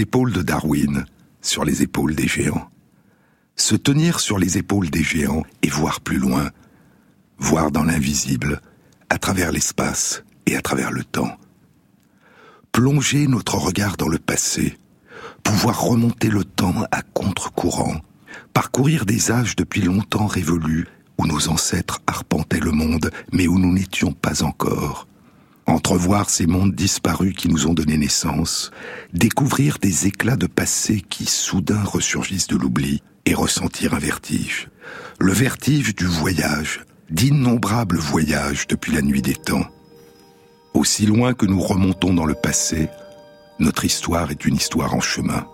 épaules 0.00 0.32
de 0.32 0.42
Darwin, 0.42 1.04
sur 1.40 1.64
les 1.64 1.82
épaules 1.82 2.14
des 2.14 2.28
géants. 2.28 2.68
Se 3.56 3.74
tenir 3.74 4.20
sur 4.20 4.38
les 4.38 4.58
épaules 4.58 4.90
des 4.90 5.02
géants 5.02 5.44
et 5.62 5.68
voir 5.68 6.00
plus 6.00 6.18
loin, 6.18 6.50
voir 7.38 7.70
dans 7.70 7.84
l'invisible, 7.84 8.60
à 9.10 9.18
travers 9.18 9.52
l'espace 9.52 10.24
et 10.46 10.56
à 10.56 10.62
travers 10.62 10.90
le 10.90 11.04
temps. 11.04 11.36
Plonger 12.72 13.28
notre 13.28 13.56
regard 13.56 13.96
dans 13.96 14.08
le 14.08 14.18
passé, 14.18 14.76
pouvoir 15.42 15.82
remonter 15.82 16.28
le 16.28 16.44
temps 16.44 16.84
à 16.90 17.02
contre-courant, 17.02 18.00
parcourir 18.52 19.04
des 19.04 19.30
âges 19.30 19.54
depuis 19.54 19.82
longtemps 19.82 20.26
révolus 20.26 20.86
où 21.18 21.26
nos 21.26 21.48
ancêtres 21.48 22.00
arpentaient 22.06 22.60
le 22.60 22.72
monde 22.72 23.10
mais 23.32 23.46
où 23.46 23.58
nous 23.58 23.72
n'étions 23.72 24.12
pas 24.12 24.42
encore, 24.42 25.06
entrevoir 25.66 26.30
ces 26.30 26.46
mondes 26.46 26.74
disparus 26.74 27.34
qui 27.34 27.48
nous 27.48 27.66
ont 27.66 27.74
donné 27.74 27.96
naissance, 27.96 28.70
découvrir 29.12 29.78
des 29.78 30.06
éclats 30.06 30.36
de 30.36 30.46
passé 30.46 31.02
qui 31.08 31.26
soudain 31.26 31.82
ressurgissent 31.82 32.48
de 32.48 32.56
l'oubli 32.56 33.02
et 33.26 33.34
ressentir 33.34 33.94
un 33.94 33.98
vertige. 33.98 34.68
Le 35.18 35.32
vertige 35.32 35.94
du 35.94 36.06
voyage, 36.06 36.84
d'innombrables 37.10 37.98
voyages 37.98 38.66
depuis 38.66 38.92
la 38.92 39.02
nuit 39.02 39.22
des 39.22 39.34
temps. 39.34 39.66
Aussi 40.74 41.06
loin 41.06 41.34
que 41.34 41.46
nous 41.46 41.60
remontons 41.60 42.12
dans 42.12 42.26
le 42.26 42.34
passé, 42.34 42.88
notre 43.58 43.84
histoire 43.84 44.30
est 44.30 44.44
une 44.44 44.56
histoire 44.56 44.94
en 44.94 45.00
chemin. 45.00 45.46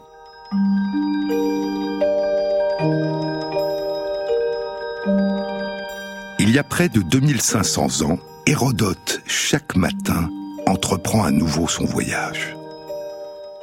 Il 6.38 6.50
y 6.50 6.58
a 6.58 6.64
près 6.64 6.88
de 6.88 7.00
2500 7.02 8.02
ans, 8.02 8.18
Hérodote, 8.50 9.22
chaque 9.28 9.76
matin, 9.76 10.28
entreprend 10.66 11.22
à 11.22 11.30
nouveau 11.30 11.68
son 11.68 11.84
voyage. 11.84 12.56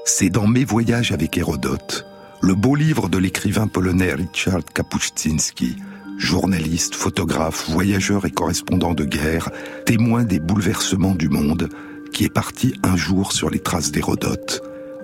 C'est 0.06 0.30
dans 0.30 0.48
Mes 0.48 0.64
voyages 0.64 1.12
avec 1.12 1.38
Hérodote, 1.38 2.06
le 2.40 2.56
beau 2.56 2.74
livre 2.74 3.10
de 3.10 3.18
l'écrivain 3.18 3.68
polonais 3.68 4.14
Richard 4.14 4.64
Kapuscinski, 4.64 5.76
journaliste, 6.18 6.96
photographe, 6.96 7.70
voyageur 7.70 8.26
et 8.26 8.32
correspondant 8.32 8.94
de 8.94 9.04
guerre, 9.04 9.52
témoin 9.86 10.24
des 10.24 10.40
bouleversements 10.40 11.16
du 11.16 11.28
monde, 11.28 11.68
qui 12.14 12.24
est 12.24 12.34
parti 12.34 12.74
un 12.82 12.96
jour 12.96 13.34
sur 13.34 13.50
les 13.50 13.60
traces 13.60 13.92
d'Hérodote, 13.92 14.62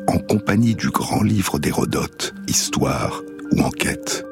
en 0.08 0.18
compagnie 0.18 0.76
du 0.76 0.92
grand 0.92 1.24
livre 1.24 1.60
d'Hérodote, 1.60 2.34
Histoire 2.48 3.22
ou 3.52 3.62
Enquête. 3.64 4.24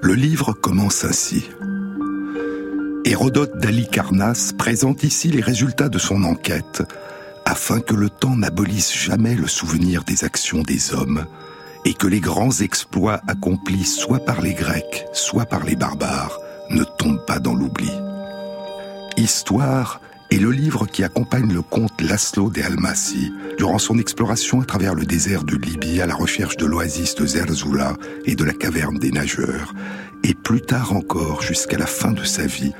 Le 0.00 0.14
livre 0.14 0.54
commence 0.54 1.04
ainsi. 1.04 1.50
Hérodote 3.08 3.56
d'Alicarnasse 3.56 4.52
présente 4.52 5.02
ici 5.02 5.28
les 5.28 5.40
résultats 5.40 5.88
de 5.88 5.96
son 5.96 6.24
enquête, 6.24 6.82
afin 7.46 7.80
que 7.80 7.94
le 7.94 8.10
temps 8.10 8.36
n'abolisse 8.36 8.94
jamais 8.94 9.34
le 9.34 9.46
souvenir 9.46 10.04
des 10.04 10.24
actions 10.24 10.60
des 10.60 10.92
hommes, 10.92 11.24
et 11.86 11.94
que 11.94 12.06
les 12.06 12.20
grands 12.20 12.60
exploits 12.60 13.22
accomplis 13.26 13.86
soit 13.86 14.22
par 14.22 14.42
les 14.42 14.52
Grecs, 14.52 15.06
soit 15.14 15.46
par 15.46 15.64
les 15.64 15.74
barbares, 15.74 16.38
ne 16.68 16.84
tombent 16.84 17.24
pas 17.24 17.38
dans 17.38 17.54
l'oubli. 17.54 17.90
Histoire 19.16 20.02
est 20.30 20.36
le 20.36 20.50
livre 20.50 20.84
qui 20.86 21.02
accompagne 21.02 21.50
le 21.50 21.62
comte 21.62 22.02
Laszlo 22.02 22.50
de 22.50 22.60
Almasi 22.60 23.32
durant 23.56 23.78
son 23.78 23.98
exploration 23.98 24.60
à 24.60 24.66
travers 24.66 24.94
le 24.94 25.06
désert 25.06 25.44
de 25.44 25.56
Libye 25.56 26.02
à 26.02 26.06
la 26.06 26.14
recherche 26.14 26.58
de 26.58 26.66
l'oasis 26.66 27.14
de 27.14 27.24
Zerzula 27.24 27.94
et 28.26 28.34
de 28.34 28.44
la 28.44 28.52
caverne 28.52 28.98
des 28.98 29.12
nageurs, 29.12 29.72
et 30.24 30.34
plus 30.34 30.60
tard 30.60 30.94
encore 30.94 31.40
jusqu'à 31.40 31.78
la 31.78 31.86
fin 31.86 32.12
de 32.12 32.24
sa 32.24 32.44
vie 32.44 32.74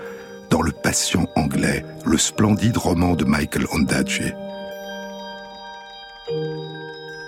dans 0.51 0.63
Le 0.63 0.73
Patient 0.73 1.29
anglais, 1.37 1.85
le 2.05 2.19
splendide 2.19 2.77
roman 2.77 3.15
de 3.15 3.25
Michael 3.25 3.67
Ondaatje. 3.73 4.35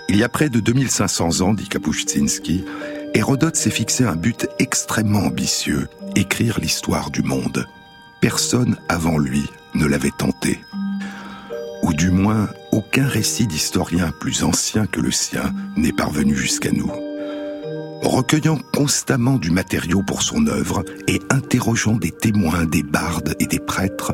Il 0.09 0.17
y 0.17 0.23
a 0.23 0.29
près 0.29 0.49
de 0.49 0.59
2500 0.59 1.41
ans, 1.41 1.53
dit 1.53 1.67
Kapuscinski, 1.67 2.65
Hérodote 3.13 3.55
s'est 3.55 3.69
fixé 3.69 4.03
un 4.03 4.15
but 4.15 4.47
extrêmement 4.59 5.25
ambitieux, 5.25 5.87
écrire 6.15 6.59
l'histoire 6.59 7.11
du 7.11 7.23
monde. 7.23 7.67
Personne 8.21 8.77
avant 8.89 9.17
lui 9.17 9.45
ne 9.73 9.85
l'avait 9.85 10.11
tenté. 10.17 10.59
Ou 11.83 11.93
du 11.93 12.11
moins, 12.11 12.49
aucun 12.71 13.07
récit 13.07 13.47
d'historien 13.47 14.11
plus 14.19 14.43
ancien 14.43 14.85
que 14.85 15.01
le 15.01 15.11
sien 15.11 15.53
n'est 15.75 15.93
parvenu 15.93 16.35
jusqu'à 16.35 16.71
nous 16.71 16.91
recueillant 18.01 18.57
constamment 18.73 19.37
du 19.37 19.51
matériau 19.51 20.01
pour 20.01 20.21
son 20.21 20.47
œuvre 20.47 20.83
et 21.07 21.19
interrogeant 21.29 21.95
des 21.95 22.11
témoins, 22.11 22.65
des 22.65 22.83
bardes 22.83 23.35
et 23.39 23.45
des 23.45 23.59
prêtres, 23.59 24.13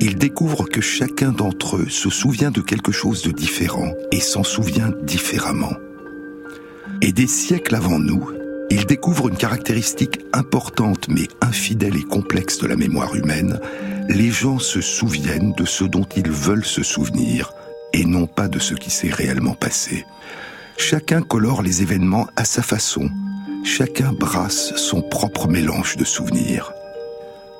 il 0.00 0.16
découvre 0.16 0.64
que 0.64 0.80
chacun 0.80 1.32
d'entre 1.32 1.76
eux 1.76 1.88
se 1.88 2.10
souvient 2.10 2.50
de 2.50 2.60
quelque 2.60 2.92
chose 2.92 3.22
de 3.22 3.30
différent 3.30 3.92
et 4.12 4.20
s'en 4.20 4.44
souvient 4.44 4.92
différemment. 5.02 5.74
Et 7.00 7.12
des 7.12 7.26
siècles 7.26 7.74
avant 7.74 7.98
nous, 7.98 8.30
il 8.70 8.86
découvre 8.86 9.28
une 9.28 9.36
caractéristique 9.36 10.20
importante 10.32 11.08
mais 11.08 11.28
infidèle 11.40 11.96
et 11.96 12.02
complexe 12.02 12.58
de 12.58 12.66
la 12.66 12.76
mémoire 12.76 13.14
humaine, 13.14 13.60
les 14.08 14.30
gens 14.30 14.58
se 14.58 14.80
souviennent 14.80 15.52
de 15.52 15.64
ce 15.64 15.84
dont 15.84 16.06
ils 16.16 16.30
veulent 16.30 16.64
se 16.64 16.82
souvenir 16.82 17.52
et 17.92 18.04
non 18.04 18.26
pas 18.26 18.48
de 18.48 18.58
ce 18.58 18.74
qui 18.74 18.90
s'est 18.90 19.10
réellement 19.10 19.54
passé. 19.54 20.04
Chacun 20.76 21.22
colore 21.22 21.62
les 21.62 21.82
événements 21.82 22.26
à 22.36 22.44
sa 22.44 22.62
façon. 22.62 23.10
Chacun 23.64 24.12
brasse 24.12 24.74
son 24.76 25.02
propre 25.02 25.48
mélange 25.48 25.96
de 25.96 26.04
souvenirs. 26.04 26.72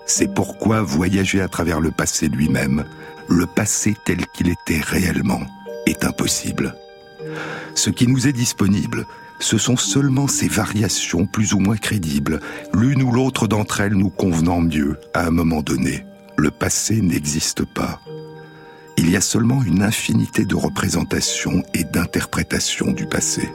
C'est 0.07 0.33
pourquoi 0.33 0.83
voyager 0.83 1.41
à 1.41 1.49
travers 1.49 1.81
le 1.81 1.91
passé 1.91 2.29
lui-même, 2.29 2.85
le 3.29 3.47
passé 3.47 3.97
tel 4.05 4.27
qu'il 4.27 4.49
était 4.49 4.81
réellement, 4.81 5.41
est 5.87 6.05
impossible. 6.05 6.75
Ce 7.75 7.91
qui 7.91 8.07
nous 8.07 8.27
est 8.29 8.33
disponible, 8.33 9.07
ce 9.41 9.59
sont 9.59 9.77
seulement 9.77 10.29
ces 10.29 10.49
variations 10.49 11.27
plus 11.27 11.55
ou 11.55 11.59
moins 11.59 11.77
crédibles, 11.77 12.41
l'une 12.75 13.03
ou 13.03 13.13
l'autre 13.13 13.47
d'entre 13.47 13.81
elles 13.81 13.95
nous 13.95 14.11
convenant 14.11 14.61
mieux 14.61 14.99
à 15.15 15.27
un 15.27 15.31
moment 15.31 15.63
donné. 15.63 16.05
Le 16.37 16.51
passé 16.51 17.01
n'existe 17.01 17.65
pas 17.65 18.01
il 18.97 19.11
y 19.11 19.17
a 19.17 19.21
seulement 19.21 19.63
une 19.63 19.83
infinité 19.83 20.45
de 20.45 20.55
représentations 20.55 21.63
et 21.75 21.85
d'interprétations 21.85 22.93
du 22.93 23.07
passé. 23.07 23.49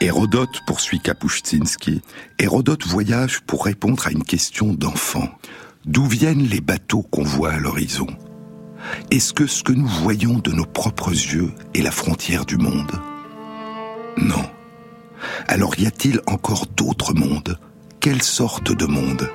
Hérodote, 0.00 0.60
poursuit 0.66 1.00
Kapuscinski, 1.00 2.02
Hérodote 2.38 2.86
voyage 2.86 3.40
pour 3.40 3.64
répondre 3.64 4.06
à 4.06 4.10
une 4.10 4.24
question 4.24 4.72
d'enfant. 4.72 5.28
D'où 5.84 6.04
viennent 6.06 6.46
les 6.46 6.60
bateaux 6.60 7.02
qu'on 7.02 7.24
voit 7.24 7.52
à 7.52 7.58
l'horizon? 7.58 8.08
Est-ce 9.10 9.32
que 9.32 9.46
ce 9.46 9.62
que 9.62 9.72
nous 9.72 9.86
voyons 9.86 10.38
de 10.38 10.52
nos 10.52 10.66
propres 10.66 11.10
yeux 11.10 11.52
est 11.74 11.82
la 11.82 11.90
frontière 11.90 12.44
du 12.44 12.56
monde? 12.56 13.00
Non. 14.16 14.44
Alors 15.48 15.78
y 15.78 15.86
a-t-il 15.86 16.20
encore 16.26 16.66
d'autres 16.66 17.14
mondes? 17.14 17.58
Quelle 18.00 18.22
sorte 18.22 18.72
de 18.72 18.86
monde? 18.86 19.30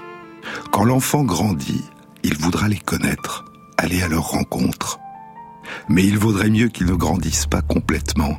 Quand 0.71 0.83
l'enfant 0.83 1.23
grandit, 1.23 1.83
il 2.23 2.37
voudra 2.37 2.67
les 2.67 2.79
connaître, 2.79 3.45
aller 3.77 4.01
à 4.01 4.07
leur 4.07 4.29
rencontre. 4.29 4.99
Mais 5.89 6.05
il 6.05 6.17
vaudrait 6.17 6.49
mieux 6.49 6.69
qu'il 6.69 6.87
ne 6.87 6.93
grandisse 6.93 7.45
pas 7.45 7.61
complètement, 7.61 8.37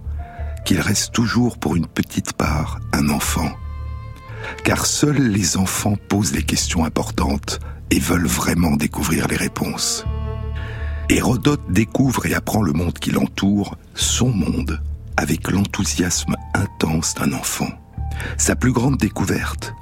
qu'il 0.65 0.81
reste 0.81 1.13
toujours 1.13 1.59
pour 1.59 1.77
une 1.77 1.87
petite 1.87 2.33
part 2.33 2.79
un 2.93 3.09
enfant. 3.09 3.51
Car 4.65 4.87
seuls 4.87 5.29
les 5.29 5.57
enfants 5.57 5.97
posent 6.09 6.33
des 6.33 6.43
questions 6.43 6.85
importantes 6.85 7.61
et 7.91 7.99
veulent 7.99 8.27
vraiment 8.27 8.77
découvrir 8.77 9.29
les 9.29 9.37
réponses. 9.37 10.05
Hérodote 11.09 11.71
découvre 11.71 12.27
et 12.27 12.35
apprend 12.35 12.63
le 12.63 12.73
monde 12.73 12.99
qui 12.99 13.11
l'entoure, 13.11 13.77
son 13.95 14.31
monde, 14.31 14.81
avec 15.17 15.51
l'enthousiasme 15.51 16.37
intense 16.55 17.15
d'un 17.15 17.33
enfant. 17.33 17.69
Sa 18.39 18.57
plus 18.57 18.73
grande 18.73 18.97
découverte, 18.97 19.75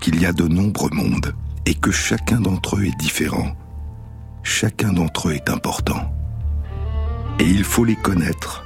qu'il 0.00 0.20
y 0.20 0.26
a 0.26 0.32
de 0.32 0.48
nombreux 0.48 0.90
mondes, 0.90 1.34
et 1.66 1.74
que 1.74 1.90
chacun 1.90 2.40
d'entre 2.40 2.76
eux 2.76 2.84
est 2.84 2.98
différent. 2.98 3.52
Chacun 4.42 4.92
d'entre 4.92 5.28
eux 5.28 5.32
est 5.32 5.48
important. 5.48 6.12
Et 7.38 7.44
il 7.44 7.64
faut 7.64 7.84
les 7.84 7.96
connaître, 7.96 8.64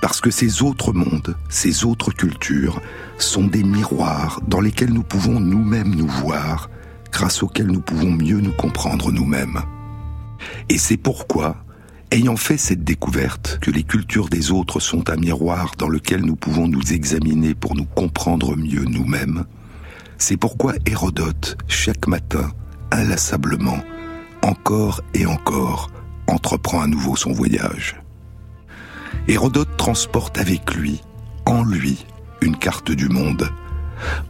parce 0.00 0.20
que 0.20 0.30
ces 0.30 0.62
autres 0.62 0.92
mondes, 0.92 1.36
ces 1.48 1.84
autres 1.84 2.12
cultures, 2.12 2.80
sont 3.18 3.46
des 3.46 3.62
miroirs 3.62 4.40
dans 4.46 4.60
lesquels 4.60 4.92
nous 4.92 5.02
pouvons 5.02 5.40
nous-mêmes 5.40 5.94
nous 5.94 6.08
voir, 6.08 6.70
grâce 7.12 7.42
auxquels 7.42 7.70
nous 7.70 7.80
pouvons 7.80 8.10
mieux 8.10 8.40
nous 8.40 8.52
comprendre 8.52 9.10
nous-mêmes. 9.10 9.60
Et 10.68 10.78
c'est 10.78 10.96
pourquoi, 10.96 11.56
ayant 12.10 12.36
fait 12.36 12.56
cette 12.56 12.84
découverte 12.84 13.58
que 13.60 13.70
les 13.70 13.82
cultures 13.82 14.28
des 14.28 14.50
autres 14.50 14.80
sont 14.80 15.10
un 15.10 15.16
miroir 15.16 15.72
dans 15.78 15.88
lequel 15.88 16.24
nous 16.24 16.36
pouvons 16.36 16.68
nous 16.68 16.92
examiner 16.92 17.54
pour 17.54 17.74
nous 17.74 17.86
comprendre 17.86 18.56
mieux 18.56 18.84
nous-mêmes, 18.84 19.44
c'est 20.18 20.36
pourquoi 20.36 20.74
Hérodote, 20.86 21.56
chaque 21.68 22.06
matin, 22.06 22.50
inlassablement, 22.90 23.78
encore 24.42 25.00
et 25.14 25.26
encore, 25.26 25.90
entreprend 26.26 26.80
à 26.80 26.86
nouveau 26.86 27.16
son 27.16 27.32
voyage. 27.32 27.96
Hérodote 29.28 29.76
transporte 29.76 30.38
avec 30.38 30.74
lui, 30.74 31.00
en 31.46 31.64
lui, 31.64 32.06
une 32.40 32.56
carte 32.56 32.90
du 32.90 33.08
monde. 33.08 33.50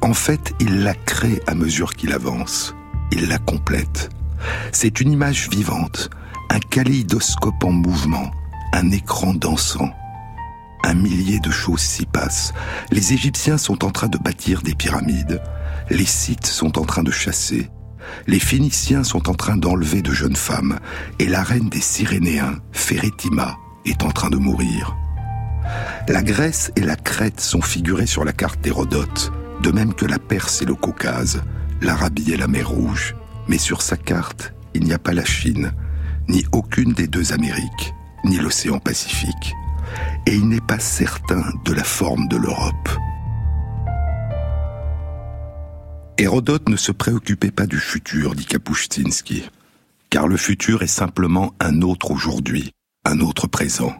En 0.00 0.15
fait, 0.15 0.55
il 0.61 0.83
la 0.83 0.94
crée 0.94 1.41
à 1.47 1.55
mesure 1.55 1.94
qu'il 1.94 2.12
avance. 2.12 2.75
Il 3.12 3.29
la 3.29 3.38
complète. 3.38 4.11
C'est 4.73 5.00
une 5.00 5.12
image 5.12 5.49
vivante, 5.49 6.11
un 6.50 6.59
kaléidoscope 6.59 7.65
en 7.65 7.73
mouvement, 7.73 8.31
un 8.73 8.91
écran 8.91 9.35
dansant. 9.35 9.91
Un 10.85 10.94
millier 10.94 11.41
de 11.41 11.50
choses 11.50 11.81
s'y 11.81 12.06
passent. 12.06 12.55
Les 12.91 13.12
Égyptiens 13.12 13.59
sont 13.59 13.85
en 13.85 13.91
train 13.91 14.09
de 14.09 14.19
bâtir 14.19 14.62
des 14.62 14.75
pyramides. 14.75 15.43
Les 15.88 16.05
Scythes 16.05 16.47
sont 16.47 16.79
en 16.79 16.85
train 16.85 17.05
de 17.05 17.12
chasser. 17.12 17.71
Les 18.27 18.41
Phéniciens 18.41 19.05
sont 19.05 19.29
en 19.29 19.35
train 19.35 19.56
d'enlever 19.56 20.03
de 20.03 20.12
jeunes 20.12 20.37
femmes. 20.37 20.79
Et 21.19 21.27
la 21.27 21.43
reine 21.43 21.69
des 21.69 21.81
Cyrénéens, 21.81 22.59
Férétima, 22.73 23.56
est 23.85 24.03
en 24.03 24.11
train 24.11 24.31
de 24.31 24.37
mourir. 24.37 24.97
La 26.09 26.23
Grèce 26.23 26.73
et 26.77 26.81
la 26.81 26.97
Crète 26.97 27.41
sont 27.41 27.62
figurées 27.62 28.06
sur 28.06 28.25
la 28.25 28.33
carte 28.33 28.61
d'Hérodote, 28.61 29.33
de 29.62 29.71
même 29.71 29.94
que 29.94 30.06
la 30.06 30.19
Perse 30.19 30.62
et 30.62 30.65
le 30.65 30.75
Caucase, 30.75 31.43
l'Arabie 31.81 32.33
et 32.33 32.37
la 32.37 32.49
mer 32.49 32.69
Rouge. 32.69 33.15
Mais 33.49 33.59
sur 33.59 33.81
sa 33.83 33.97
carte, 33.97 34.55
il 34.75 34.85
n'y 34.85 34.93
a 34.93 34.99
pas 34.99 35.15
la 35.15 35.25
Chine, 35.25 35.73
ni 36.29 36.44
aucune 36.53 36.94
des 36.94 37.06
deux 37.06 37.33
Amériques, 37.33 37.94
ni 38.25 38.38
l'océan 38.38 38.79
Pacifique. 38.81 39.55
Et 40.27 40.35
il 40.35 40.49
n'est 40.49 40.61
pas 40.61 40.81
certain 40.81 41.44
de 41.65 41.73
la 41.73 41.85
forme 41.85 42.27
de 42.29 42.37
l'Europe. 42.37 42.88
Hérodote 46.19 46.71
ne 46.71 46.77
se 46.77 46.93
préoccupait 46.93 47.51
pas 47.51 47.67
du 47.67 47.79
futur, 47.79 48.35
dit 48.35 48.47
Kapuscinski, 48.47 49.51
car 50.09 50.27
le 50.27 50.39
futur 50.39 50.83
est 50.83 50.87
simplement 50.87 51.53
un 51.61 51.83
autre 51.83 52.11
aujourd'hui, 52.11 52.73
un 53.05 53.21
autre 53.21 53.47
présent. 53.47 53.95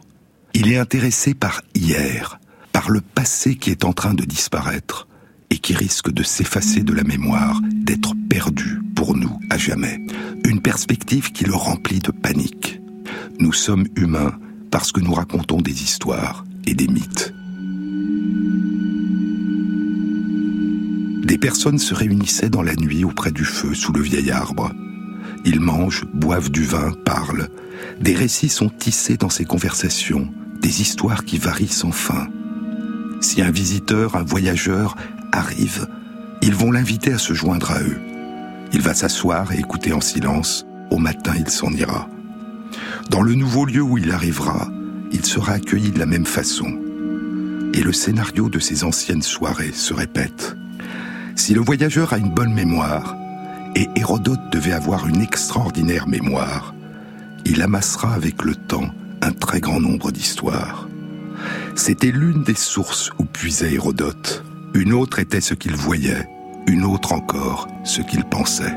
Il 0.55 0.71
est 0.71 0.79
intéressé 0.79 1.35
par 1.35 1.61
hier, 1.75 2.39
par 2.71 2.89
le 2.89 3.01
passé 3.01 3.55
qui 3.55 3.69
est 3.69 3.85
en 3.85 3.93
train 3.93 4.15
de 4.15 4.25
disparaître 4.25 5.07
et 5.51 5.59
qui 5.59 5.75
risque 5.75 6.09
de 6.09 6.23
s'effacer 6.23 6.81
de 6.81 6.93
la 6.93 7.03
mémoire, 7.03 7.61
d'être 7.71 8.15
perdu 8.27 8.81
pour 8.95 9.15
nous 9.15 9.39
à 9.51 9.59
jamais. 9.59 9.99
Une 10.43 10.61
perspective 10.61 11.31
qui 11.31 11.45
le 11.45 11.53
remplit 11.53 11.99
de 11.99 12.11
panique. 12.11 12.81
Nous 13.39 13.53
sommes 13.53 13.87
humains 13.95 14.33
parce 14.71 14.91
que 14.91 15.01
nous 15.01 15.13
racontons 15.13 15.61
des 15.61 15.83
histoires 15.83 16.45
et 16.65 16.73
des 16.73 16.87
mythes. 16.87 17.36
Des 21.23 21.37
personnes 21.37 21.79
se 21.79 21.93
réunissaient 21.93 22.49
dans 22.49 22.61
la 22.61 22.75
nuit 22.75 23.03
auprès 23.03 23.31
du 23.31 23.43
feu 23.43 23.73
sous 23.73 23.91
le 23.91 24.01
vieil 24.01 24.31
arbre. 24.31 24.71
Ils 25.45 25.59
mangent, 25.59 26.05
boivent 26.13 26.51
du 26.51 26.63
vin, 26.63 26.91
parlent. 27.05 27.49
Des 27.99 28.15
récits 28.15 28.49
sont 28.49 28.69
tissés 28.69 29.17
dans 29.17 29.29
ces 29.29 29.45
conversations, 29.45 30.29
des 30.61 30.81
histoires 30.81 31.25
qui 31.25 31.37
varient 31.37 31.67
sans 31.67 31.91
fin. 31.91 32.27
Si 33.19 33.41
un 33.41 33.51
visiteur, 33.51 34.15
un 34.15 34.23
voyageur 34.23 34.95
arrive, 35.31 35.87
ils 36.41 36.53
vont 36.53 36.71
l'inviter 36.71 37.13
à 37.13 37.17
se 37.17 37.33
joindre 37.33 37.71
à 37.71 37.81
eux. 37.81 37.97
Il 38.73 38.81
va 38.81 38.93
s'asseoir 38.93 39.51
et 39.53 39.59
écouter 39.59 39.93
en 39.93 40.01
silence. 40.01 40.65
Au 40.91 40.97
matin, 40.97 41.33
il 41.37 41.49
s'en 41.49 41.71
ira. 41.71 42.07
Dans 43.09 43.21
le 43.21 43.33
nouveau 43.33 43.65
lieu 43.65 43.81
où 43.81 43.97
il 43.97 44.11
arrivera, 44.11 44.69
il 45.11 45.25
sera 45.25 45.53
accueilli 45.53 45.91
de 45.91 45.99
la 45.99 46.05
même 46.05 46.25
façon. 46.25 46.67
Et 47.73 47.81
le 47.81 47.93
scénario 47.93 48.49
de 48.49 48.59
ces 48.59 48.83
anciennes 48.83 49.21
soirées 49.21 49.71
se 49.73 49.93
répète. 49.93 50.55
Si 51.37 51.53
le 51.53 51.61
voyageur 51.61 52.13
a 52.13 52.17
une 52.17 52.31
bonne 52.33 52.53
mémoire, 52.53 53.15
et 53.75 53.87
Hérodote 53.95 54.51
devait 54.51 54.73
avoir 54.73 55.07
une 55.07 55.21
extraordinaire 55.21 56.07
mémoire, 56.07 56.73
il 57.45 57.61
amassera 57.61 58.13
avec 58.13 58.43
le 58.43 58.55
temps 58.55 58.89
un 59.21 59.31
très 59.31 59.61
grand 59.61 59.79
nombre 59.79 60.11
d'histoires. 60.11 60.89
C'était 61.75 62.11
l'une 62.11 62.43
des 62.43 62.55
sources 62.55 63.11
où 63.19 63.23
puisait 63.23 63.73
Hérodote. 63.73 64.43
Une 64.73 64.93
autre 64.93 65.19
était 65.19 65.39
ce 65.39 65.53
qu'il 65.53 65.75
voyait, 65.75 66.27
une 66.65 66.83
autre 66.83 67.13
encore 67.13 67.67
ce 67.83 68.01
qu'il 68.01 68.23
pensait. 68.25 68.75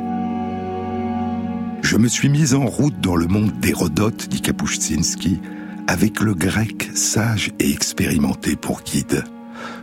Je 1.83 1.97
me 1.97 2.09
suis 2.09 2.29
mis 2.29 2.53
en 2.53 2.67
route 2.67 3.01
dans 3.01 3.17
le 3.17 3.27
monde 3.27 3.59
d'Hérodote, 3.59 4.29
dit 4.29 4.43
Kapuscinski, 4.43 5.41
avec 5.89 6.21
le 6.21 6.35
grec 6.35 6.91
sage 6.95 7.53
et 7.59 7.71
expérimenté 7.71 8.55
pour 8.55 8.83
guide. 8.83 9.25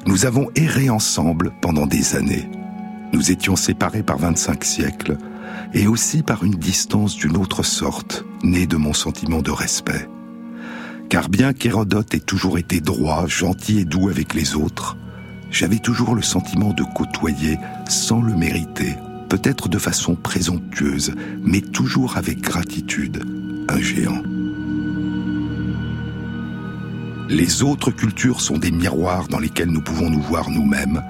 Nous 0.06 0.28
avons 0.28 0.50
erré 0.56 0.92
ensemble 0.92 1.52
pendant 1.60 1.88
des 1.88 2.16
années. 2.16 2.48
Nous 3.14 3.32
étions 3.32 3.56
séparés 3.56 4.04
par 4.04 4.18
25 4.18 4.64
siècles 4.64 5.18
et 5.74 5.88
aussi 5.88 6.24
par 6.24 6.44
une 6.44 6.56
distance 6.56 7.16
d'une 7.16 7.38
autre 7.38 7.64
sorte, 7.64 8.26
née 8.44 8.68
de 8.68 8.78
mon 8.78 8.94
sentiment 8.94 9.42
de 9.42 9.52
respect. 9.52 10.08
Car 11.10 11.30
bien 11.30 11.54
qu'Hérodote 11.54 12.14
ait 12.14 12.20
toujours 12.20 12.58
été 12.58 12.82
droit, 12.82 13.28
gentil 13.28 13.80
et 13.80 13.86
doux 13.86 14.10
avec 14.10 14.34
les 14.34 14.56
autres, 14.56 14.98
j'avais 15.52 15.80
toujours 15.80 16.16
le 16.16 16.22
sentiment 16.22 16.74
de 16.74 16.84
côtoyer 16.84 17.58
sans 17.88 18.22
le 18.22 18.36
mériter, 18.36 18.96
peut-être 19.30 19.70
de 19.70 19.78
façon 19.78 20.16
présomptueuse, 20.16 21.14
mais 21.44 21.62
toujours 21.62 22.18
avec 22.18 22.42
gratitude, 22.42 23.24
un 23.70 23.80
géant. 23.80 24.22
Les 27.30 27.62
autres 27.64 27.92
cultures 27.92 28.42
sont 28.42 28.58
des 28.58 28.72
miroirs 28.72 29.28
dans 29.28 29.40
lesquels 29.40 29.70
nous 29.70 29.82
pouvons 29.82 30.10
nous 30.10 30.22
voir 30.22 30.50
nous-mêmes, 30.50 31.04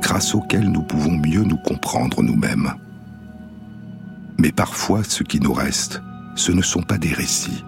grâce 0.00 0.34
auxquels 0.34 0.70
nous 0.70 0.82
pouvons 0.82 1.12
mieux 1.12 1.42
nous 1.42 1.56
comprendre 1.58 2.22
nous-mêmes. 2.22 2.72
Mais 4.38 4.52
parfois, 4.52 5.02
ce 5.04 5.22
qui 5.22 5.40
nous 5.40 5.52
reste, 5.52 6.00
ce 6.36 6.52
ne 6.52 6.62
sont 6.62 6.82
pas 6.82 6.98
des 6.98 7.12
récits, 7.12 7.64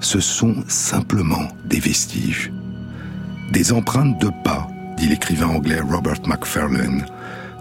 ce 0.00 0.20
sont 0.20 0.56
simplement 0.68 1.48
des 1.64 1.80
vestiges, 1.80 2.52
des 3.52 3.72
empreintes 3.72 4.20
de 4.20 4.30
pas, 4.42 4.66
dit 4.96 5.08
l'écrivain 5.08 5.48
anglais 5.48 5.80
Robert 5.80 6.26
Macfarlane, 6.26 7.06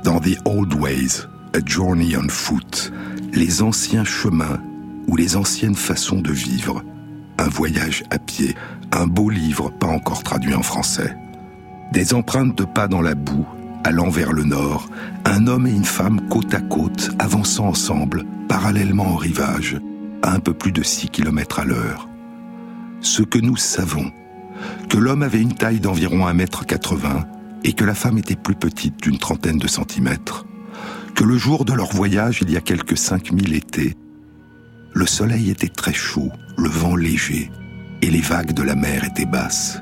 dans 0.04 0.20
The 0.20 0.38
Old 0.46 0.74
Ways, 0.74 1.24
A 1.54 1.60
Journey 1.66 2.16
on 2.18 2.30
Foot, 2.30 2.92
les 3.34 3.62
anciens 3.62 4.04
chemins 4.04 4.60
ou 5.08 5.16
les 5.16 5.36
anciennes 5.36 5.76
façons 5.76 6.22
de 6.22 6.32
vivre, 6.32 6.84
un 7.38 7.48
voyage 7.48 8.04
à 8.10 8.20
pied, 8.20 8.56
un 8.92 9.08
beau 9.08 9.30
livre 9.30 9.70
pas 9.70 9.88
encore 9.88 10.24
traduit 10.24 10.54
en 10.54 10.64
français. 10.64 11.16
Des 11.92 12.14
empreintes 12.14 12.58
de 12.58 12.66
pas 12.66 12.88
dans 12.88 13.02
la 13.02 13.16
boue, 13.16 13.48
allant 13.84 14.10
vers 14.10 14.32
le 14.32 14.44
nord, 14.44 14.90
un 15.26 15.48
homme 15.48 15.68
et 15.68 15.72
une 15.72 15.86
femme 15.86 16.22
côte 16.30 16.54
à 16.54 16.62
côte, 16.62 17.12
avançant 17.20 17.68
ensemble, 17.68 18.24
parallèlement 18.48 19.14
au 19.14 19.18
rivage, 19.18 19.78
à 20.22 20.34
un 20.34 20.40
peu 20.40 20.54
plus 20.54 20.72
de 20.72 20.84
6 20.84 21.10
km 21.10 21.60
à 21.60 21.66
l'heure. 21.66 22.08
Ce 23.02 23.22
que 23.22 23.40
nous 23.40 23.58
savons, 23.58 24.12
que 24.90 24.98
l'homme 24.98 25.24
avait 25.24 25.42
une 25.42 25.54
taille 25.54 25.80
d'environ 25.80 26.28
1m80 26.28 27.26
et 27.64 27.74
que 27.74 27.84
la 27.84 27.96
femme 27.96 28.18
était 28.18 28.36
plus 28.36 28.56
petite 28.56 29.02
d'une 29.02 29.18
trentaine 29.18 29.58
de 29.58 29.68
centimètres, 29.68 30.46
que 31.16 31.24
le 31.24 31.38
jour 31.38 31.66
de 31.66 31.74
leur 31.74 31.92
voyage, 31.92 32.40
il 32.42 32.52
y 32.52 32.58
a 32.58 32.62
quelques 32.62 32.98
5000 32.98 33.54
étés, 33.54 33.96
le 34.94 35.08
soleil 35.08 35.50
était 35.50 35.70
très 35.70 35.94
chaud, 35.94 36.32
le 36.58 36.70
vent 36.70 36.96
léger, 36.96 37.52
et 38.02 38.12
les 38.12 38.22
vagues 38.22 38.54
de 38.54 38.64
la 38.64 38.76
mer 38.76 39.04
étaient 39.04 39.26
basses, 39.26 39.82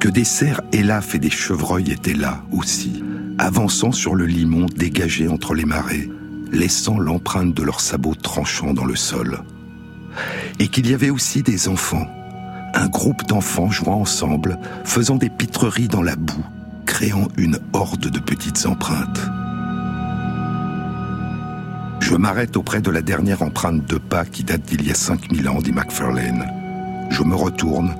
que 0.00 0.08
des 0.08 0.24
cerfs 0.24 0.60
élafes 0.72 1.14
et 1.14 1.18
des 1.18 1.30
chevreuils 1.30 1.90
étaient 1.92 2.14
là 2.14 2.42
aussi, 2.52 3.02
avançant 3.38 3.92
sur 3.92 4.14
le 4.14 4.26
limon 4.26 4.66
dégagé 4.66 5.28
entre 5.28 5.54
les 5.54 5.64
marais, 5.64 6.08
laissant 6.52 6.98
l'empreinte 6.98 7.54
de 7.54 7.62
leurs 7.62 7.80
sabots 7.80 8.14
tranchants 8.14 8.74
dans 8.74 8.84
le 8.84 8.96
sol. 8.96 9.40
Et 10.58 10.68
qu'il 10.68 10.88
y 10.88 10.94
avait 10.94 11.10
aussi 11.10 11.42
des 11.42 11.68
enfants, 11.68 12.08
un 12.74 12.88
groupe 12.88 13.26
d'enfants 13.26 13.70
jouant 13.70 14.00
ensemble, 14.00 14.58
faisant 14.84 15.16
des 15.16 15.30
pitreries 15.30 15.88
dans 15.88 16.02
la 16.02 16.16
boue, 16.16 16.44
créant 16.86 17.28
une 17.36 17.58
horde 17.72 18.08
de 18.08 18.18
petites 18.18 18.66
empreintes. 18.66 19.20
Je 22.00 22.16
m'arrête 22.16 22.56
auprès 22.56 22.82
de 22.82 22.90
la 22.90 23.02
dernière 23.02 23.42
empreinte 23.42 23.88
de 23.88 23.96
pas 23.96 24.24
qui 24.24 24.44
date 24.44 24.62
d'il 24.62 24.86
y 24.86 24.90
a 24.90 24.94
5000 24.94 25.48
ans, 25.48 25.60
dit 25.60 25.72
Macfarlane. 25.72 26.46
Je 27.10 27.22
me 27.22 27.34
retourne 27.34 27.94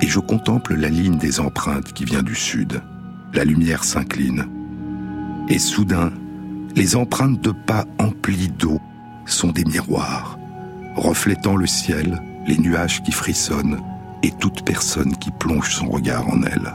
et 0.00 0.06
je 0.06 0.18
contemple 0.18 0.74
la 0.74 0.88
ligne 0.88 1.18
des 1.18 1.40
empreintes 1.40 1.92
qui 1.92 2.04
vient 2.04 2.22
du 2.22 2.34
sud. 2.34 2.82
La 3.32 3.44
lumière 3.44 3.84
s'incline. 3.84 4.46
Et 5.48 5.58
soudain, 5.58 6.10
les 6.74 6.96
empreintes 6.96 7.40
de 7.40 7.52
pas 7.52 7.84
emplies 7.98 8.48
d'eau 8.48 8.80
sont 9.26 9.52
des 9.52 9.64
miroirs, 9.64 10.38
reflétant 10.96 11.56
le 11.56 11.66
ciel, 11.66 12.20
les 12.46 12.58
nuages 12.58 13.02
qui 13.02 13.12
frissonnent 13.12 13.80
et 14.22 14.32
toute 14.32 14.64
personne 14.64 15.16
qui 15.16 15.30
plonge 15.30 15.74
son 15.74 15.88
regard 15.88 16.28
en 16.28 16.42
elle. 16.42 16.74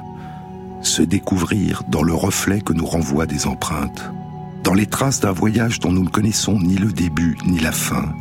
Se 0.82 1.02
découvrir 1.02 1.84
dans 1.90 2.04
le 2.04 2.14
reflet 2.14 2.62
que 2.62 2.74
nous 2.74 2.86
renvoient 2.86 3.26
des 3.26 3.46
empreintes, 3.46 4.10
dans 4.64 4.74
les 4.74 4.86
traces 4.86 5.20
d'un 5.20 5.32
voyage 5.32 5.80
dont 5.80 5.92
nous 5.92 6.04
ne 6.04 6.10
connaissons 6.10 6.58
ni 6.60 6.76
le 6.76 6.92
début 6.92 7.38
ni 7.46 7.60
la 7.60 7.72
fin. 7.72 8.16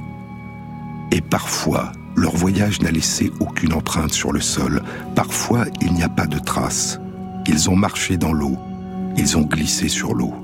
Et 1.12 1.20
parfois, 1.20 1.92
leur 2.16 2.34
voyage 2.36 2.80
n'a 2.82 2.90
laissé 2.90 3.30
aucune 3.40 3.72
empreinte 3.72 4.12
sur 4.12 4.32
le 4.32 4.40
sol. 4.40 4.82
Parfois, 5.14 5.64
il 5.80 5.92
n'y 5.92 6.02
a 6.02 6.08
pas 6.08 6.26
de 6.26 6.38
traces. 6.38 7.00
Ils 7.46 7.70
ont 7.70 7.76
marché 7.76 8.16
dans 8.16 8.32
l'eau. 8.32 8.56
Ils 9.16 9.36
ont 9.36 9.42
glissé 9.42 9.88
sur 9.88 10.14
l'eau. 10.14 10.34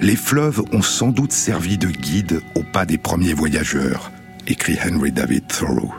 Les 0.00 0.16
fleuves 0.16 0.62
ont 0.72 0.82
sans 0.82 1.08
doute 1.08 1.32
servi 1.32 1.78
de 1.78 1.88
guide 1.88 2.40
au 2.54 2.62
pas 2.62 2.86
des 2.86 2.98
premiers 2.98 3.34
voyageurs, 3.34 4.12
écrit 4.46 4.78
Henry 4.84 5.12
David 5.12 5.46
Thoreau. 5.48 5.92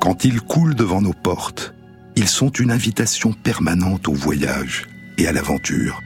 Quand 0.00 0.24
ils 0.24 0.40
coulent 0.40 0.74
devant 0.74 1.00
nos 1.00 1.14
portes, 1.14 1.74
ils 2.16 2.28
sont 2.28 2.50
une 2.50 2.70
invitation 2.70 3.32
permanente 3.32 4.08
au 4.08 4.12
voyage 4.12 4.86
et 5.18 5.26
à 5.26 5.32
l'aventure. 5.32 6.02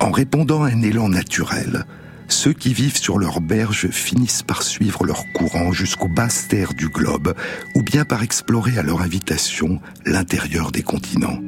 En 0.00 0.10
répondant 0.10 0.62
à 0.62 0.68
un 0.68 0.82
élan 0.82 1.08
naturel, 1.08 1.84
ceux 2.28 2.52
qui 2.52 2.74
vivent 2.74 2.98
sur 2.98 3.18
leurs 3.18 3.40
berges 3.40 3.88
finissent 3.88 4.42
par 4.42 4.62
suivre 4.62 5.04
leur 5.04 5.24
courant 5.32 5.72
jusqu'aux 5.72 6.08
basses 6.08 6.46
terres 6.48 6.74
du 6.74 6.88
globe, 6.88 7.34
ou 7.74 7.82
bien 7.82 8.04
par 8.04 8.22
explorer 8.22 8.78
à 8.78 8.82
leur 8.82 9.00
invitation 9.00 9.80
l'intérieur 10.04 10.70
des 10.70 10.82
continents. 10.82 11.40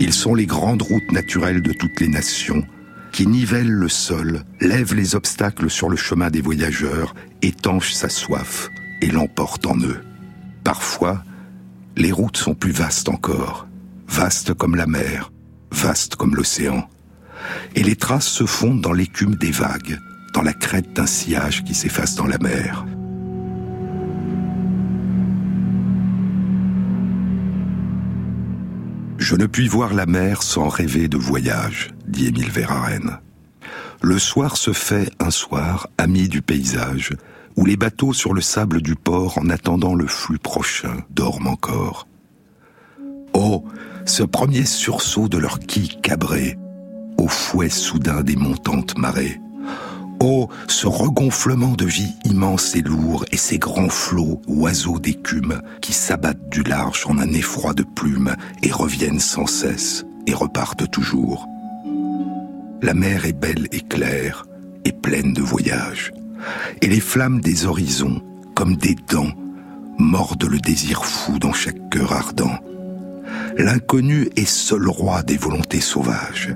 Ils 0.00 0.12
sont 0.12 0.34
les 0.34 0.46
grandes 0.46 0.82
routes 0.82 1.12
naturelles 1.12 1.62
de 1.62 1.72
toutes 1.72 2.00
les 2.00 2.08
nations, 2.08 2.66
qui 3.12 3.26
nivellent 3.26 3.70
le 3.70 3.88
sol, 3.88 4.44
lèvent 4.60 4.94
les 4.94 5.14
obstacles 5.14 5.70
sur 5.70 5.88
le 5.88 5.96
chemin 5.96 6.30
des 6.30 6.40
voyageurs, 6.40 7.14
étanchent 7.42 7.92
sa 7.92 8.08
soif 8.08 8.68
et 9.00 9.10
l'emportent 9.10 9.66
en 9.66 9.78
eux. 9.78 10.02
Parfois, 10.64 11.22
les 11.96 12.12
routes 12.12 12.36
sont 12.36 12.54
plus 12.54 12.72
vastes 12.72 13.08
encore, 13.08 13.68
vastes 14.08 14.54
comme 14.54 14.74
la 14.74 14.86
mer, 14.86 15.32
vastes 15.70 16.16
comme 16.16 16.34
l'océan 16.34 16.88
et 17.74 17.82
les 17.82 17.96
traces 17.96 18.28
se 18.28 18.46
fondent 18.46 18.80
dans 18.80 18.92
l'écume 18.92 19.34
des 19.36 19.50
vagues, 19.50 19.98
dans 20.34 20.42
la 20.42 20.52
crête 20.52 20.92
d'un 20.94 21.06
sillage 21.06 21.64
qui 21.64 21.74
s'efface 21.74 22.14
dans 22.14 22.26
la 22.26 22.38
mer. 22.38 22.84
Je 29.24 29.36
ne 29.36 29.46
puis 29.46 29.68
voir 29.68 29.94
la 29.94 30.04
mer 30.04 30.42
sans 30.42 30.68
rêver 30.68 31.08
de 31.08 31.16
voyage, 31.16 31.94
dit 32.06 32.26
Émile 32.26 32.50
Verhaeren. 32.50 33.20
Le 34.02 34.18
soir 34.18 34.58
se 34.58 34.74
fait 34.74 35.10
un 35.18 35.30
soir, 35.30 35.88
ami 35.96 36.28
du 36.28 36.42
paysage, 36.42 37.14
où 37.56 37.64
les 37.64 37.78
bateaux 37.78 38.12
sur 38.12 38.34
le 38.34 38.42
sable 38.42 38.82
du 38.82 38.96
port, 38.96 39.38
en 39.38 39.48
attendant 39.48 39.94
le 39.94 40.06
flux 40.06 40.38
prochain, 40.38 40.98
dorment 41.08 41.46
encore. 41.46 42.06
Oh, 43.32 43.64
ce 44.04 44.24
premier 44.24 44.66
sursaut 44.66 45.30
de 45.30 45.38
leur 45.38 45.58
quille 45.58 46.02
cabrée, 46.02 46.58
au 47.16 47.26
fouet 47.26 47.70
soudain 47.70 48.20
des 48.20 48.36
montantes 48.36 48.98
marées. 48.98 49.40
Oh, 50.26 50.48
ce 50.68 50.86
regonflement 50.86 51.74
de 51.74 51.84
vie 51.84 52.14
immense 52.24 52.74
et 52.76 52.80
lourd 52.80 53.26
et 53.30 53.36
ces 53.36 53.58
grands 53.58 53.90
flots, 53.90 54.40
oiseaux 54.46 54.98
d'écume, 54.98 55.60
qui 55.82 55.92
s'abattent 55.92 56.48
du 56.48 56.62
large 56.62 57.04
en 57.06 57.18
un 57.18 57.30
effroi 57.34 57.74
de 57.74 57.82
plumes 57.82 58.34
et 58.62 58.72
reviennent 58.72 59.20
sans 59.20 59.44
cesse 59.44 60.06
et 60.26 60.32
repartent 60.32 60.90
toujours. 60.90 61.46
La 62.80 62.94
mer 62.94 63.26
est 63.26 63.38
belle 63.38 63.68
et 63.70 63.82
claire 63.82 64.46
et 64.86 64.92
pleine 64.92 65.34
de 65.34 65.42
voyages, 65.42 66.10
et 66.80 66.86
les 66.86 67.00
flammes 67.00 67.42
des 67.42 67.66
horizons, 67.66 68.22
comme 68.54 68.76
des 68.76 68.96
dents, 69.10 69.32
mordent 69.98 70.48
le 70.48 70.58
désir 70.58 71.04
fou 71.04 71.38
dans 71.38 71.52
chaque 71.52 71.90
cœur 71.90 72.14
ardent. 72.14 72.60
L'inconnu 73.58 74.30
est 74.36 74.48
seul 74.48 74.88
roi 74.88 75.22
des 75.22 75.36
volontés 75.36 75.82
sauvages. 75.82 76.54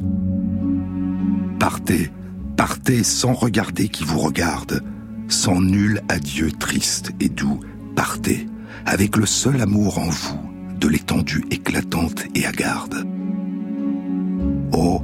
Partez, 1.58 2.10
partez 2.58 3.04
sans 3.04 3.34
regarder 3.34 3.88
qui 3.88 4.02
vous 4.02 4.18
regarde, 4.18 4.82
sans 5.28 5.60
nul 5.60 6.02
adieu 6.08 6.50
triste 6.50 7.12
et 7.20 7.28
doux, 7.28 7.60
partez, 7.94 8.48
avec 8.84 9.16
le 9.16 9.26
seul 9.26 9.60
amour 9.60 10.00
en 10.00 10.08
vous, 10.08 10.40
de 10.80 10.88
l'étendue 10.88 11.44
éclatante 11.52 12.24
et 12.34 12.46
hagarde. 12.46 13.06
Oh, 14.72 15.00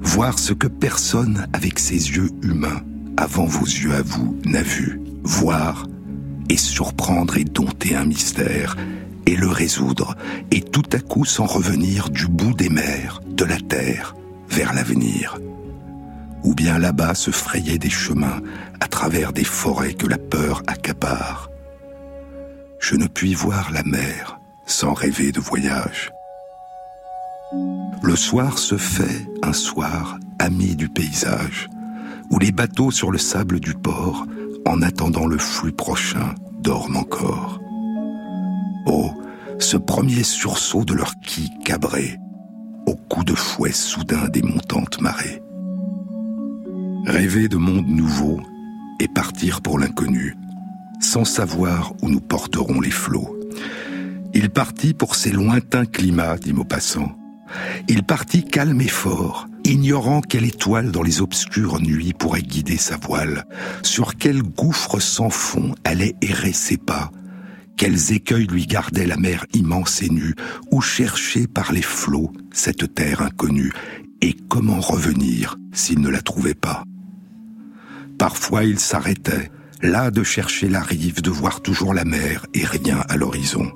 voir 0.00 0.38
ce 0.38 0.52
que 0.52 0.68
personne 0.68 1.48
avec 1.52 1.80
ses 1.80 2.12
yeux 2.12 2.30
humains, 2.40 2.82
avant 3.16 3.46
vos 3.46 3.66
yeux 3.66 3.94
à 3.94 4.02
vous, 4.02 4.38
n'a 4.46 4.62
vu, 4.62 5.00
voir 5.24 5.88
et 6.48 6.56
surprendre 6.56 7.36
et 7.36 7.44
dompter 7.44 7.96
un 7.96 8.04
mystère, 8.04 8.76
et 9.26 9.34
le 9.34 9.48
résoudre, 9.48 10.16
et 10.52 10.60
tout 10.60 10.88
à 10.92 11.00
coup 11.00 11.24
s'en 11.24 11.46
revenir 11.46 12.10
du 12.10 12.28
bout 12.28 12.54
des 12.54 12.68
mers, 12.68 13.20
de 13.26 13.44
la 13.44 13.58
terre, 13.58 14.14
vers 14.48 14.72
l'avenir 14.72 15.36
ou 16.44 16.54
bien 16.54 16.78
là-bas 16.78 17.14
se 17.14 17.30
frayaient 17.30 17.78
des 17.78 17.90
chemins 17.90 18.40
à 18.80 18.88
travers 18.88 19.32
des 19.32 19.44
forêts 19.44 19.94
que 19.94 20.06
la 20.06 20.18
peur 20.18 20.62
accapare. 20.66 21.50
Je 22.80 22.96
ne 22.96 23.06
puis 23.06 23.34
voir 23.34 23.70
la 23.72 23.82
mer 23.84 24.38
sans 24.66 24.92
rêver 24.92 25.32
de 25.32 25.40
voyage. 25.40 26.12
Le 28.02 28.16
soir 28.16 28.58
se 28.58 28.76
fait 28.76 29.28
un 29.42 29.52
soir 29.52 30.18
ami 30.38 30.74
du 30.74 30.88
paysage, 30.88 31.68
où 32.30 32.38
les 32.38 32.50
bateaux 32.50 32.90
sur 32.90 33.12
le 33.12 33.18
sable 33.18 33.60
du 33.60 33.74
port, 33.74 34.26
en 34.66 34.82
attendant 34.82 35.26
le 35.26 35.38
flux 35.38 35.72
prochain, 35.72 36.34
dorment 36.60 36.96
encore. 36.96 37.60
Oh, 38.86 39.12
ce 39.58 39.76
premier 39.76 40.22
sursaut 40.22 40.84
de 40.84 40.94
leur 40.94 41.14
quille 41.20 41.52
cabré, 41.64 42.18
au 42.86 42.94
coup 42.94 43.22
de 43.22 43.34
fouet 43.34 43.72
soudain 43.72 44.28
des 44.28 44.42
montantes 44.42 45.00
marées 45.00 45.42
rêver 47.06 47.48
de 47.48 47.56
mondes 47.56 47.88
nouveaux 47.88 48.40
et 49.00 49.08
partir 49.08 49.60
pour 49.60 49.78
l'inconnu, 49.78 50.36
sans 51.00 51.24
savoir 51.24 51.92
où 52.02 52.08
nous 52.08 52.20
porteront 52.20 52.80
les 52.80 52.90
flots. 52.90 53.36
Il 54.34 54.50
partit 54.50 54.94
pour 54.94 55.14
ces 55.14 55.30
lointains 55.30 55.84
climats, 55.84 56.38
dit 56.38 56.52
Maupassant. 56.52 57.12
Il 57.88 58.02
partit 58.04 58.44
calme 58.44 58.80
et 58.80 58.88
fort, 58.88 59.46
ignorant 59.64 60.20
quelle 60.22 60.44
étoile 60.44 60.90
dans 60.90 61.02
les 61.02 61.20
obscures 61.20 61.80
nuits 61.80 62.14
pourrait 62.14 62.42
guider 62.42 62.78
sa 62.78 62.96
voile, 62.96 63.44
sur 63.82 64.16
quel 64.16 64.42
gouffre 64.42 65.00
sans 65.00 65.28
fond 65.28 65.74
allaient 65.84 66.16
errer 66.22 66.52
ses 66.52 66.78
pas, 66.78 67.10
quels 67.76 68.12
écueils 68.12 68.46
lui 68.46 68.66
gardait 68.66 69.06
la 69.06 69.16
mer 69.16 69.44
immense 69.52 70.02
et 70.02 70.08
nue, 70.08 70.34
où 70.70 70.80
chercher 70.80 71.46
par 71.46 71.72
les 71.72 71.82
flots 71.82 72.32
cette 72.52 72.94
terre 72.94 73.20
inconnue, 73.20 73.72
et 74.22 74.34
comment 74.48 74.80
revenir 74.80 75.56
s'il 75.72 76.00
ne 76.00 76.08
la 76.08 76.22
trouvait 76.22 76.54
pas. 76.54 76.84
Parfois 78.22 78.62
il 78.62 78.78
s'arrêtait, 78.78 79.50
là 79.82 80.12
de 80.12 80.22
chercher 80.22 80.68
la 80.68 80.80
rive, 80.80 81.22
de 81.22 81.30
voir 81.30 81.60
toujours 81.60 81.92
la 81.92 82.04
mer 82.04 82.46
et 82.54 82.64
rien 82.64 83.02
à 83.08 83.16
l'horizon. 83.16 83.72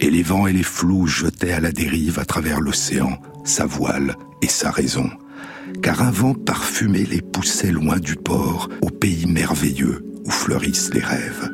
Et 0.00 0.10
les 0.10 0.24
vents 0.24 0.48
et 0.48 0.52
les 0.52 0.64
flous 0.64 1.06
jetaient 1.06 1.52
à 1.52 1.60
la 1.60 1.70
dérive 1.70 2.18
à 2.18 2.24
travers 2.24 2.60
l'océan 2.60 3.16
sa 3.44 3.64
voile 3.64 4.16
et 4.42 4.48
sa 4.48 4.72
raison, 4.72 5.08
car 5.84 6.02
un 6.02 6.10
vent 6.10 6.34
parfumé 6.34 7.04
les 7.04 7.22
poussait 7.22 7.70
loin 7.70 8.00
du 8.00 8.16
port, 8.16 8.70
au 8.82 8.90
pays 8.90 9.26
merveilleux 9.26 10.04
où 10.24 10.30
fleurissent 10.32 10.92
les 10.92 11.04
rêves. 11.04 11.48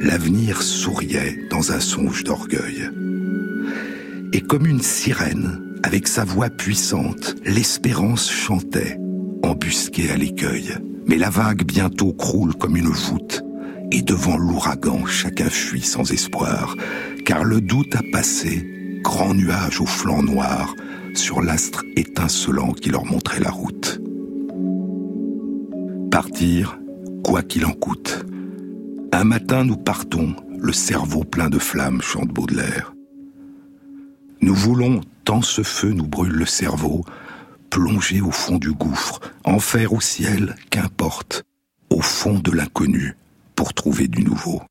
L'avenir 0.00 0.60
souriait 0.60 1.38
dans 1.50 1.70
un 1.70 1.78
songe 1.78 2.24
d'orgueil. 2.24 2.90
Et 4.32 4.40
comme 4.40 4.66
une 4.66 4.82
sirène, 4.82 5.60
avec 5.84 6.08
sa 6.08 6.24
voix 6.24 6.50
puissante, 6.50 7.36
l'espérance 7.44 8.28
chantait, 8.28 8.98
embusquée 9.44 10.10
à 10.10 10.16
l'écueil. 10.16 10.74
Mais 11.06 11.16
la 11.16 11.30
vague 11.30 11.64
bientôt 11.64 12.12
croule 12.12 12.54
comme 12.54 12.76
une 12.76 12.88
voûte, 12.88 13.44
et 13.90 14.02
devant 14.02 14.36
l'ouragan 14.36 15.06
chacun 15.06 15.48
fuit 15.48 15.82
sans 15.82 16.10
espoir, 16.12 16.76
car 17.24 17.44
le 17.44 17.60
doute 17.60 17.94
a 17.94 18.02
passé, 18.12 19.00
grand 19.02 19.34
nuage 19.34 19.80
au 19.80 19.86
flanc 19.86 20.22
noir, 20.22 20.74
sur 21.14 21.40
l'astre 21.40 21.84
étincelant 21.96 22.72
qui 22.72 22.90
leur 22.90 23.04
montrait 23.04 23.40
la 23.40 23.50
route. 23.50 24.00
Partir, 26.10 26.78
quoi 27.22 27.42
qu'il 27.42 27.64
en 27.66 27.72
coûte. 27.72 28.24
Un 29.12 29.24
matin 29.24 29.64
nous 29.64 29.76
partons, 29.76 30.34
le 30.58 30.72
cerveau 30.72 31.24
plein 31.24 31.48
de 31.48 31.58
flammes, 31.58 32.02
chante 32.02 32.28
Baudelaire. 32.28 32.94
Nous 34.40 34.54
voulons, 34.54 35.00
tant 35.24 35.42
ce 35.42 35.62
feu 35.62 35.90
nous 35.90 36.06
brûle 36.06 36.32
le 36.32 36.46
cerveau, 36.46 37.04
plonger 37.76 38.22
au 38.22 38.30
fond 38.30 38.56
du 38.56 38.72
gouffre, 38.72 39.20
enfer 39.44 39.92
ou 39.92 40.00
ciel, 40.00 40.54
qu'importe, 40.70 41.44
au 41.90 42.00
fond 42.00 42.38
de 42.38 42.50
l'inconnu, 42.50 43.16
pour 43.54 43.74
trouver 43.74 44.08
du 44.08 44.24
nouveau. 44.24 44.62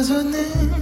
빠졌네 0.00 0.79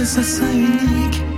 assassin 0.00 0.56
unique, 0.56 1.29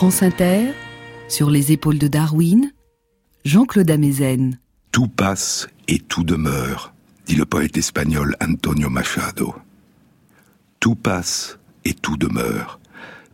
France 0.00 0.22
Inter, 0.22 0.72
sur 1.28 1.50
les 1.50 1.72
épaules 1.72 1.98
de 1.98 2.08
Darwin, 2.08 2.72
Jean-Claude 3.44 3.90
Amezen. 3.90 4.58
Tout 4.92 5.08
passe 5.08 5.68
et 5.88 5.98
tout 5.98 6.24
demeure, 6.24 6.94
dit 7.26 7.34
le 7.34 7.44
poète 7.44 7.76
espagnol 7.76 8.34
Antonio 8.42 8.88
Machado. 8.88 9.54
Tout 10.80 10.94
passe 10.94 11.58
et 11.84 11.92
tout 11.92 12.16
demeure, 12.16 12.80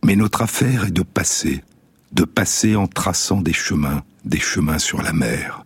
mais 0.03 0.17
notre 0.17 0.41
affaire 0.41 0.87
est 0.87 0.91
de 0.91 1.03
passer, 1.03 1.63
de 2.11 2.25
passer 2.25 2.75
en 2.75 2.87
traçant 2.87 3.39
des 3.39 3.53
chemins, 3.53 4.03
des 4.25 4.41
chemins 4.41 4.77
sur 4.77 5.01
la 5.01 5.13
mer. 5.13 5.63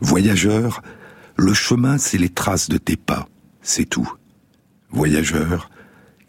Voyageur, 0.00 0.82
le 1.36 1.54
chemin 1.54 1.98
c'est 1.98 2.18
les 2.18 2.30
traces 2.30 2.68
de 2.68 2.78
tes 2.78 2.96
pas, 2.96 3.28
c'est 3.62 3.88
tout. 3.88 4.12
Voyageur, 4.90 5.70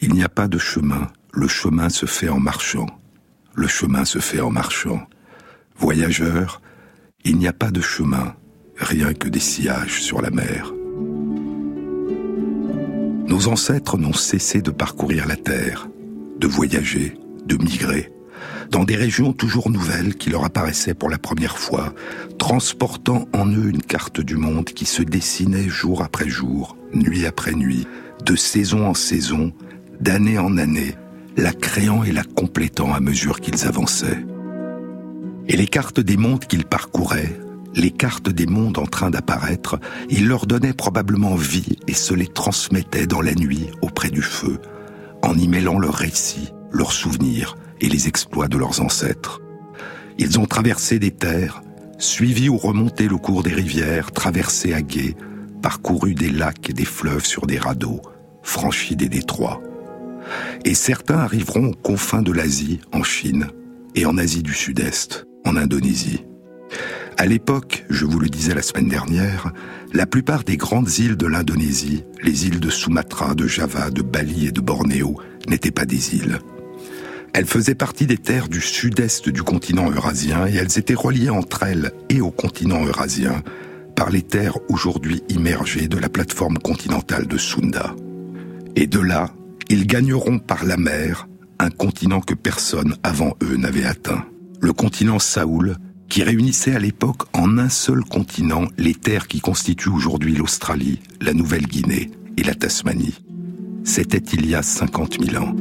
il 0.02 0.14
n'y 0.14 0.24
a 0.24 0.30
pas 0.30 0.48
de 0.48 0.60
chemin, 0.60 1.08
le 1.32 1.48
chemin 1.48 1.90
se 1.90 2.06
fait 2.06 2.30
en 2.30 2.40
marchant 2.40 2.97
le 3.58 3.68
chemin 3.68 4.06
se 4.06 4.20
fait 4.20 4.40
en 4.40 4.52
marchant. 4.52 5.02
Voyageur, 5.78 6.62
il 7.26 7.38
n'y 7.38 7.48
a 7.48 7.54
pas 7.54 7.72
de 7.72 7.82
chemin, 7.82 8.36
rien 8.78 9.14
que 9.14 9.28
des 9.28 9.40
sillages 9.40 10.00
sur 10.02 10.22
la 10.22 10.30
mer. 10.30 10.74
Nos 13.28 13.48
ancêtres 13.48 13.98
n'ont 13.98 14.14
cessé 14.14 14.62
de 14.62 14.70
parcourir 14.70 15.28
la 15.28 15.36
terre, 15.36 15.90
de 16.40 16.48
voyager, 16.48 17.18
de 17.46 17.58
migrer, 17.58 18.14
dans 18.70 18.84
des 18.84 18.96
régions 18.96 19.34
toujours 19.34 19.72
nouvelles 19.72 20.16
qui 20.16 20.30
leur 20.30 20.46
apparaissaient 20.46 20.94
pour 20.94 21.10
la 21.10 21.18
première 21.18 21.58
fois, 21.58 21.96
transportant 22.38 23.28
en 23.34 23.48
eux 23.48 23.70
une 23.70 23.82
carte 23.82 24.22
du 24.22 24.38
monde 24.38 24.66
qui 24.66 24.86
se 24.86 25.02
dessinait 25.02 25.68
jour 25.68 26.04
après 26.04 26.30
jour, 26.30 26.78
nuit 26.94 27.26
après 27.26 27.54
nuit, 27.54 27.88
de 28.24 28.36
saison 28.36 28.86
en 28.86 28.94
saison, 28.94 29.52
d'année 30.00 30.38
en 30.38 30.58
année, 30.58 30.96
la 31.38 31.54
créant 31.54 32.04
et 32.04 32.12
la 32.12 32.24
complétant 32.24 32.94
à 32.94 33.00
mesure 33.00 33.40
qu'ils 33.40 33.68
avançaient. 33.68 34.26
Et 35.48 35.56
les 35.56 35.68
cartes 35.68 36.00
des 36.00 36.18
mondes 36.18 36.46
qu'ils 36.46 36.66
parcouraient, 36.66 37.40
les 37.76 37.92
cartes 37.92 38.30
des 38.30 38.48
mondes 38.48 38.80
en 38.80 38.88
train 38.88 39.12
d'apparaître, 39.12 39.80
ils 40.10 40.28
leur 40.28 40.48
donnaient 40.48 40.74
probablement 40.74 41.36
vie 41.36 41.78
et 41.88 41.94
se 41.94 42.16
les 42.16 42.28
transmettaient 42.28 43.06
dans 43.06 43.22
la 43.22 43.36
nuit 43.36 43.68
auprès 43.84 44.10
du 44.10 44.24
feu, 44.24 44.58
en 45.22 45.38
y 45.38 45.48
mêlant 45.48 45.78
leurs 45.78 45.94
récits, 45.94 46.52
leurs 46.72 46.92
souvenirs 46.92 47.56
et 47.82 47.88
les 47.88 48.08
exploits 48.08 48.48
de 48.48 48.58
leurs 48.58 48.82
ancêtres. 48.82 49.40
Ils 50.18 50.40
ont 50.40 50.48
traversé 50.48 50.98
des 50.98 51.12
terres, 51.12 51.62
suivi 52.00 52.50
ou 52.50 52.58
remonté 52.58 53.08
le 53.08 53.18
cours 53.18 53.44
des 53.44 53.54
rivières, 53.54 54.12
traversé 54.12 54.74
à 54.74 54.82
gué, 54.82 55.16
parcouru 55.62 56.16
des 56.16 56.30
lacs 56.30 56.72
et 56.72 56.74
des 56.74 56.86
fleuves 56.86 57.26
sur 57.26 57.46
des 57.46 57.60
radeaux, 57.60 58.02
franchi 58.42 58.96
des 58.96 59.10
détroits 59.10 59.62
et 60.66 60.74
certains 60.74 61.18
arriveront 61.18 61.68
aux 61.68 61.76
confins 61.76 62.22
de 62.22 62.32
l'Asie, 62.32 62.80
en 62.92 63.04
Chine, 63.04 63.48
et 63.96 64.06
en 64.06 64.18
Asie 64.18 64.44
du 64.44 64.54
Sud-Est, 64.54 65.26
en 65.46 65.56
Indonésie. 65.56 66.24
À 67.18 67.26
l'époque, 67.26 67.86
je 67.90 68.06
vous 68.06 68.20
le 68.20 68.30
disais 68.30 68.54
la 68.54 68.62
semaine 68.62 68.90
dernière, 68.90 69.52
la 69.94 70.06
plupart 70.06 70.44
des 70.44 70.58
grandes 70.58 71.00
îles 71.00 71.18
de 71.18 71.26
l'Indonésie, 71.26 72.04
les 72.22 72.46
îles 72.48 72.60
de 72.60 72.70
Sumatra, 72.70 73.34
de 73.34 73.48
Java, 73.48 73.90
de 73.90 74.04
Bali 74.04 74.48
et 74.48 74.52
de 74.52 74.62
Bornéo, 74.62 75.18
n'étaient 75.48 75.72
pas 75.72 75.86
des 75.86 76.16
îles. 76.16 76.40
Elles 77.34 77.46
faisaient 77.46 77.76
partie 77.76 78.08
des 78.08 78.18
terres 78.18 78.50
du 78.50 78.62
sud-est 78.62 79.30
du 79.30 79.44
continent 79.44 79.90
eurasien 79.90 80.48
et 80.48 80.56
elles 80.56 80.78
étaient 80.78 80.94
reliées 80.94 81.30
entre 81.30 81.64
elles 81.64 81.92
et 82.10 82.22
au 82.22 82.32
continent 82.32 82.86
eurasien 82.86 83.44
par 83.96 84.10
les 84.12 84.22
terres 84.22 84.58
aujourd'hui 84.70 85.24
immergées 85.30 85.88
de 85.88 85.98
la 85.98 86.10
plateforme 86.10 86.60
continentale 86.60 87.28
de 87.28 87.38
Sunda. 87.38 87.96
Et 88.76 88.86
de 88.86 89.00
là, 89.00 89.32
ils 89.70 89.86
gagneront 89.86 90.40
par 90.40 90.64
la 90.66 90.78
mer 90.78 91.28
un 91.60 91.70
continent 91.70 92.22
que 92.22 92.34
personne 92.34 92.96
avant 93.04 93.36
eux 93.44 93.58
n'avait 93.58 93.86
atteint. 93.86 94.26
Le 94.62 94.74
continent 94.74 95.20
Saoul, 95.20 95.78
qui 96.08 96.24
réunissait 96.24 96.76
à 96.76 96.80
l'époque 96.80 97.24
en 97.34 97.58
un 97.58 97.70
seul 97.70 98.04
continent 98.04 98.66
les 98.78 98.94
terres 98.94 99.28
qui 99.28 99.42
constituent 99.42 99.90
aujourd'hui 99.90 100.36
l'Australie, 100.36 101.02
la 101.20 101.34
Nouvelle-Guinée 101.34 102.12
et 102.38 102.44
la 102.44 102.56
Tasmanie. 102.56 103.22
C'était 103.84 104.18
il 104.18 104.46
y 104.46 104.56
a 104.56 104.62
50 104.62 105.18
000 105.24 105.44
ans. 105.44 105.56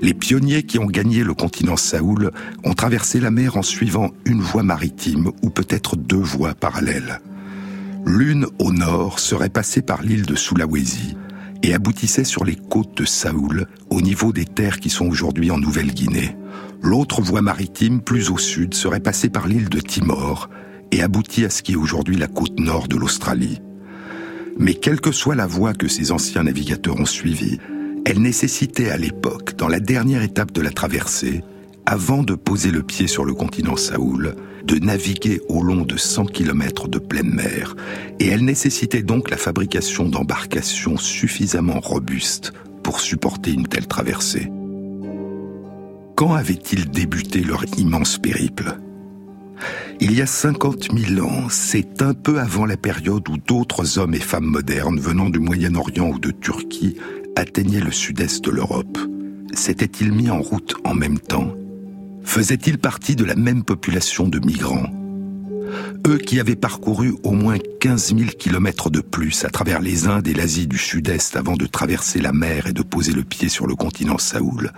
Les 0.00 0.14
pionniers 0.14 0.62
qui 0.62 0.78
ont 0.78 0.86
gagné 0.86 1.24
le 1.24 1.34
continent 1.34 1.76
Saoul 1.76 2.30
ont 2.64 2.74
traversé 2.74 3.20
la 3.20 3.30
mer 3.30 3.56
en 3.56 3.62
suivant 3.62 4.12
une 4.24 4.40
voie 4.40 4.62
maritime 4.62 5.32
ou 5.42 5.50
peut-être 5.50 5.96
deux 5.96 6.16
voies 6.16 6.54
parallèles. 6.54 7.20
L'une 8.06 8.46
au 8.58 8.72
nord 8.72 9.18
serait 9.18 9.48
passée 9.48 9.82
par 9.82 10.02
l'île 10.02 10.24
de 10.24 10.36
Sulawesi 10.36 11.16
et 11.62 11.74
aboutissait 11.74 12.24
sur 12.24 12.44
les 12.44 12.56
côtes 12.56 12.96
de 12.96 13.04
Saoul, 13.04 13.66
au 13.90 14.00
niveau 14.00 14.32
des 14.32 14.44
terres 14.44 14.80
qui 14.80 14.90
sont 14.90 15.06
aujourd'hui 15.06 15.50
en 15.50 15.58
Nouvelle-Guinée. 15.58 16.36
L'autre 16.82 17.22
voie 17.22 17.42
maritime, 17.42 18.00
plus 18.00 18.30
au 18.30 18.38
sud, 18.38 18.74
serait 18.74 19.00
passée 19.00 19.28
par 19.28 19.48
l'île 19.48 19.68
de 19.68 19.80
Timor 19.80 20.48
et 20.92 21.02
aboutit 21.02 21.44
à 21.44 21.50
ce 21.50 21.62
qui 21.62 21.72
est 21.72 21.76
aujourd'hui 21.76 22.16
la 22.16 22.28
côte 22.28 22.58
nord 22.58 22.88
de 22.88 22.96
l'Australie. 22.96 23.60
Mais 24.58 24.74
quelle 24.74 25.00
que 25.00 25.12
soit 25.12 25.34
la 25.34 25.46
voie 25.46 25.74
que 25.74 25.88
ces 25.88 26.12
anciens 26.12 26.44
navigateurs 26.44 26.98
ont 26.98 27.06
suivie, 27.06 27.58
elle 28.04 28.20
nécessitait 28.20 28.90
à 28.90 28.96
l'époque, 28.96 29.56
dans 29.56 29.68
la 29.68 29.80
dernière 29.80 30.22
étape 30.22 30.52
de 30.52 30.62
la 30.62 30.70
traversée, 30.70 31.42
avant 31.90 32.22
de 32.22 32.34
poser 32.34 32.70
le 32.70 32.82
pied 32.82 33.06
sur 33.06 33.24
le 33.24 33.32
continent 33.32 33.76
Saoul, 33.76 34.36
de 34.62 34.78
naviguer 34.78 35.40
au 35.48 35.62
long 35.62 35.86
de 35.86 35.96
100 35.96 36.26
km 36.26 36.86
de 36.86 36.98
pleine 36.98 37.32
mer, 37.32 37.76
et 38.20 38.26
elle 38.26 38.44
nécessitait 38.44 39.02
donc 39.02 39.30
la 39.30 39.38
fabrication 39.38 40.06
d'embarcations 40.06 40.98
suffisamment 40.98 41.80
robustes 41.80 42.52
pour 42.82 43.00
supporter 43.00 43.54
une 43.54 43.66
telle 43.66 43.86
traversée. 43.86 44.52
Quand 46.14 46.34
avaient-ils 46.34 46.90
débuté 46.90 47.40
leur 47.42 47.64
immense 47.78 48.18
périple? 48.18 48.76
Il 49.98 50.14
y 50.14 50.20
a 50.20 50.26
50 50.26 50.88
000 50.94 51.26
ans, 51.26 51.48
c'est 51.48 52.02
un 52.02 52.12
peu 52.12 52.38
avant 52.38 52.66
la 52.66 52.76
période 52.76 53.26
où 53.30 53.38
d'autres 53.38 53.98
hommes 53.98 54.12
et 54.12 54.20
femmes 54.20 54.44
modernes 54.44 55.00
venant 55.00 55.30
du 55.30 55.38
Moyen-Orient 55.38 56.10
ou 56.10 56.18
de 56.18 56.32
Turquie 56.32 56.98
atteignait 57.34 57.80
le 57.80 57.92
sud-est 57.92 58.44
de 58.44 58.50
l'Europe, 58.50 58.98
s'était-il 59.54 60.12
mis 60.12 60.28
en 60.28 60.42
route 60.42 60.74
en 60.84 60.92
même 60.92 61.18
temps? 61.18 61.54
Faisait-il 62.24 62.78
partie 62.78 63.16
de 63.16 63.24
la 63.24 63.34
même 63.34 63.64
population 63.64 64.28
de 64.28 64.38
migrants? 64.38 64.92
Eux 66.06 66.18
qui 66.18 66.40
avaient 66.40 66.56
parcouru 66.56 67.14
au 67.22 67.32
moins 67.32 67.58
15 67.80 68.16
000 68.16 68.30
kilomètres 68.38 68.90
de 68.90 69.00
plus 69.00 69.44
à 69.44 69.50
travers 69.50 69.80
les 69.80 70.06
Indes 70.06 70.28
et 70.28 70.34
l'Asie 70.34 70.66
du 70.66 70.78
Sud-Est 70.78 71.36
avant 71.36 71.56
de 71.56 71.66
traverser 71.66 72.20
la 72.20 72.32
mer 72.32 72.66
et 72.66 72.72
de 72.72 72.82
poser 72.82 73.12
le 73.12 73.24
pied 73.24 73.48
sur 73.48 73.66
le 73.66 73.74
continent 73.74 74.18
Saoul, 74.18 74.72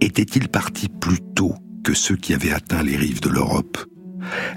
étaient-ils 0.00 0.48
partis 0.48 0.88
plus 0.88 1.20
tôt 1.34 1.54
que 1.82 1.94
ceux 1.94 2.16
qui 2.16 2.34
avaient 2.34 2.52
atteint 2.52 2.82
les 2.82 2.96
rives 2.96 3.20
de 3.20 3.30
l'Europe? 3.30 3.78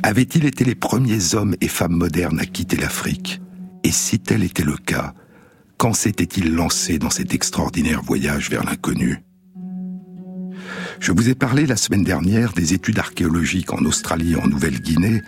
Avaient-ils 0.04 0.46
été 0.46 0.66
les 0.66 0.76
premiers 0.76 1.36
hommes 1.36 1.56
et 1.62 1.68
femmes 1.68 1.96
modernes 1.96 2.40
à 2.40 2.46
quitter 2.46 2.78
l'Afrique? 2.78 3.42
Et 3.84 3.92
si 3.92 4.20
tel 4.20 4.44
était 4.44 4.64
le 4.64 4.78
cas, 4.78 5.14
quand 5.78 5.94
s'était-il 5.94 6.54
lancé 6.54 7.00
dans 7.00 7.10
cet 7.10 7.34
extraordinaire 7.34 8.04
voyage 8.04 8.50
vers 8.50 8.64
l'inconnu? 8.64 9.24
Je 11.02 11.12
vous 11.12 11.30
ai 11.30 11.34
parlé 11.34 11.66
la 11.66 11.78
semaine 11.78 12.04
dernière 12.04 12.54
des 12.54 12.76
études 12.76 13.00
archéologiques 13.00 13.74
en 13.74 13.84
Australie 13.86 14.34
et 14.34 14.36
en 14.36 14.46
Nouvelle-Guinée 14.46 15.24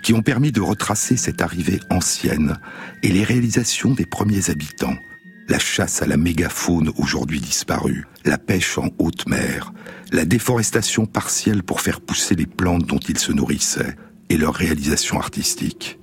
qui 0.00 0.14
ont 0.14 0.22
permis 0.22 0.52
de 0.52 0.60
retracer 0.60 1.16
cette 1.16 1.42
arrivée 1.42 1.80
ancienne 1.90 2.58
et 3.02 3.08
les 3.08 3.24
réalisations 3.24 3.92
des 3.92 4.06
premiers 4.06 4.50
habitants, 4.50 4.94
la 5.48 5.58
chasse 5.58 6.00
à 6.00 6.06
la 6.06 6.16
mégafaune 6.16 6.92
aujourd'hui 6.96 7.40
disparue, 7.40 8.06
la 8.24 8.38
pêche 8.38 8.78
en 8.78 8.90
haute 8.98 9.26
mer, 9.26 9.72
la 10.12 10.24
déforestation 10.24 11.06
partielle 11.06 11.64
pour 11.64 11.80
faire 11.80 12.00
pousser 12.00 12.36
les 12.36 12.46
plantes 12.46 12.86
dont 12.86 13.00
ils 13.00 13.18
se 13.18 13.32
nourrissaient 13.32 13.96
et 14.28 14.36
leur 14.36 14.54
réalisation 14.54 15.18
artistique. 15.18 15.98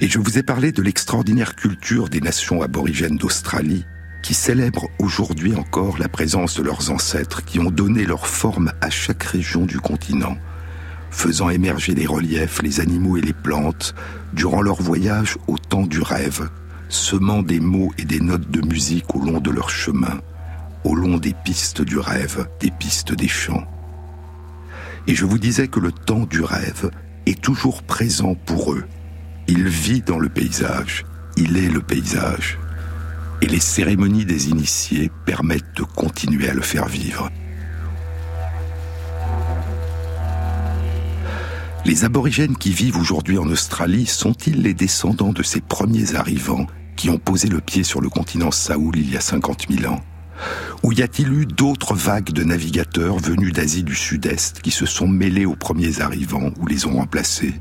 Et 0.00 0.08
je 0.08 0.18
vous 0.18 0.38
ai 0.38 0.42
parlé 0.42 0.72
de 0.72 0.82
l'extraordinaire 0.82 1.54
culture 1.54 2.08
des 2.08 2.20
nations 2.20 2.62
aborigènes 2.62 3.16
d'Australie, 3.16 3.84
qui 4.22 4.34
célèbrent 4.34 4.88
aujourd'hui 4.98 5.54
encore 5.54 5.98
la 5.98 6.08
présence 6.08 6.56
de 6.56 6.62
leurs 6.62 6.90
ancêtres 6.90 7.44
qui 7.44 7.58
ont 7.58 7.70
donné 7.70 8.04
leur 8.04 8.26
forme 8.26 8.72
à 8.80 8.90
chaque 8.90 9.22
région 9.22 9.64
du 9.64 9.80
continent, 9.80 10.36
faisant 11.10 11.50
émerger 11.50 11.94
les 11.94 12.06
reliefs, 12.06 12.62
les 12.62 12.80
animaux 12.80 13.16
et 13.16 13.20
les 13.20 13.32
plantes 13.32 13.94
durant 14.32 14.62
leur 14.62 14.82
voyage 14.82 15.36
au 15.46 15.56
temps 15.56 15.86
du 15.86 16.00
rêve, 16.00 16.48
semant 16.88 17.42
des 17.42 17.60
mots 17.60 17.92
et 17.98 18.04
des 18.04 18.20
notes 18.20 18.50
de 18.50 18.66
musique 18.66 19.14
au 19.14 19.20
long 19.20 19.40
de 19.40 19.50
leur 19.50 19.70
chemin, 19.70 20.20
au 20.84 20.94
long 20.94 21.16
des 21.16 21.34
pistes 21.44 21.82
du 21.82 21.98
rêve, 21.98 22.48
des 22.60 22.70
pistes 22.70 23.14
des 23.14 23.28
chants. 23.28 23.64
Et 25.06 25.14
je 25.14 25.24
vous 25.24 25.38
disais 25.38 25.68
que 25.68 25.80
le 25.80 25.92
temps 25.92 26.26
du 26.26 26.42
rêve 26.42 26.90
est 27.26 27.40
toujours 27.40 27.82
présent 27.82 28.34
pour 28.34 28.72
eux, 28.72 28.84
il 29.48 29.66
vit 29.66 30.02
dans 30.02 30.18
le 30.18 30.28
paysage, 30.28 31.06
il 31.38 31.56
est 31.56 31.70
le 31.70 31.80
paysage. 31.80 32.58
Et 33.40 33.46
les 33.46 33.60
cérémonies 33.60 34.24
des 34.24 34.48
initiés 34.48 35.10
permettent 35.24 35.76
de 35.76 35.82
continuer 35.82 36.48
à 36.48 36.54
le 36.54 36.60
faire 36.60 36.88
vivre. 36.88 37.30
Les 41.84 42.04
aborigènes 42.04 42.56
qui 42.56 42.72
vivent 42.72 42.98
aujourd'hui 42.98 43.38
en 43.38 43.48
Australie 43.48 44.06
sont-ils 44.06 44.60
les 44.60 44.74
descendants 44.74 45.32
de 45.32 45.42
ces 45.42 45.60
premiers 45.60 46.16
arrivants 46.16 46.66
qui 46.96 47.08
ont 47.10 47.18
posé 47.18 47.48
le 47.48 47.60
pied 47.60 47.84
sur 47.84 48.00
le 48.00 48.10
continent 48.10 48.50
Saoul 48.50 48.96
il 48.98 49.10
y 49.10 49.16
a 49.16 49.20
50 49.20 49.66
000 49.70 49.92
ans? 49.92 50.00
Ou 50.82 50.92
y 50.92 51.02
a-t-il 51.02 51.32
eu 51.32 51.46
d'autres 51.46 51.94
vagues 51.94 52.32
de 52.32 52.44
navigateurs 52.44 53.18
venus 53.18 53.52
d'Asie 53.52 53.84
du 53.84 53.94
Sud-Est 53.94 54.60
qui 54.60 54.70
se 54.70 54.86
sont 54.86 55.08
mêlés 55.08 55.46
aux 55.46 55.56
premiers 55.56 56.00
arrivants 56.00 56.50
ou 56.58 56.66
les 56.66 56.86
ont 56.86 56.96
remplacés 56.96 57.54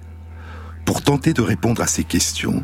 pour 0.87 1.01
tenter 1.01 1.33
de 1.33 1.41
répondre 1.41 1.81
à 1.81 1.85
ces 1.85 2.05
questions, 2.05 2.63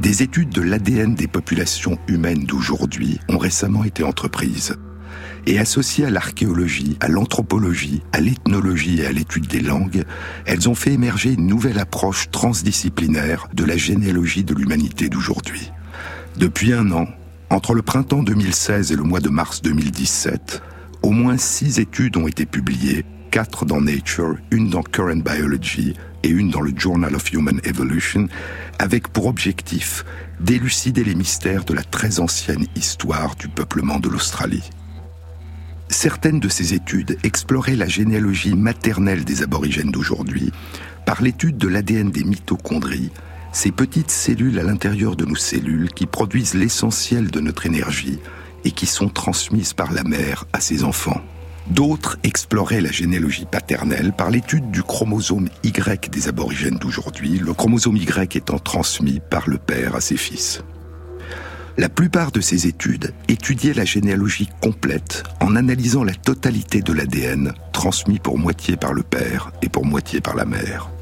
des 0.00 0.22
études 0.22 0.50
de 0.50 0.62
l'ADN 0.62 1.16
des 1.16 1.26
populations 1.26 1.98
humaines 2.06 2.44
d'aujourd'hui 2.44 3.18
ont 3.28 3.36
récemment 3.36 3.82
été 3.82 4.04
entreprises. 4.04 4.76
Et 5.48 5.58
associées 5.58 6.06
à 6.06 6.10
l'archéologie, 6.10 6.96
à 7.00 7.08
l'anthropologie, 7.08 8.00
à 8.12 8.20
l'ethnologie 8.20 9.00
et 9.00 9.06
à 9.06 9.12
l'étude 9.12 9.48
des 9.48 9.60
langues, 9.60 10.04
elles 10.46 10.68
ont 10.68 10.76
fait 10.76 10.92
émerger 10.92 11.32
une 11.32 11.48
nouvelle 11.48 11.80
approche 11.80 12.30
transdisciplinaire 12.30 13.48
de 13.52 13.64
la 13.64 13.76
généalogie 13.76 14.44
de 14.44 14.54
l'humanité 14.54 15.08
d'aujourd'hui. 15.08 15.72
Depuis 16.36 16.72
un 16.72 16.92
an, 16.92 17.08
entre 17.50 17.74
le 17.74 17.82
printemps 17.82 18.22
2016 18.22 18.92
et 18.92 18.96
le 18.96 19.02
mois 19.02 19.20
de 19.20 19.30
mars 19.30 19.62
2017, 19.62 20.62
au 21.02 21.10
moins 21.10 21.38
six 21.38 21.80
études 21.80 22.18
ont 22.18 22.28
été 22.28 22.46
publiées, 22.46 23.04
quatre 23.34 23.64
dans 23.64 23.80
Nature, 23.80 24.36
une 24.52 24.70
dans 24.70 24.84
Current 24.84 25.16
Biology, 25.16 25.94
et 26.22 26.28
une 26.28 26.50
dans 26.50 26.60
le 26.60 26.72
Journal 26.76 27.16
of 27.16 27.32
Human 27.32 27.60
Evolution, 27.64 28.28
avec 28.78 29.08
pour 29.08 29.26
objectif 29.26 30.04
d'élucider 30.38 31.02
les 31.02 31.16
mystères 31.16 31.64
de 31.64 31.74
la 31.74 31.82
très 31.82 32.20
ancienne 32.20 32.64
histoire 32.76 33.34
du 33.34 33.48
peuplement 33.48 33.98
de 33.98 34.08
l'Australie. 34.08 34.70
Certaines 35.88 36.38
de 36.38 36.48
ces 36.48 36.74
études 36.74 37.18
exploraient 37.24 37.74
la 37.74 37.88
généalogie 37.88 38.54
maternelle 38.54 39.24
des 39.24 39.42
aborigènes 39.42 39.90
d'aujourd'hui 39.90 40.52
par 41.04 41.20
l'étude 41.20 41.58
de 41.58 41.66
l'ADN 41.66 42.12
des 42.12 42.22
mitochondries, 42.22 43.10
ces 43.52 43.72
petites 43.72 44.12
cellules 44.12 44.60
à 44.60 44.62
l'intérieur 44.62 45.16
de 45.16 45.24
nos 45.24 45.34
cellules 45.34 45.90
qui 45.90 46.06
produisent 46.06 46.54
l'essentiel 46.54 47.32
de 47.32 47.40
notre 47.40 47.66
énergie 47.66 48.20
et 48.64 48.70
qui 48.70 48.86
sont 48.86 49.08
transmises 49.08 49.72
par 49.72 49.92
la 49.92 50.04
mère 50.04 50.44
à 50.52 50.60
ses 50.60 50.84
enfants. 50.84 51.20
D'autres 51.66 52.18
exploraient 52.22 52.82
la 52.82 52.90
généalogie 52.90 53.46
paternelle 53.46 54.12
par 54.12 54.30
l'étude 54.30 54.70
du 54.70 54.82
chromosome 54.82 55.48
Y 55.62 56.10
des 56.10 56.28
aborigènes 56.28 56.76
d'aujourd'hui, 56.76 57.38
le 57.38 57.54
chromosome 57.54 57.96
Y 57.96 58.36
étant 58.36 58.58
transmis 58.58 59.20
par 59.30 59.48
le 59.48 59.56
père 59.56 59.96
à 59.96 60.00
ses 60.00 60.16
fils. 60.18 60.62
La 61.76 61.88
plupart 61.88 62.30
de 62.30 62.40
ces 62.40 62.68
études 62.68 63.12
étudiaient 63.28 63.74
la 63.74 63.84
généalogie 63.84 64.48
complète 64.60 65.24
en 65.40 65.56
analysant 65.56 66.04
la 66.04 66.14
totalité 66.14 66.82
de 66.82 66.92
l'ADN 66.92 67.52
transmis 67.72 68.20
pour 68.20 68.38
moitié 68.38 68.76
par 68.76 68.92
le 68.92 69.02
père 69.02 69.50
et 69.60 69.68
pour 69.68 69.84
moitié 69.84 70.20
par 70.20 70.36
la 70.36 70.44
mère. 70.44 70.93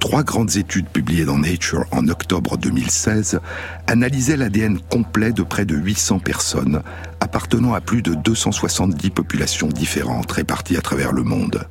Trois 0.00 0.22
grandes 0.22 0.56
études 0.56 0.88
publiées 0.88 1.24
dans 1.24 1.38
Nature 1.38 1.86
en 1.90 2.08
octobre 2.08 2.58
2016 2.58 3.40
analysaient 3.86 4.36
l'ADN 4.36 4.78
complet 4.78 5.32
de 5.32 5.42
près 5.42 5.64
de 5.64 5.74
800 5.74 6.18
personnes 6.18 6.82
appartenant 7.20 7.74
à 7.74 7.80
plus 7.80 8.02
de 8.02 8.14
270 8.14 9.10
populations 9.10 9.68
différentes 9.68 10.30
réparties 10.30 10.76
à 10.76 10.82
travers 10.82 11.12
le 11.12 11.22
monde. 11.22 11.66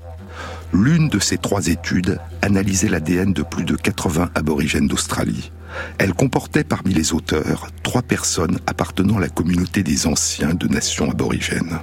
L'une 0.74 1.08
de 1.08 1.20
ces 1.20 1.38
trois 1.38 1.68
études 1.68 2.20
analysait 2.42 2.90
l'ADN 2.90 3.32
de 3.32 3.44
plus 3.44 3.64
de 3.64 3.76
80 3.76 4.32
aborigènes 4.34 4.88
d'Australie. 4.88 5.52
Elle 6.00 6.14
comportait 6.14 6.64
parmi 6.64 6.94
les 6.94 7.14
auteurs 7.14 7.68
trois 7.84 8.02
personnes 8.02 8.60
appartenant 8.66 9.18
à 9.18 9.22
la 9.22 9.30
communauté 9.30 9.84
des 9.84 10.08
anciens 10.08 10.56
de 10.56 10.68
nations 10.68 11.12
aborigènes. 11.12 11.80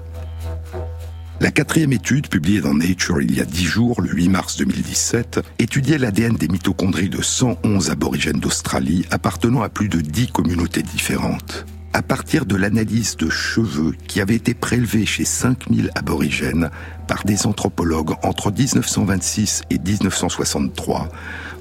La 1.43 1.51
quatrième 1.51 1.95
étude, 1.95 2.29
publiée 2.29 2.61
dans 2.61 2.75
Nature 2.75 3.23
il 3.23 3.35
y 3.35 3.41
a 3.41 3.47
dix 3.47 3.65
jours, 3.65 4.03
le 4.03 4.11
8 4.11 4.29
mars 4.29 4.59
2017, 4.59 5.41
étudiait 5.59 5.97
l'ADN 5.97 6.37
des 6.37 6.49
mitochondries 6.49 7.09
de 7.09 7.23
111 7.23 7.89
aborigènes 7.91 8.41
d'Australie 8.41 9.07
appartenant 9.11 9.63
à 9.63 9.71
plus 9.71 9.89
de 9.89 10.03
dix 10.03 10.31
communautés 10.31 10.83
différentes. 10.83 11.65
À 11.95 12.03
partir 12.03 12.45
de 12.45 12.57
l'analyse 12.57 13.17
de 13.17 13.31
cheveux 13.31 13.95
qui 14.07 14.21
avait 14.21 14.35
été 14.35 14.53
prélevés 14.53 15.07
chez 15.07 15.25
5000 15.25 15.91
aborigènes 15.95 16.69
par 17.09 17.25
des 17.25 17.47
anthropologues 17.47 18.17
entre 18.23 18.53
1926 18.53 19.63
et 19.71 19.79
1963, 19.79 21.09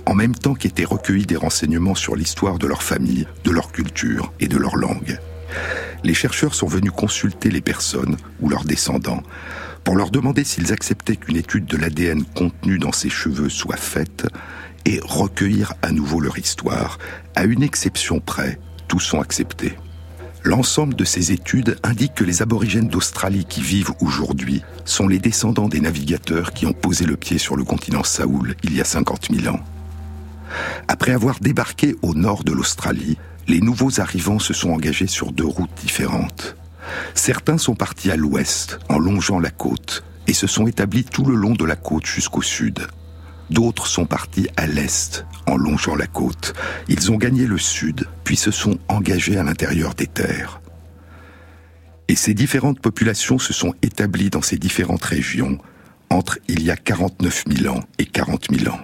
en 0.06 0.14
même 0.14 0.36
temps 0.36 0.56
qu'étaient 0.56 0.84
recueillis 0.84 1.26
des 1.26 1.38
renseignements 1.38 1.96
sur 1.96 2.18
l'histoire 2.18 2.60
de 2.60 2.68
leur 2.68 2.84
famille, 2.84 3.28
de 3.46 3.52
leur 3.52 3.72
culture 3.72 4.34
et 4.42 4.50
de 4.50 4.58
leur 4.58 4.76
langue. 4.76 5.20
les 6.04 6.14
chercheurs 6.14 6.54
sont 6.54 6.68
venus 6.68 6.92
consulter 6.92 7.50
les 7.50 7.62
personnes 7.62 8.18
ou 8.42 8.50
leurs 8.50 8.66
descendants 8.66 9.24
pour 9.90 9.98
leur 9.98 10.12
demander 10.12 10.44
s'ils 10.44 10.72
acceptaient 10.72 11.16
qu'une 11.16 11.38
étude 11.38 11.66
de 11.66 11.76
l'ADN 11.76 12.24
contenu 12.24 12.78
dans 12.78 12.92
ces 12.92 13.10
cheveux 13.10 13.50
soit 13.50 13.76
faite 13.76 14.28
et 14.86 15.00
recueillir 15.04 15.74
à 15.82 15.92
nouveau 15.92 16.20
leur 16.20 16.38
histoire. 16.38 17.00
À 17.34 17.46
une 17.46 17.64
exception 17.64 18.20
près, 18.20 18.60
tous 18.88 19.00
sont 19.00 19.20
acceptés. 19.20 19.74
L'ensemble 20.44 20.94
de 20.94 21.04
ces 21.06 21.32
études 21.32 21.80
indique 21.82 22.14
que 22.14 22.24
les 22.24 22.44
aborigènes 22.44 22.88
d'Australie 22.88 23.46
qui 23.46 23.62
vivent 23.62 23.94
aujourd'hui 24.00 24.62
sont 24.86 25.08
les 25.08 25.18
descendants 25.18 25.70
des 25.70 25.82
navigateurs 25.82 26.54
qui 26.54 26.68
ont 26.68 26.74
posé 26.74 27.06
le 27.06 27.18
pied 27.18 27.40
sur 27.40 27.56
le 27.56 27.64
continent 27.64 28.04
Saoul 28.04 28.54
il 28.62 28.76
y 28.76 28.82
a 28.82 28.86
50 28.86 29.30
000 29.32 29.56
ans. 29.56 29.60
Après 30.88 31.14
avoir 31.14 31.40
débarqué 31.40 31.96
au 32.04 32.14
nord 32.14 32.44
de 32.44 32.52
l'Australie, 32.52 33.18
les 33.48 33.60
nouveaux 33.60 34.00
arrivants 34.00 34.38
se 34.38 34.54
sont 34.54 34.70
engagés 34.70 35.08
sur 35.08 35.32
deux 35.32 35.48
routes 35.48 35.74
différentes. 35.82 36.56
Certains 37.14 37.58
sont 37.58 37.76
partis 37.76 38.12
à 38.12 38.16
l'ouest, 38.16 38.80
en 38.90 39.00
longeant 39.00 39.40
la 39.40 39.52
côte, 39.52 40.04
et 40.28 40.34
se 40.34 40.48
sont 40.48 40.68
établis 40.68 41.04
tout 41.04 41.26
le 41.26 41.36
long 41.36 41.54
de 41.54 41.66
la 41.66 41.76
côte 41.76 42.06
jusqu'au 42.06 42.42
sud. 42.42 42.88
D'autres 43.50 43.88
sont 43.88 44.06
partis 44.06 44.48
à 44.58 44.68
l'est, 44.68 45.26
en 45.48 45.58
longeant 45.58 45.96
la 45.96 46.08
côte. 46.08 46.54
Ils 46.88 47.12
ont 47.12 47.18
gagné 47.18 47.48
le 47.48 47.58
sud, 47.58 48.08
puis 48.24 48.36
se 48.36 48.52
sont 48.52 48.78
engagés 48.88 49.38
à 49.38 49.44
l'intérieur 49.44 49.96
des 49.96 50.08
terres. 50.08 50.62
Et 52.08 52.16
ces 52.16 52.34
différentes 52.34 52.80
populations 52.80 53.40
se 53.40 53.54
sont 53.54 53.74
établies 53.82 54.30
dans 54.30 54.42
ces 54.42 54.58
différentes 54.58 55.04
régions 55.04 55.58
entre 56.10 56.40
il 56.48 56.64
y 56.64 56.72
a 56.72 56.76
49 56.76 57.46
000 57.48 57.76
ans 57.76 57.84
et 57.98 58.06
40 58.06 58.48
000 58.52 58.74
ans. 58.74 58.80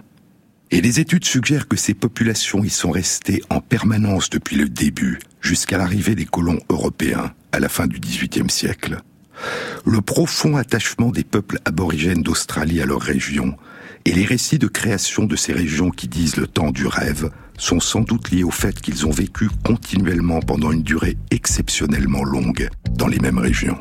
Et 0.72 0.82
les 0.82 1.00
études 1.00 1.26
suggèrent 1.26 1.68
que 1.68 1.78
ces 1.78 1.94
populations 1.94 2.64
y 2.64 2.70
sont 2.70 2.92
restées 2.92 3.44
en 3.50 3.62
permanence 3.62 4.30
depuis 4.30 4.56
le 4.56 4.68
début, 4.68 5.20
jusqu'à 5.42 5.78
l'arrivée 5.78 6.16
des 6.16 6.26
colons 6.26 6.60
européens 6.70 7.34
à 7.56 7.60
la 7.60 7.70
fin 7.70 7.88
du 7.88 8.00
XVIIIe 8.00 8.50
siècle. 8.50 8.98
Le 9.86 10.02
profond 10.02 10.58
attachement 10.58 11.10
des 11.10 11.24
peuples 11.24 11.60
aborigènes 11.64 12.22
d'Australie 12.22 12.82
à 12.82 12.86
leur 12.86 13.02
région 13.02 13.56
et 14.04 14.12
les 14.12 14.26
récits 14.26 14.60
de 14.60 14.68
création 14.68 15.26
de 15.26 15.38
ces 15.38 15.54
régions 15.54 15.90
qui 15.90 16.10
disent 16.10 16.36
le 16.36 16.48
temps 16.48 16.72
du 16.72 16.86
rêve 16.86 17.30
sont 17.58 17.80
sans 17.80 18.02
doute 18.02 18.32
liés 18.32 18.44
au 18.44 18.52
fait 18.52 18.80
qu'ils 18.82 19.08
ont 19.08 19.12
vécu 19.12 19.50
continuellement 19.64 20.42
pendant 20.42 20.72
une 20.72 20.84
durée 20.84 21.18
exceptionnellement 21.32 22.26
longue 22.26 22.70
dans 22.92 23.08
les 23.08 23.20
mêmes 23.20 23.40
régions. 23.40 23.78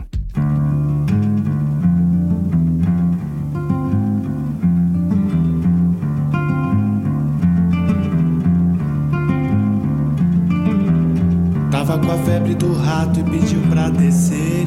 Tava 11.95 12.07
com 12.07 12.13
a 12.13 12.19
febre 12.25 12.55
do 12.57 12.73
rato 12.73 13.21
e 13.21 13.23
pediu 13.23 13.61
pra 13.71 13.89
descer. 13.89 14.65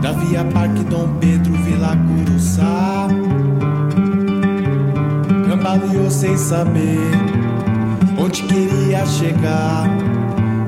Da 0.00 0.12
Via 0.12 0.44
Parque 0.46 0.82
Dom 0.84 1.08
Pedro, 1.20 1.52
Vila 1.52 1.94
Curuçá. 1.94 3.06
Cambaleou 5.46 6.10
sem 6.10 6.38
saber 6.38 7.10
onde 8.18 8.44
queria 8.44 9.04
chegar. 9.04 9.90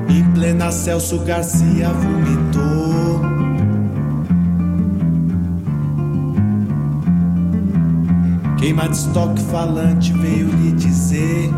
Em 0.07 0.23
plena 0.33 0.71
Celso 0.71 1.17
Garcia 1.21 1.89
vomitou. 1.89 3.21
Queima 8.59 8.87
de 8.87 8.97
estoque 8.97 9.41
falante 9.45 10.13
veio 10.13 10.47
lhe 10.49 10.73
dizer 10.73 11.49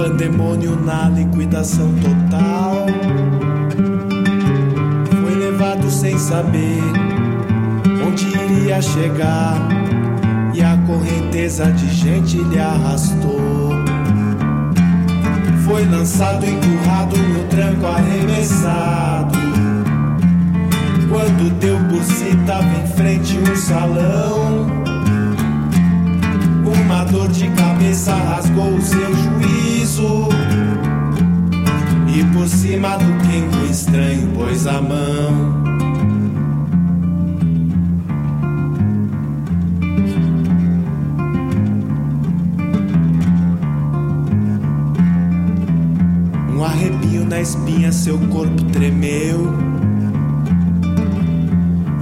pandemônio 0.00 0.80
na 0.82 1.10
liquidação 1.10 1.92
total. 1.96 2.86
Foi 5.20 5.34
levado 5.34 5.90
sem 5.90 6.18
saber 6.18 6.80
onde 8.06 8.26
iria 8.28 8.80
chegar, 8.80 9.58
e 10.54 10.62
a 10.62 10.78
correnteza 10.86 11.70
de 11.72 11.86
gente 11.92 12.38
lhe 12.38 12.58
arrastou. 12.58 13.72
Foi 15.66 15.84
lançado, 15.84 16.46
empurrado 16.46 17.18
no 17.18 17.44
tranco, 17.48 17.86
arremessado. 17.86 19.38
Quando 21.10 21.50
deu 21.60 21.76
por 21.90 22.02
si, 22.02 22.34
tava 22.46 22.64
em 22.64 22.86
frente 22.86 23.38
um 23.38 23.54
salão. 23.54 24.79
Dor 27.10 27.26
de 27.28 27.50
cabeça 27.50 28.14
rasgou 28.14 28.74
o 28.74 28.80
seu 28.80 29.12
juízo. 29.14 30.28
E 32.06 32.24
por 32.32 32.46
cima 32.46 32.96
do 32.96 33.04
quengo 33.26 33.66
estranho 33.68 34.28
pôs 34.28 34.66
a 34.68 34.80
mão. 34.80 35.60
Um 46.54 46.64
arrepio 46.64 47.24
na 47.24 47.40
espinha, 47.40 47.90
seu 47.90 48.18
corpo 48.28 48.62
tremeu. 48.66 49.52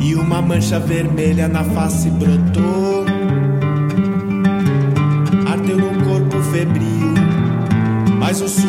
E 0.01 0.15
uma 0.15 0.43
mancha 0.43 0.79
vermelha 0.79 1.49
na 1.49 1.65
face 1.65 2.11
brotou. 2.11 3.18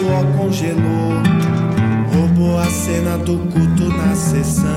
Suor 0.09 0.25
congelou. 0.37 1.21
Roubou 2.13 2.57
a 2.57 2.65
cena 2.65 3.17
do 3.19 3.37
culto 3.37 3.89
na 3.89 4.15
sessão. 4.15 4.69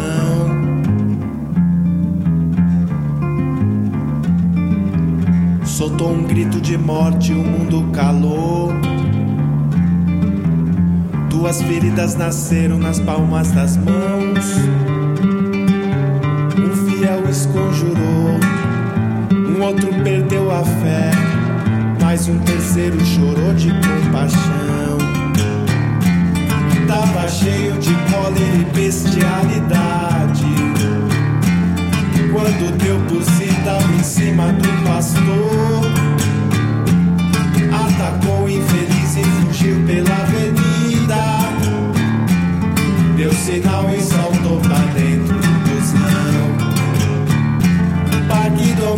Soltou 5.64 6.12
um 6.12 6.24
grito 6.24 6.60
de 6.60 6.76
morte, 6.76 7.32
o 7.32 7.42
mundo 7.42 7.90
calou. 7.92 8.72
Duas 11.30 11.62
feridas 11.62 12.14
nasceram 12.14 12.78
nas 12.78 13.00
palmas 13.00 13.50
das 13.52 13.76
mãos. 13.76 14.54
Um 16.56 16.86
fiel 16.86 17.28
esconjurou, 17.28 18.38
um 19.32 19.62
outro 19.62 19.88
perdeu 20.04 20.50
a 20.52 20.62
fé, 20.62 21.10
mas 22.00 22.28
um 22.28 22.38
terceiro 22.40 23.02
chorou 23.04 23.54
de 23.54 23.70
compaixão. 23.70 24.51
Tava 27.02 27.28
cheio 27.28 27.76
de 27.78 27.92
cólera 28.12 28.54
e 28.54 28.64
bestialidade. 28.76 30.46
Quando 32.32 32.78
deu 32.78 32.96
por 33.08 33.20
si, 33.24 33.48
em 33.98 34.02
cima 34.04 34.52
do 34.52 34.84
pastor. 34.84 35.82
Atacou 37.72 38.44
o 38.44 38.48
infeliz 38.48 39.16
e 39.16 39.24
fugiu 39.24 39.84
pela 39.84 40.14
avenida. 40.14 41.24
Deu 43.16 43.32
sinal 43.32 43.90
e 43.92 44.00
saltou 44.00 44.60
pra 44.60 44.78
dentro 44.94 45.34
do 45.34 45.52
busão. 45.66 46.52
Parque 48.28 48.74
Dom 48.74 48.96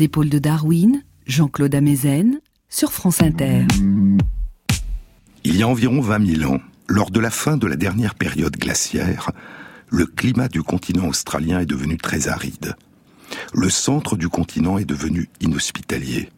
les 0.00 0.04
épaules 0.06 0.30
de 0.30 0.38
Darwin, 0.38 1.02
Jean-Claude 1.26 1.74
Amezen, 1.74 2.40
sur 2.70 2.90
France 2.90 3.20
Inter. 3.20 3.66
Il 5.44 5.56
y 5.56 5.62
a 5.62 5.68
environ 5.68 6.00
20 6.00 6.38
000 6.38 6.50
ans, 6.50 6.60
lors 6.88 7.10
de 7.10 7.20
la 7.20 7.30
fin 7.30 7.58
de 7.58 7.66
la 7.66 7.76
dernière 7.76 8.14
période 8.14 8.56
glaciaire, 8.56 9.30
le 9.90 10.06
climat 10.06 10.48
du 10.48 10.62
continent 10.62 11.06
australien 11.06 11.60
est 11.60 11.66
devenu 11.66 11.98
très 11.98 12.28
aride. 12.28 12.76
Le 13.52 13.68
centre 13.68 14.16
du 14.16 14.30
continent 14.30 14.78
est 14.78 14.86
devenu 14.86 15.28
inhospitalier. 15.42 16.30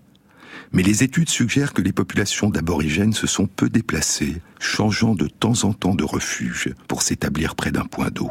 Mais 0.72 0.82
les 0.82 1.04
études 1.04 1.30
suggèrent 1.30 1.72
que 1.72 1.82
les 1.82 1.92
populations 1.92 2.50
d'aborigènes 2.50 3.12
se 3.12 3.28
sont 3.28 3.46
peu 3.46 3.70
déplacées, 3.70 4.42
changeant 4.58 5.14
de 5.14 5.28
temps 5.28 5.62
en 5.62 5.72
temps 5.72 5.94
de 5.94 6.04
refuge 6.04 6.74
pour 6.88 7.02
s'établir 7.02 7.54
près 7.54 7.70
d'un 7.70 7.86
point 7.86 8.10
d'eau. 8.10 8.30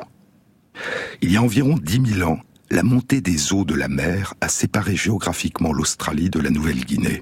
Il 1.22 1.32
y 1.32 1.38
a 1.38 1.42
environ 1.42 1.78
10 1.82 2.16
000 2.16 2.30
ans, 2.30 2.40
la 2.72 2.84
montée 2.84 3.20
des 3.20 3.52
eaux 3.52 3.66
de 3.66 3.76
la 3.76 3.90
mer 3.90 4.34
a 4.40 4.48
séparé 4.48 4.96
géographiquement 4.96 5.74
l'Australie 5.74 6.30
de 6.30 6.40
la 6.40 6.50
Nouvelle-Guinée. 6.50 7.22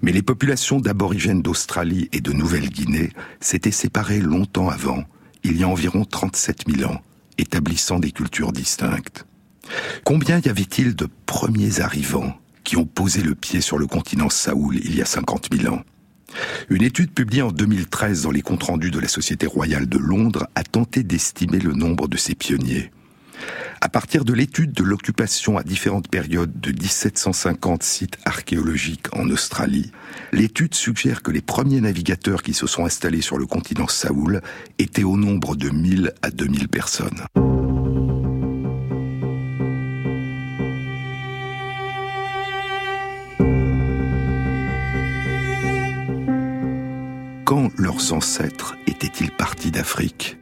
Mais 0.00 0.10
les 0.10 0.22
populations 0.22 0.80
d'aborigènes 0.80 1.42
d'Australie 1.42 2.08
et 2.12 2.22
de 2.22 2.32
Nouvelle-Guinée 2.32 3.10
s'étaient 3.38 3.70
séparées 3.70 4.20
longtemps 4.20 4.70
avant, 4.70 5.04
il 5.44 5.58
y 5.58 5.64
a 5.64 5.68
environ 5.68 6.06
37 6.06 6.64
000 6.66 6.90
ans, 6.90 7.02
établissant 7.36 7.98
des 7.98 8.10
cultures 8.10 8.52
distinctes. 8.52 9.26
Combien 10.04 10.40
y 10.40 10.48
avait-il 10.48 10.96
de 10.96 11.08
premiers 11.26 11.80
arrivants 11.80 12.34
qui 12.64 12.78
ont 12.78 12.86
posé 12.86 13.20
le 13.20 13.34
pied 13.34 13.60
sur 13.60 13.76
le 13.76 13.86
continent 13.86 14.30
Saoul 14.30 14.78
il 14.82 14.96
y 14.96 15.02
a 15.02 15.06
50 15.06 15.48
000 15.54 15.74
ans? 15.74 15.82
Une 16.70 16.82
étude 16.82 17.12
publiée 17.12 17.42
en 17.42 17.52
2013 17.52 18.22
dans 18.22 18.30
les 18.30 18.42
comptes 18.42 18.62
rendus 18.62 18.90
de 18.90 18.98
la 18.98 19.08
Société 19.08 19.46
royale 19.46 19.88
de 19.88 19.98
Londres 19.98 20.46
a 20.54 20.62
tenté 20.62 21.02
d'estimer 21.02 21.58
le 21.58 21.74
nombre 21.74 22.08
de 22.08 22.16
ces 22.16 22.34
pionniers. 22.34 22.90
À 23.80 23.88
partir 23.88 24.24
de 24.24 24.32
l'étude 24.32 24.72
de 24.72 24.82
l'occupation 24.82 25.58
à 25.58 25.62
différentes 25.62 26.08
périodes 26.08 26.60
de 26.60 26.72
1750 26.72 27.82
sites 27.82 28.18
archéologiques 28.24 29.14
en 29.14 29.28
Australie, 29.28 29.92
l'étude 30.32 30.74
suggère 30.74 31.22
que 31.22 31.30
les 31.30 31.42
premiers 31.42 31.80
navigateurs 31.80 32.42
qui 32.42 32.54
se 32.54 32.66
sont 32.66 32.84
installés 32.84 33.20
sur 33.20 33.38
le 33.38 33.46
continent 33.46 33.88
Saoul 33.88 34.40
étaient 34.78 35.04
au 35.04 35.16
nombre 35.16 35.56
de 35.56 35.68
1000 35.68 36.14
à 36.22 36.30
2000 36.30 36.68
personnes. 36.68 37.24
Quand 47.44 47.70
leurs 47.76 48.12
ancêtres 48.12 48.76
étaient-ils 48.88 49.30
partis 49.30 49.70
d'Afrique? 49.70 50.36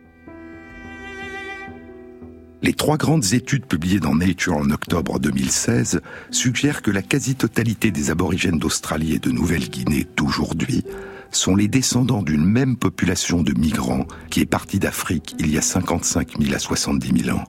Les 2.64 2.72
trois 2.72 2.96
grandes 2.96 3.34
études 3.34 3.66
publiées 3.66 4.00
dans 4.00 4.14
Nature 4.14 4.56
en 4.56 4.70
octobre 4.70 5.20
2016 5.20 6.00
suggèrent 6.30 6.80
que 6.80 6.90
la 6.90 7.02
quasi-totalité 7.02 7.90
des 7.90 8.10
aborigènes 8.10 8.58
d'Australie 8.58 9.12
et 9.12 9.18
de 9.18 9.30
Nouvelle-Guinée 9.30 10.06
d'aujourd'hui 10.16 10.82
sont 11.30 11.56
les 11.56 11.68
descendants 11.68 12.22
d'une 12.22 12.46
même 12.46 12.78
population 12.78 13.42
de 13.42 13.52
migrants 13.52 14.06
qui 14.30 14.40
est 14.40 14.46
partie 14.46 14.78
d'Afrique 14.78 15.36
il 15.38 15.50
y 15.50 15.58
a 15.58 15.60
55 15.60 16.40
000 16.40 16.54
à 16.54 16.58
70 16.58 17.24
000 17.24 17.36
ans. 17.36 17.44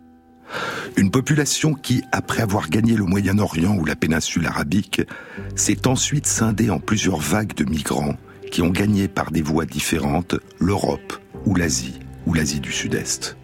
Une 0.98 1.12
population 1.12 1.76
qui, 1.76 2.04
après 2.12 2.42
avoir 2.42 2.68
gagné 2.70 2.98
le 2.98 3.06
Moyen-Orient 3.06 3.78
ou 3.78 3.86
la 3.86 3.96
péninsule 3.96 4.46
arabique, 4.46 5.02
s'est 5.56 5.88
ensuite 5.88 6.28
scindée 6.28 6.70
en 6.70 6.80
plusieurs 6.80 7.20
vagues 7.20 7.56
de 7.56 7.64
migrants 7.64 8.18
qui 8.52 8.62
ont 8.62 8.70
gagné 8.70 9.08
par 9.08 9.32
des 9.32 9.42
voies 9.42 9.66
différentes 9.66 10.36
l'Europe 10.60 11.14
ou 11.46 11.56
l'Asie 11.56 12.00
ou 12.26 12.34
l'Asie 12.34 12.60
du 12.60 12.74
Sud-Est. 12.74 13.38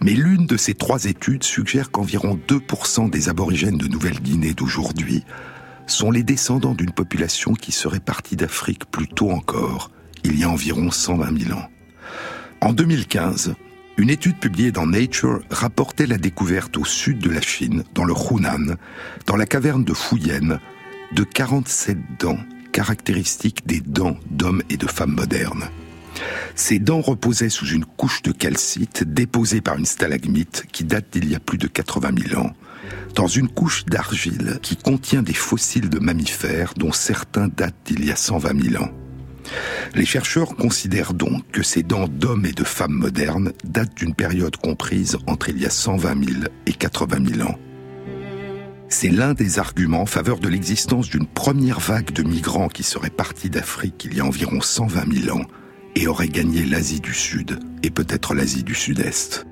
Mais 0.00 0.12
l'une 0.12 0.46
de 0.46 0.56
ces 0.56 0.74
trois 0.74 1.04
études 1.04 1.44
suggère 1.44 1.90
qu'environ 1.90 2.38
2% 2.48 3.10
des 3.10 3.28
aborigènes 3.28 3.78
de 3.78 3.88
Nouvelle-Guinée 3.88 4.54
d'aujourd'hui 4.54 5.24
sont 5.86 6.10
les 6.10 6.22
descendants 6.22 6.74
d'une 6.74 6.92
population 6.92 7.54
qui 7.54 7.72
serait 7.72 8.00
partie 8.00 8.36
d'Afrique 8.36 8.84
plus 8.90 9.08
tôt 9.08 9.30
encore, 9.30 9.90
il 10.24 10.38
y 10.38 10.44
a 10.44 10.50
environ 10.50 10.90
120 10.90 11.44
000 11.44 11.58
ans. 11.58 11.68
En 12.60 12.72
2015, 12.72 13.54
une 13.96 14.10
étude 14.10 14.38
publiée 14.38 14.70
dans 14.70 14.86
Nature 14.86 15.40
rapportait 15.50 16.06
la 16.06 16.18
découverte 16.18 16.76
au 16.76 16.84
sud 16.84 17.18
de 17.18 17.30
la 17.30 17.40
Chine, 17.40 17.84
dans 17.94 18.04
le 18.04 18.14
Hunan, 18.14 18.76
dans 19.26 19.36
la 19.36 19.46
caverne 19.46 19.84
de 19.84 19.94
Fuyen, 19.94 20.60
de 21.12 21.24
47 21.24 21.98
dents 22.20 22.38
caractéristiques 22.72 23.66
des 23.66 23.80
dents 23.80 24.16
d'hommes 24.30 24.62
et 24.70 24.76
de 24.76 24.86
femmes 24.86 25.14
modernes. 25.14 25.68
Ces 26.54 26.78
dents 26.78 27.00
reposaient 27.00 27.48
sous 27.48 27.66
une 27.66 27.84
couche 27.84 28.22
de 28.22 28.32
calcite 28.32 29.04
déposée 29.04 29.60
par 29.60 29.76
une 29.76 29.86
stalagmite 29.86 30.64
qui 30.72 30.84
date 30.84 31.06
d'il 31.12 31.30
y 31.30 31.34
a 31.34 31.40
plus 31.40 31.58
de 31.58 31.66
80 31.66 32.10
000 32.30 32.40
ans, 32.40 32.52
dans 33.14 33.26
une 33.26 33.48
couche 33.48 33.84
d'argile 33.84 34.58
qui 34.62 34.76
contient 34.76 35.22
des 35.22 35.34
fossiles 35.34 35.88
de 35.88 35.98
mammifères 35.98 36.74
dont 36.76 36.92
certains 36.92 37.48
datent 37.48 37.74
d'il 37.84 38.04
y 38.04 38.10
a 38.10 38.16
120 38.16 38.70
000 38.70 38.82
ans. 38.82 38.90
Les 39.94 40.04
chercheurs 40.04 40.56
considèrent 40.56 41.14
donc 41.14 41.48
que 41.50 41.62
ces 41.62 41.82
dents 41.82 42.08
d'hommes 42.08 42.44
et 42.44 42.52
de 42.52 42.64
femmes 42.64 42.92
modernes 42.92 43.52
datent 43.64 43.94
d'une 43.96 44.14
période 44.14 44.56
comprise 44.56 45.16
entre 45.26 45.48
il 45.48 45.58
y 45.58 45.66
a 45.66 45.70
120 45.70 46.24
000 46.24 46.40
et 46.66 46.72
80 46.72 47.36
000 47.36 47.48
ans. 47.48 47.58
C'est 48.90 49.10
l'un 49.10 49.34
des 49.34 49.58
arguments 49.58 50.02
en 50.02 50.06
faveur 50.06 50.38
de 50.38 50.48
l'existence 50.48 51.10
d'une 51.10 51.26
première 51.26 51.78
vague 51.78 52.10
de 52.12 52.22
migrants 52.22 52.68
qui 52.68 52.82
serait 52.82 53.10
partis 53.10 53.50
d'Afrique 53.50 54.06
il 54.10 54.16
y 54.16 54.20
a 54.20 54.24
environ 54.24 54.60
120 54.60 55.24
000 55.24 55.38
ans 55.38 55.44
et 55.98 56.06
aurait 56.06 56.28
gagné 56.28 56.64
l'Asie 56.64 57.00
du 57.00 57.12
Sud 57.12 57.58
et 57.82 57.90
peut-être 57.90 58.32
l'Asie 58.32 58.62
du 58.62 58.74
Sud-Est. 58.74 59.46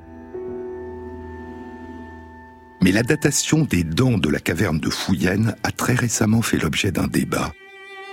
Mais 2.81 2.93
la 2.93 3.03
datation 3.03 3.65
des 3.65 3.83
dents 3.83 4.17
de 4.17 4.29
la 4.29 4.39
caverne 4.39 4.79
de 4.79 4.89
Fouillenne 4.89 5.57
a 5.65 5.73
très 5.73 5.95
récemment 5.95 6.43
fait 6.43 6.59
l'objet 6.59 6.93
d'un 6.93 7.09
débat. 7.09 7.53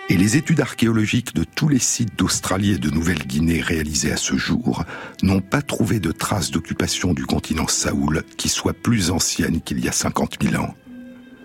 Et 0.09 0.17
les 0.17 0.35
études 0.35 0.61
archéologiques 0.61 1.35
de 1.35 1.43
tous 1.43 1.69
les 1.69 1.79
sites 1.79 2.17
d'Australie 2.17 2.71
et 2.71 2.77
de 2.79 2.89
Nouvelle-Guinée 2.89 3.61
réalisés 3.61 4.11
à 4.11 4.17
ce 4.17 4.35
jour 4.35 4.83
n'ont 5.21 5.41
pas 5.41 5.61
trouvé 5.61 5.99
de 5.99 6.11
traces 6.11 6.49
d'occupation 6.49 7.13
du 7.13 7.27
continent 7.27 7.67
Saoul 7.67 8.23
qui 8.35 8.49
soit 8.49 8.73
plus 8.73 9.11
ancienne 9.11 9.61
qu'il 9.61 9.79
y 9.79 9.87
a 9.87 9.91
50 9.91 10.39
000 10.41 10.61
ans. 10.61 10.73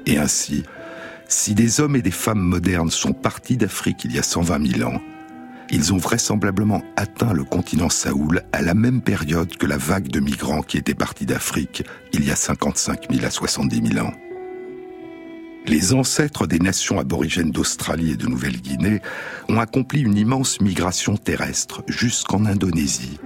Et 0.07 0.17
ainsi, 0.17 0.63
si 1.29 1.55
des 1.55 1.81
hommes 1.81 1.97
et 1.97 2.03
des 2.03 2.11
femmes 2.11 2.41
modernes 2.41 2.91
sont 2.91 3.13
partis 3.13 3.59
d'Afrique 3.59 4.07
il 4.07 4.15
y 4.15 4.19
a 4.19 4.23
120 4.23 4.79
000 4.79 4.91
ans, 4.91 5.03
ils 5.71 5.93
ont 5.93 5.99
vraisemblablement 5.99 6.83
atteint 6.97 7.33
le 7.33 7.45
continent 7.45 7.91
Saoul 7.91 8.43
à 8.53 8.63
la 8.63 8.75
même 8.75 9.03
période 9.03 9.57
que 9.57 9.67
la 9.67 9.77
vague 9.77 10.09
de 10.09 10.21
migrants 10.21 10.63
qui 10.63 10.79
étaient 10.79 10.95
partis 10.95 11.27
d'Afrique 11.27 11.85
il 12.13 12.25
y 12.25 12.31
a 12.31 12.37
55 12.37 13.13
000 13.13 13.25
à 13.27 13.31
70 13.31 13.95
000 13.95 14.07
ans. 14.07 14.13
Les 15.67 15.93
ancêtres 15.93 16.47
des 16.47 16.59
nations 16.59 16.99
aborigènes 16.99 17.51
d'Australie 17.51 18.13
et 18.13 18.17
de 18.17 18.27
Nouvelle-Guinée 18.27 19.03
ont 19.49 19.61
accompli 19.61 20.01
une 20.01 20.17
immense 20.17 20.63
migration 20.63 21.19
terrestre 21.19 21.83
jusqu'en 21.87 22.47
Indonésie, 22.47 23.19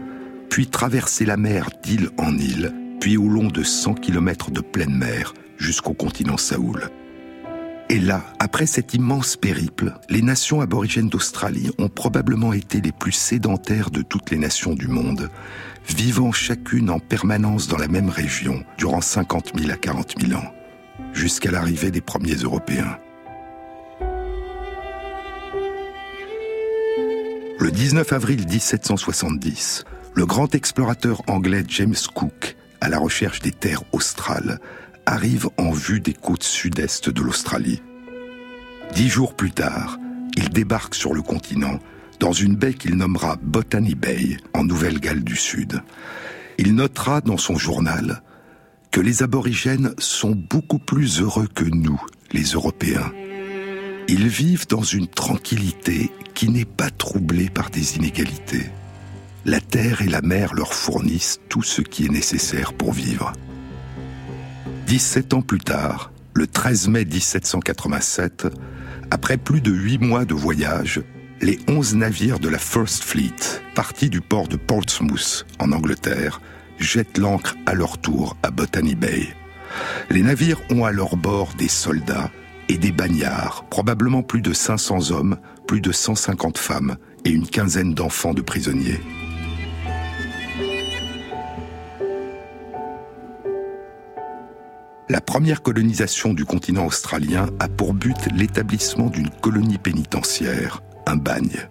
puis 0.50 0.66
traversé 0.66 1.24
la 1.24 1.36
mer 1.36 1.70
d'île 1.84 2.10
en 2.18 2.36
île, 2.36 2.72
puis 3.00 3.16
au 3.16 3.28
long 3.28 3.46
de 3.46 3.62
100 3.62 3.94
km 3.94 4.50
de 4.50 4.60
pleine 4.60 4.96
mer 4.96 5.34
jusqu'au 5.56 5.94
continent 5.94 6.36
Saoul. 6.36 6.90
Et 7.92 7.98
là, 7.98 8.24
après 8.38 8.64
cet 8.64 8.94
immense 8.94 9.36
périple, 9.36 9.92
les 10.08 10.22
nations 10.22 10.62
aborigènes 10.62 11.10
d'Australie 11.10 11.70
ont 11.76 11.90
probablement 11.90 12.54
été 12.54 12.80
les 12.80 12.90
plus 12.90 13.12
sédentaires 13.12 13.90
de 13.90 14.00
toutes 14.00 14.30
les 14.30 14.38
nations 14.38 14.72
du 14.72 14.88
monde, 14.88 15.28
vivant 15.86 16.32
chacune 16.32 16.88
en 16.88 17.00
permanence 17.00 17.68
dans 17.68 17.76
la 17.76 17.88
même 17.88 18.08
région 18.08 18.64
durant 18.78 19.02
50 19.02 19.52
000 19.58 19.70
à 19.70 19.76
40 19.76 20.14
000 20.26 20.40
ans, 20.40 20.54
jusqu'à 21.12 21.50
l'arrivée 21.50 21.90
des 21.90 22.00
premiers 22.00 22.36
Européens. 22.36 22.96
Le 27.60 27.70
19 27.70 28.10
avril 28.10 28.46
1770, 28.48 29.84
le 30.14 30.24
grand 30.24 30.54
explorateur 30.54 31.20
anglais 31.26 31.62
James 31.68 31.94
Cook, 32.14 32.56
à 32.80 32.88
la 32.88 32.98
recherche 32.98 33.40
des 33.40 33.52
terres 33.52 33.84
australes, 33.92 34.60
arrive 35.06 35.48
en 35.58 35.70
vue 35.70 36.00
des 36.00 36.14
côtes 36.14 36.44
sud-est 36.44 37.10
de 37.10 37.22
l'Australie. 37.22 37.82
Dix 38.94 39.08
jours 39.08 39.34
plus 39.34 39.50
tard, 39.50 39.98
il 40.36 40.50
débarque 40.50 40.94
sur 40.94 41.14
le 41.14 41.22
continent, 41.22 41.78
dans 42.20 42.32
une 42.32 42.56
baie 42.56 42.74
qu'il 42.74 42.96
nommera 42.96 43.36
Botany 43.42 43.94
Bay, 43.94 44.36
en 44.54 44.64
Nouvelle-Galles 44.64 45.24
du 45.24 45.36
Sud. 45.36 45.82
Il 46.58 46.74
notera 46.74 47.20
dans 47.20 47.38
son 47.38 47.56
journal 47.56 48.22
que 48.90 49.00
les 49.00 49.22
aborigènes 49.22 49.94
sont 49.98 50.32
beaucoup 50.32 50.78
plus 50.78 51.20
heureux 51.20 51.48
que 51.52 51.64
nous, 51.64 52.00
les 52.32 52.44
Européens. 52.44 53.10
Ils 54.08 54.28
vivent 54.28 54.68
dans 54.68 54.82
une 54.82 55.08
tranquillité 55.08 56.12
qui 56.34 56.48
n'est 56.48 56.64
pas 56.64 56.90
troublée 56.90 57.48
par 57.48 57.70
des 57.70 57.96
inégalités. 57.96 58.70
La 59.44 59.60
terre 59.60 60.02
et 60.02 60.08
la 60.08 60.22
mer 60.22 60.54
leur 60.54 60.74
fournissent 60.74 61.40
tout 61.48 61.62
ce 61.62 61.82
qui 61.82 62.04
est 62.04 62.10
nécessaire 62.10 62.72
pour 62.74 62.92
vivre. 62.92 63.32
17 64.92 65.32
ans 65.32 65.40
plus 65.40 65.58
tard, 65.58 66.12
le 66.34 66.46
13 66.46 66.88
mai 66.88 67.06
1787, 67.06 68.46
après 69.10 69.38
plus 69.38 69.62
de 69.62 69.72
huit 69.72 69.96
mois 69.96 70.26
de 70.26 70.34
voyage, 70.34 71.00
les 71.40 71.58
11 71.66 71.94
navires 71.94 72.38
de 72.38 72.50
la 72.50 72.58
First 72.58 73.02
Fleet, 73.02 73.62
partis 73.74 74.10
du 74.10 74.20
port 74.20 74.48
de 74.48 74.58
Portsmouth, 74.58 75.46
en 75.58 75.72
Angleterre, 75.72 76.42
jettent 76.76 77.16
l'ancre 77.16 77.56
à 77.64 77.72
leur 77.72 77.96
tour 77.96 78.36
à 78.42 78.50
Botany 78.50 78.94
Bay. 78.94 79.28
Les 80.10 80.20
navires 80.20 80.60
ont 80.68 80.84
à 80.84 80.92
leur 80.92 81.16
bord 81.16 81.54
des 81.56 81.68
soldats 81.68 82.30
et 82.68 82.76
des 82.76 82.92
bagnards, 82.92 83.64
probablement 83.70 84.22
plus 84.22 84.42
de 84.42 84.52
500 84.52 85.10
hommes, 85.10 85.38
plus 85.66 85.80
de 85.80 85.90
150 85.90 86.58
femmes 86.58 86.98
et 87.24 87.30
une 87.30 87.46
quinzaine 87.46 87.94
d'enfants 87.94 88.34
de 88.34 88.42
prisonniers. 88.42 89.00
La 95.12 95.20
première 95.20 95.60
colonisation 95.60 96.32
du 96.32 96.46
continent 96.46 96.86
australien 96.86 97.50
a 97.60 97.68
pour 97.68 97.92
but 97.92 98.16
l'établissement 98.34 99.10
d'une 99.10 99.28
colonie 99.28 99.76
pénitentiaire, 99.76 100.82
un 101.04 101.16
bagne. 101.16 101.68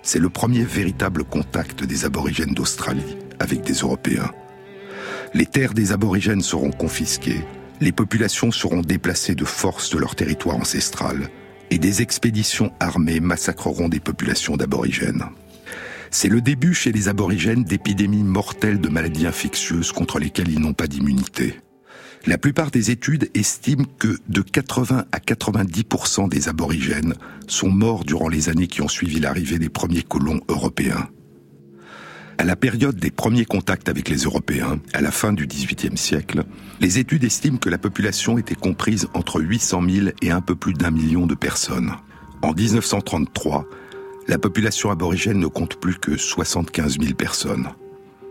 C'est 0.00 0.18
le 0.18 0.30
premier 0.30 0.62
véritable 0.62 1.24
contact 1.24 1.84
des 1.84 2.06
aborigènes 2.06 2.54
d'Australie 2.54 3.18
avec 3.40 3.60
des 3.60 3.74
Européens. 3.74 4.30
Les 5.34 5.44
terres 5.44 5.74
des 5.74 5.92
aborigènes 5.92 6.40
seront 6.40 6.70
confisquées, 6.70 7.44
les 7.82 7.92
populations 7.92 8.50
seront 8.50 8.80
déplacées 8.80 9.34
de 9.34 9.44
force 9.44 9.90
de 9.90 9.98
leur 9.98 10.14
territoire 10.14 10.56
ancestral, 10.56 11.28
et 11.68 11.76
des 11.76 12.00
expéditions 12.00 12.72
armées 12.80 13.20
massacreront 13.20 13.90
des 13.90 14.00
populations 14.00 14.56
d'aborigènes. 14.56 15.26
C'est 16.10 16.28
le 16.28 16.40
début 16.40 16.72
chez 16.72 16.90
les 16.90 17.08
aborigènes 17.08 17.64
d'épidémies 17.64 18.22
mortelles 18.22 18.80
de 18.80 18.88
maladies 18.88 19.26
infectieuses 19.26 19.92
contre 19.92 20.18
lesquelles 20.18 20.50
ils 20.50 20.58
n'ont 20.58 20.72
pas 20.72 20.86
d'immunité. 20.86 21.60
La 22.26 22.36
plupart 22.36 22.70
des 22.70 22.90
études 22.90 23.30
estiment 23.34 23.86
que 23.98 24.18
de 24.28 24.42
80 24.42 25.06
à 25.10 25.18
90% 25.18 26.28
des 26.28 26.48
aborigènes 26.48 27.14
sont 27.46 27.70
morts 27.70 28.04
durant 28.04 28.28
les 28.28 28.50
années 28.50 28.66
qui 28.66 28.82
ont 28.82 28.88
suivi 28.88 29.20
l'arrivée 29.20 29.58
des 29.58 29.70
premiers 29.70 30.02
colons 30.02 30.40
européens. 30.48 31.08
À 32.36 32.44
la 32.44 32.56
période 32.56 32.96
des 32.96 33.10
premiers 33.10 33.46
contacts 33.46 33.88
avec 33.88 34.08
les 34.08 34.18
Européens, 34.18 34.80
à 34.92 35.00
la 35.00 35.10
fin 35.10 35.32
du 35.32 35.46
XVIIIe 35.46 35.96
siècle, 35.96 36.44
les 36.80 36.98
études 36.98 37.24
estiment 37.24 37.58
que 37.58 37.70
la 37.70 37.78
population 37.78 38.38
était 38.38 38.54
comprise 38.54 39.08
entre 39.14 39.40
800 39.40 39.82
000 39.88 40.06
et 40.20 40.30
un 40.30 40.40
peu 40.40 40.54
plus 40.54 40.74
d'un 40.74 40.90
million 40.90 41.26
de 41.26 41.34
personnes. 41.34 41.92
En 42.42 42.52
1933, 42.52 43.66
la 44.28 44.38
population 44.38 44.90
aborigène 44.90 45.38
ne 45.38 45.46
compte 45.46 45.76
plus 45.76 45.98
que 45.98 46.16
75 46.16 46.98
000 47.00 47.14
personnes. 47.14 47.68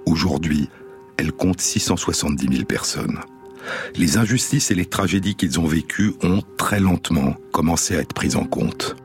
Aujourd'hui, 0.05 0.69
elle 1.17 1.31
compte 1.31 1.61
670 1.61 2.51
000 2.51 2.65
personnes. 2.65 3.19
Les 3.95 4.17
injustices 4.17 4.71
et 4.71 4.75
les 4.75 4.85
tragédies 4.85 5.35
qu'ils 5.35 5.59
ont 5.59 5.65
vécues 5.65 6.13
ont 6.23 6.41
très 6.57 6.79
lentement 6.79 7.35
commencé 7.51 7.95
à 7.95 7.99
être 7.99 8.13
prises 8.13 8.35
en 8.35 8.45
compte. 8.45 8.95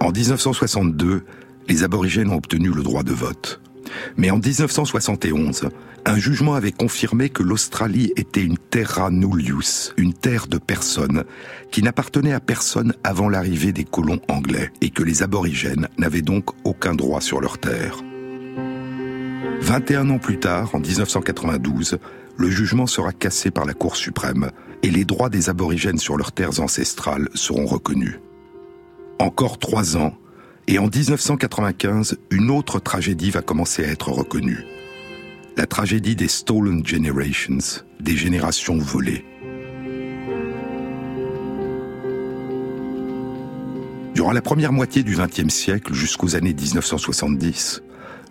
En 0.00 0.12
1962, 0.12 1.24
les 1.68 1.84
aborigènes 1.84 2.30
ont 2.30 2.36
obtenu 2.36 2.70
le 2.70 2.82
droit 2.82 3.02
de 3.02 3.12
vote. 3.12 3.60
Mais 4.16 4.30
en 4.30 4.38
1971, 4.38 5.68
un 6.06 6.16
jugement 6.16 6.54
avait 6.54 6.72
confirmé 6.72 7.28
que 7.28 7.42
l'Australie 7.42 8.12
était 8.16 8.42
une 8.42 8.58
terra 8.58 9.10
nullius, 9.10 9.92
une 9.96 10.14
terre 10.14 10.46
de 10.46 10.58
personne, 10.58 11.24
qui 11.70 11.82
n'appartenait 11.82 12.32
à 12.32 12.40
personne 12.40 12.94
avant 13.04 13.28
l'arrivée 13.28 13.72
des 13.72 13.84
colons 13.84 14.20
anglais, 14.28 14.70
et 14.80 14.90
que 14.90 15.02
les 15.02 15.22
aborigènes 15.22 15.88
n'avaient 15.98 16.22
donc 16.22 16.50
aucun 16.64 16.94
droit 16.94 17.20
sur 17.20 17.40
leur 17.40 17.58
terre. 17.58 18.02
21 19.60 20.10
ans 20.10 20.18
plus 20.18 20.38
tard, 20.38 20.74
en 20.74 20.80
1992, 20.80 21.98
le 22.36 22.50
jugement 22.50 22.86
sera 22.86 23.12
cassé 23.12 23.50
par 23.50 23.64
la 23.64 23.74
Cour 23.74 23.96
suprême, 23.96 24.50
et 24.82 24.90
les 24.90 25.04
droits 25.04 25.28
des 25.28 25.50
aborigènes 25.50 25.98
sur 25.98 26.16
leurs 26.16 26.32
terres 26.32 26.60
ancestrales 26.60 27.28
seront 27.34 27.66
reconnus. 27.66 28.18
Encore 29.18 29.58
trois 29.58 29.96
ans, 29.96 30.14
et 30.66 30.78
en 30.78 30.86
1995, 30.86 32.18
une 32.30 32.50
autre 32.50 32.78
tragédie 32.78 33.30
va 33.30 33.42
commencer 33.42 33.84
à 33.84 33.88
être 33.88 34.10
reconnue 34.10 34.64
la 35.56 35.66
tragédie 35.66 36.16
des 36.16 36.28
Stolen 36.28 36.86
Generations, 36.86 37.82
des 38.00 38.16
générations 38.16 38.78
volées. 38.78 39.26
Durant 44.14 44.32
la 44.32 44.40
première 44.40 44.72
moitié 44.72 45.02
du 45.02 45.16
XXe 45.16 45.52
siècle 45.52 45.92
jusqu'aux 45.92 46.34
années 46.34 46.54
1970, 46.54 47.82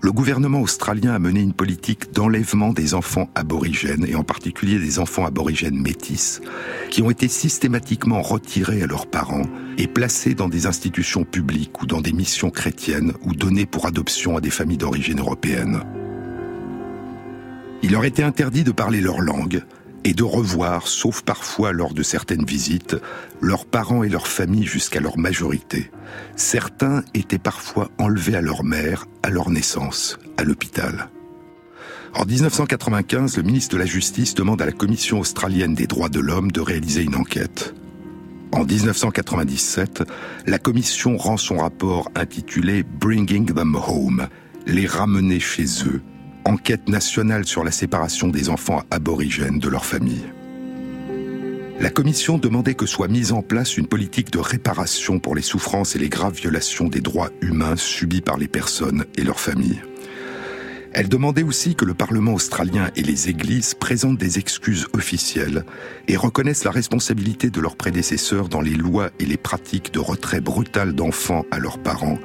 le 0.02 0.12
gouvernement 0.12 0.62
australien 0.62 1.14
a 1.14 1.20
mené 1.20 1.42
une 1.42 1.54
politique 1.54 2.14
d'enlèvement 2.14 2.72
des 2.72 2.94
enfants 2.94 3.30
aborigènes, 3.36 4.06
et 4.08 4.16
en 4.16 4.24
particulier 4.24 4.80
des 4.80 5.00
enfants 5.00 5.26
aborigènes 5.26 5.80
métis, 5.80 6.42
qui 6.90 7.02
ont 7.02 7.10
été 7.10 7.28
systématiquement 7.28 8.22
retirés 8.22 8.82
à 8.82 8.88
leurs 8.88 9.08
parents 9.08 9.46
et 9.78 9.88
placés 9.88 10.36
dans 10.36 10.48
des 10.48 10.68
institutions 10.68 11.26
publiques 11.26 11.82
ou 11.82 11.86
dans 11.86 12.02
des 12.02 12.14
missions 12.14 12.50
chrétiennes 12.50 13.14
ou 13.24 13.34
donnés 13.34 13.66
pour 13.66 13.88
adoption 13.88 14.38
à 14.38 14.42
des 14.42 14.50
familles 14.50 14.78
d'origine 14.78 15.20
européenne. 15.20 15.82
Il 17.82 17.92
leur 17.92 18.06
était 18.06 18.24
interdit 18.24 18.64
de 18.64 18.72
parler 18.72 19.02
leur 19.02 19.20
langue 19.20 19.64
et 20.04 20.14
de 20.14 20.24
revoir, 20.24 20.88
sauf 20.88 21.22
parfois 21.22 21.72
lors 21.72 21.94
de 21.94 22.04
certaines 22.04 22.46
visites, 22.46 22.96
leurs 23.42 23.66
parents 23.66 24.04
et 24.04 24.10
leurs 24.10 24.28
familles 24.28 24.66
jusqu'à 24.66 25.00
leur 25.00 25.18
majorité. 25.18 25.92
Certains 26.36 27.04
étaient 27.14 27.38
parfois 27.38 27.90
enlevés 27.98 28.36
à 28.36 28.42
leur 28.42 28.64
mère, 28.64 29.06
à 29.24 29.30
leur 29.30 29.50
naissance, 29.50 30.18
à 30.38 30.44
l'hôpital. 30.44 31.10
En 32.16 32.26
1995, 32.26 33.38
le 33.38 33.44
ministre 33.44 33.76
de 33.76 33.80
la 33.80 33.86
Justice 33.86 34.34
demande 34.34 34.62
à 34.62 34.66
la 34.66 34.72
Commission 34.72 35.20
australienne 35.20 35.76
des 35.76 35.86
droits 35.86 36.10
de 36.10 36.20
l'homme 36.20 36.52
de 36.52 36.62
réaliser 36.62 37.04
une 37.04 37.16
enquête. 37.16 37.76
En 38.52 38.66
1997, 38.66 40.04
la 40.48 40.58
Commission 40.58 41.18
rend 41.18 41.38
son 41.38 41.58
rapport 41.58 42.10
intitulé 42.16 42.84
Bringing 42.84 43.54
them 43.54 43.76
home, 43.76 44.28
les 44.66 44.88
ramener 44.88 45.40
chez 45.40 45.66
eux, 45.86 46.02
enquête 46.46 46.90
nationale 46.90 47.46
sur 47.46 47.64
la 47.64 47.72
séparation 47.72 48.28
des 48.28 48.50
enfants 48.50 48.84
aborigènes 48.92 49.60
de 49.60 49.70
leur 49.70 49.86
famille. 49.86 50.26
La 51.80 51.90
commission 51.90 52.38
demandait 52.38 52.76
que 52.76 52.86
soit 52.86 53.08
mise 53.08 53.32
en 53.32 53.42
place 53.42 53.78
une 53.78 53.88
politique 53.88 54.32
de 54.32 54.40
réparation 54.40 55.20
pour 55.20 55.34
les 55.34 55.42
souffrances 55.42 55.96
et 55.96 56.00
les 56.00 56.10
graves 56.10 56.36
violations 56.36 56.90
des 56.90 57.00
droits 57.00 57.30
humains 57.40 57.78
subis 57.78 58.20
par 58.20 58.38
les 58.38 58.50
personnes 58.50 59.06
et 59.16 59.24
leurs 59.24 59.40
familles. 59.40 59.82
Elle 60.92 61.08
demandait 61.08 61.44
aussi 61.44 61.76
que 61.76 61.86
le 61.86 61.94
Parlement 61.94 62.34
australien 62.34 62.90
et 62.96 63.04
les 63.04 63.30
églises 63.30 63.76
présentent 63.76 64.18
des 64.18 64.40
excuses 64.40 64.88
officielles 64.94 65.64
et 66.08 66.18
reconnaissent 66.18 66.64
la 66.64 66.72
responsabilité 66.72 67.50
de 67.50 67.62
leurs 67.62 67.76
prédécesseurs 67.76 68.50
dans 68.50 68.62
les 68.62 68.76
lois 68.76 69.10
et 69.20 69.26
les 69.26 69.38
pratiques 69.38 69.94
de 69.94 70.00
retrait 70.00 70.42
brutal 70.42 70.94
d'enfants 70.94 71.46
à 71.52 71.60
leurs 71.60 71.78
parents 71.78 72.18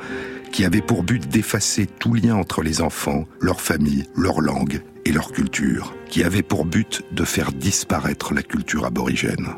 qui 0.54 0.64
avait 0.64 0.80
pour 0.80 1.02
but 1.02 1.28
d'effacer 1.28 1.84
tout 1.84 2.14
lien 2.14 2.36
entre 2.36 2.62
les 2.62 2.80
enfants, 2.80 3.24
leur 3.40 3.60
famille, 3.60 4.04
leur 4.14 4.40
langue 4.40 4.82
et 5.04 5.10
leur 5.10 5.32
culture, 5.32 5.96
qui 6.08 6.22
avait 6.22 6.44
pour 6.44 6.64
but 6.64 7.02
de 7.10 7.24
faire 7.24 7.50
disparaître 7.50 8.32
la 8.32 8.44
culture 8.44 8.84
aborigène. 8.84 9.48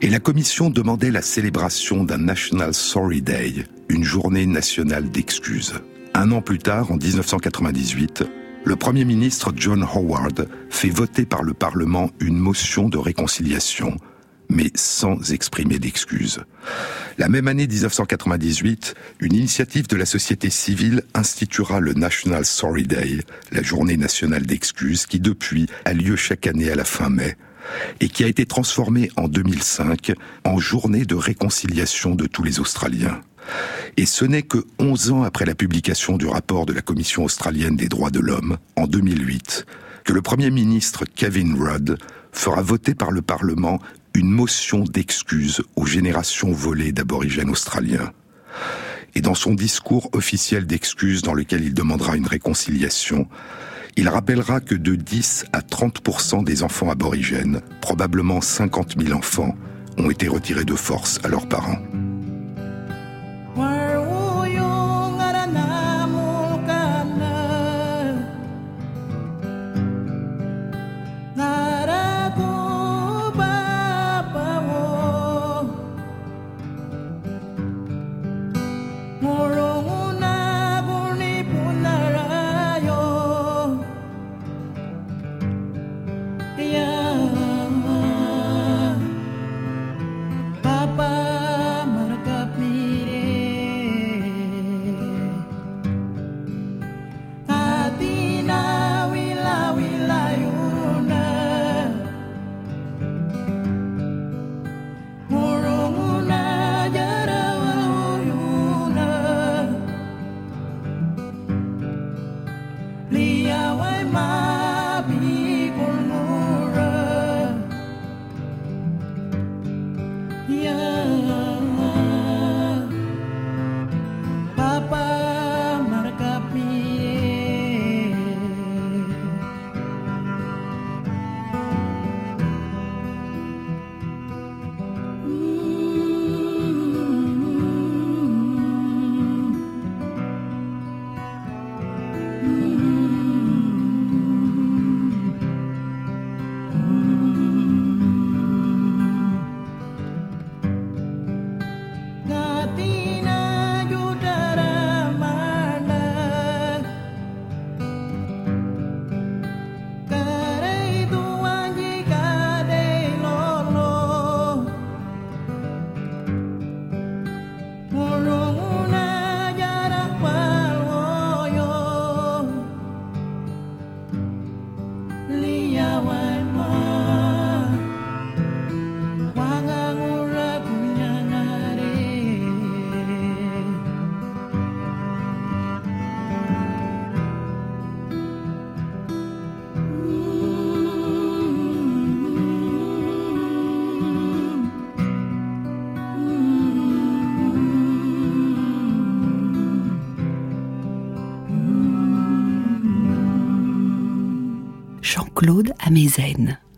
Et 0.00 0.08
la 0.08 0.20
commission 0.20 0.70
demandait 0.70 1.10
la 1.10 1.20
célébration 1.20 2.04
d'un 2.04 2.18
National 2.18 2.74
Sorry 2.74 3.22
Day, 3.22 3.64
une 3.88 4.04
journée 4.04 4.46
nationale 4.46 5.10
d'excuses. 5.10 5.74
Un 6.14 6.30
an 6.30 6.42
plus 6.42 6.58
tard, 6.60 6.92
en 6.92 6.96
1998, 6.96 8.22
le 8.64 8.76
Premier 8.76 9.04
ministre 9.04 9.52
John 9.56 9.82
Howard 9.82 10.48
fait 10.70 10.90
voter 10.90 11.26
par 11.26 11.42
le 11.42 11.54
Parlement 11.54 12.10
une 12.20 12.38
motion 12.38 12.88
de 12.88 12.98
réconciliation 12.98 13.96
mais 14.48 14.70
sans 14.74 15.32
exprimer 15.32 15.78
d'excuses. 15.78 16.40
La 17.18 17.28
même 17.28 17.48
année 17.48 17.66
1998, 17.66 18.94
une 19.20 19.34
initiative 19.34 19.88
de 19.88 19.96
la 19.96 20.06
société 20.06 20.50
civile 20.50 21.02
instituera 21.14 21.80
le 21.80 21.94
National 21.94 22.44
Sorry 22.44 22.84
Day, 22.84 23.20
la 23.52 23.62
journée 23.62 23.96
nationale 23.96 24.46
d'excuses, 24.46 25.06
qui 25.06 25.20
depuis 25.20 25.66
a 25.84 25.92
lieu 25.92 26.16
chaque 26.16 26.46
année 26.46 26.70
à 26.70 26.76
la 26.76 26.84
fin 26.84 27.10
mai, 27.10 27.36
et 28.00 28.08
qui 28.08 28.24
a 28.24 28.28
été 28.28 28.46
transformée 28.46 29.10
en 29.16 29.28
2005 29.28 30.12
en 30.44 30.58
journée 30.58 31.04
de 31.04 31.14
réconciliation 31.14 32.14
de 32.14 32.26
tous 32.26 32.42
les 32.42 32.60
Australiens. 32.60 33.20
Et 33.96 34.06
ce 34.06 34.24
n'est 34.24 34.42
que 34.42 34.64
11 34.78 35.10
ans 35.10 35.22
après 35.22 35.44
la 35.44 35.54
publication 35.54 36.16
du 36.16 36.26
rapport 36.26 36.66
de 36.66 36.72
la 36.72 36.82
Commission 36.82 37.24
australienne 37.24 37.76
des 37.76 37.88
droits 37.88 38.10
de 38.10 38.20
l'homme, 38.20 38.58
en 38.76 38.86
2008, 38.86 39.66
que 40.04 40.12
le 40.12 40.22
Premier 40.22 40.50
ministre 40.50 41.04
Kevin 41.04 41.60
Rudd 41.60 41.98
fera 42.32 42.62
voter 42.62 42.94
par 42.94 43.10
le 43.10 43.22
Parlement 43.22 43.80
une 44.18 44.30
motion 44.30 44.80
d'excuse 44.80 45.62
aux 45.76 45.86
générations 45.86 46.50
volées 46.50 46.90
d'aborigènes 46.90 47.50
australiens. 47.50 48.12
Et 49.14 49.20
dans 49.20 49.36
son 49.36 49.54
discours 49.54 50.10
officiel 50.12 50.66
d'excuses 50.66 51.22
dans 51.22 51.34
lequel 51.34 51.62
il 51.62 51.72
demandera 51.72 52.16
une 52.16 52.26
réconciliation, 52.26 53.28
il 53.96 54.08
rappellera 54.08 54.60
que 54.60 54.74
de 54.74 54.96
10 54.96 55.46
à 55.52 55.60
30% 55.60 56.42
des 56.42 56.64
enfants 56.64 56.90
aborigènes, 56.90 57.60
probablement 57.80 58.40
50 58.40 59.00
000 59.00 59.16
enfants, 59.16 59.54
ont 59.98 60.10
été 60.10 60.26
retirés 60.26 60.64
de 60.64 60.74
force 60.74 61.20
à 61.22 61.28
leurs 61.28 61.48
parents. 61.48 61.78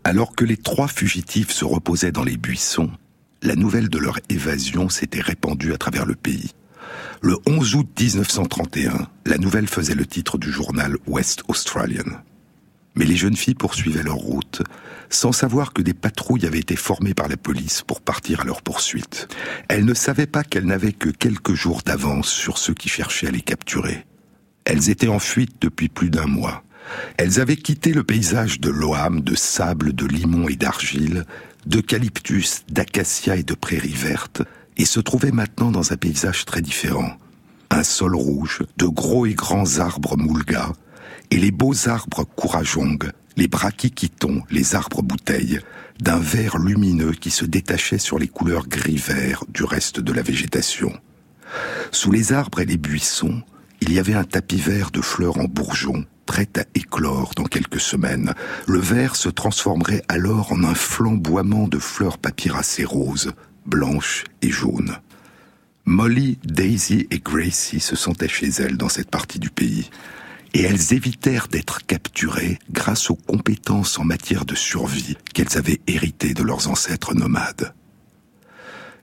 Alors 0.03 0.35
que 0.35 0.45
les 0.45 0.57
trois 0.57 0.87
fugitifs 0.87 1.51
se 1.51 1.65
reposaient 1.65 2.11
dans 2.11 2.23
les 2.23 2.37
buissons, 2.37 2.89
la 3.41 3.55
nouvelle 3.55 3.89
de 3.89 3.97
leur 3.97 4.19
évasion 4.29 4.87
s'était 4.87 5.21
répandue 5.21 5.73
à 5.73 5.77
travers 5.77 6.05
le 6.05 6.15
pays. 6.15 6.51
Le 7.21 7.37
11 7.47 7.75
août 7.75 7.89
1931, 7.99 9.07
la 9.25 9.37
nouvelle 9.37 9.67
faisait 9.67 9.95
le 9.95 10.05
titre 10.05 10.37
du 10.37 10.51
journal 10.51 10.95
West 11.05 11.43
Australian. 11.47 12.21
Mais 12.95 13.05
les 13.05 13.15
jeunes 13.15 13.35
filles 13.35 13.55
poursuivaient 13.55 14.03
leur 14.03 14.15
route, 14.15 14.63
sans 15.09 15.31
savoir 15.31 15.73
que 15.73 15.81
des 15.81 15.93
patrouilles 15.93 16.45
avaient 16.45 16.59
été 16.59 16.75
formées 16.75 17.13
par 17.13 17.27
la 17.27 17.37
police 17.37 17.81
pour 17.81 18.01
partir 18.01 18.41
à 18.41 18.43
leur 18.45 18.61
poursuite. 18.61 19.27
Elles 19.69 19.85
ne 19.85 19.93
savaient 19.93 20.27
pas 20.27 20.43
qu'elles 20.43 20.65
n'avaient 20.65 20.93
que 20.93 21.09
quelques 21.09 21.53
jours 21.53 21.81
d'avance 21.85 22.29
sur 22.29 22.57
ceux 22.57 22.73
qui 22.73 22.89
cherchaient 22.89 23.27
à 23.27 23.31
les 23.31 23.41
capturer. 23.41 24.05
Elles 24.65 24.89
étaient 24.89 25.07
en 25.07 25.19
fuite 25.19 25.55
depuis 25.61 25.89
plus 25.89 26.09
d'un 26.09 26.27
mois. 26.27 26.63
Elles 27.17 27.39
avaient 27.39 27.57
quitté 27.57 27.93
le 27.93 28.03
paysage 28.03 28.59
de 28.59 28.69
l'Oham, 28.69 29.21
de 29.21 29.35
sable, 29.35 29.93
de 29.93 30.05
limon 30.05 30.49
et 30.49 30.55
d'argile, 30.55 31.25
d'eucalyptus, 31.65 32.63
d'acacia 32.69 33.35
et 33.35 33.43
de 33.43 33.53
prairies 33.53 33.89
vertes, 33.89 34.41
et 34.77 34.85
se 34.85 34.99
trouvaient 34.99 35.31
maintenant 35.31 35.71
dans 35.71 35.91
un 35.91 35.97
paysage 35.97 36.45
très 36.45 36.61
différent. 36.61 37.17
Un 37.69 37.83
sol 37.83 38.15
rouge, 38.15 38.63
de 38.77 38.85
gros 38.85 39.25
et 39.25 39.33
grands 39.33 39.79
arbres 39.79 40.17
moulgas, 40.17 40.73
et 41.29 41.37
les 41.37 41.51
beaux 41.51 41.87
arbres 41.87 42.25
courajong, 42.35 43.11
les 43.37 43.47
brachykitons, 43.47 44.43
les 44.49 44.75
arbres 44.75 45.01
bouteilles, 45.01 45.59
d'un 45.99 46.19
vert 46.19 46.57
lumineux 46.57 47.13
qui 47.13 47.29
se 47.29 47.45
détachait 47.45 47.99
sur 47.99 48.19
les 48.19 48.27
couleurs 48.27 48.67
gris-vert 48.67 49.45
du 49.47 49.63
reste 49.63 49.99
de 49.99 50.11
la 50.11 50.21
végétation. 50.21 50.93
Sous 51.91 52.11
les 52.11 52.33
arbres 52.33 52.61
et 52.61 52.65
les 52.65 52.77
buissons, 52.77 53.41
il 53.81 53.93
y 53.93 53.99
avait 53.99 54.13
un 54.13 54.23
tapis 54.23 54.57
vert 54.57 54.91
de 54.91 55.01
fleurs 55.01 55.37
en 55.37 55.45
bourgeons, 55.45 56.05
prête 56.31 56.59
à 56.59 56.65
éclore 56.75 57.33
dans 57.35 57.43
quelques 57.43 57.81
semaines. 57.81 58.33
Le 58.65 58.79
vert 58.79 59.17
se 59.17 59.27
transformerait 59.27 60.01
alors 60.07 60.53
en 60.53 60.63
un 60.63 60.73
flamboiement 60.73 61.67
de 61.67 61.77
fleurs 61.77 62.17
papyracées 62.17 62.85
roses, 62.85 63.33
blanches 63.65 64.23
et 64.41 64.49
jaunes. 64.49 64.95
Molly, 65.83 66.39
Daisy 66.45 67.05
et 67.11 67.19
Gracie 67.19 67.81
se 67.81 67.97
sentaient 67.97 68.29
chez 68.29 68.47
elles 68.47 68.77
dans 68.77 68.87
cette 68.87 69.09
partie 69.09 69.39
du 69.39 69.49
pays, 69.49 69.89
et 70.53 70.61
elles 70.61 70.93
évitèrent 70.93 71.49
d'être 71.49 71.85
capturées 71.85 72.59
grâce 72.71 73.09
aux 73.09 73.17
compétences 73.17 73.99
en 73.99 74.05
matière 74.05 74.45
de 74.45 74.55
survie 74.55 75.17
qu'elles 75.33 75.57
avaient 75.57 75.81
héritées 75.85 76.33
de 76.33 76.43
leurs 76.43 76.69
ancêtres 76.69 77.13
nomades. 77.13 77.73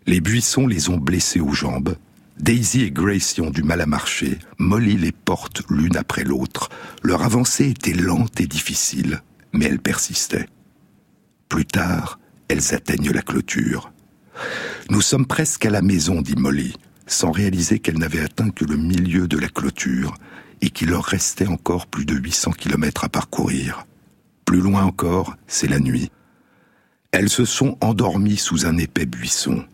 Les 0.06 0.22
buissons 0.22 0.66
les 0.66 0.88
ont 0.88 0.96
blessées 0.96 1.40
aux 1.40 1.52
jambes, 1.52 1.94
Daisy 2.40 2.82
et 2.82 2.90
Gracie 2.90 3.40
ont 3.40 3.50
du 3.50 3.62
mal 3.62 3.80
à 3.80 3.86
marcher, 3.86 4.38
Molly 4.58 4.96
les 4.96 5.12
porte 5.12 5.62
l'une 5.70 5.96
après 5.96 6.24
l'autre. 6.24 6.68
Leur 7.02 7.22
avancée 7.22 7.70
était 7.70 7.92
lente 7.92 8.40
et 8.40 8.46
difficile, 8.46 9.22
mais 9.52 9.66
elles 9.66 9.80
persistaient. 9.80 10.48
Plus 11.48 11.66
tard, 11.66 12.20
elles 12.48 12.74
atteignent 12.74 13.10
la 13.10 13.22
clôture. 13.22 13.92
Nous 14.88 15.00
sommes 15.00 15.26
presque 15.26 15.66
à 15.66 15.70
la 15.70 15.82
maison, 15.82 16.22
dit 16.22 16.36
Molly, 16.36 16.76
sans 17.06 17.32
réaliser 17.32 17.80
qu'elle 17.80 17.98
n'avait 17.98 18.20
atteint 18.20 18.50
que 18.50 18.64
le 18.64 18.76
milieu 18.76 19.26
de 19.26 19.38
la 19.38 19.48
clôture 19.48 20.14
et 20.60 20.70
qu'il 20.70 20.90
leur 20.90 21.04
restait 21.04 21.48
encore 21.48 21.86
plus 21.86 22.04
de 22.04 22.14
800 22.14 22.52
kilomètres 22.52 23.04
à 23.04 23.08
parcourir. 23.08 23.86
Plus 24.44 24.60
loin 24.60 24.84
encore, 24.84 25.36
c'est 25.46 25.68
la 25.68 25.80
nuit. 25.80 26.10
Elles 27.10 27.30
se 27.30 27.44
sont 27.44 27.76
endormies 27.80 28.36
sous 28.36 28.66
un 28.66 28.76
épais 28.76 29.06
buisson. 29.06 29.64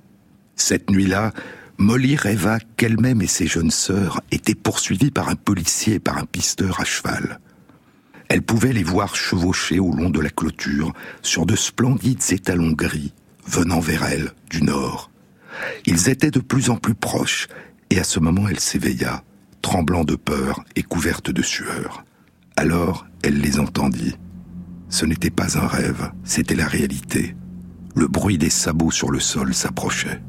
Cette 0.56 0.90
nuit-là, 0.90 1.32
Molly 1.78 2.16
rêva 2.16 2.58
qu'elle-même 2.76 3.20
et 3.20 3.26
ses 3.26 3.46
jeunes 3.46 3.70
sœurs 3.70 4.20
étaient 4.30 4.54
poursuivies 4.54 5.10
par 5.10 5.28
un 5.28 5.34
policier 5.34 5.94
et 5.94 6.00
par 6.00 6.18
un 6.18 6.24
pisteur 6.24 6.80
à 6.80 6.84
cheval. 6.84 7.40
Elle 8.28 8.42
pouvait 8.42 8.72
les 8.72 8.84
voir 8.84 9.16
chevaucher 9.16 9.80
au 9.80 9.92
long 9.92 10.08
de 10.08 10.20
la 10.20 10.30
clôture 10.30 10.92
sur 11.22 11.46
de 11.46 11.56
splendides 11.56 12.22
étalons 12.30 12.72
gris 12.72 13.12
venant 13.46 13.80
vers 13.80 14.04
elle 14.04 14.32
du 14.50 14.62
nord. 14.62 15.10
Ils 15.84 16.08
étaient 16.08 16.30
de 16.30 16.40
plus 16.40 16.70
en 16.70 16.76
plus 16.76 16.94
proches 16.94 17.48
et 17.90 17.98
à 17.98 18.04
ce 18.04 18.20
moment 18.20 18.48
elle 18.48 18.60
s'éveilla, 18.60 19.22
tremblant 19.60 20.04
de 20.04 20.16
peur 20.16 20.64
et 20.76 20.82
couverte 20.82 21.30
de 21.30 21.42
sueur. 21.42 22.04
Alors 22.56 23.06
elle 23.22 23.40
les 23.40 23.58
entendit. 23.58 24.16
Ce 24.88 25.04
n'était 25.04 25.30
pas 25.30 25.58
un 25.58 25.66
rêve, 25.66 26.12
c'était 26.22 26.54
la 26.54 26.66
réalité. 26.66 27.34
Le 27.96 28.06
bruit 28.06 28.38
des 28.38 28.50
sabots 28.50 28.90
sur 28.90 29.10
le 29.10 29.20
sol 29.20 29.54
s'approchait. 29.54 30.20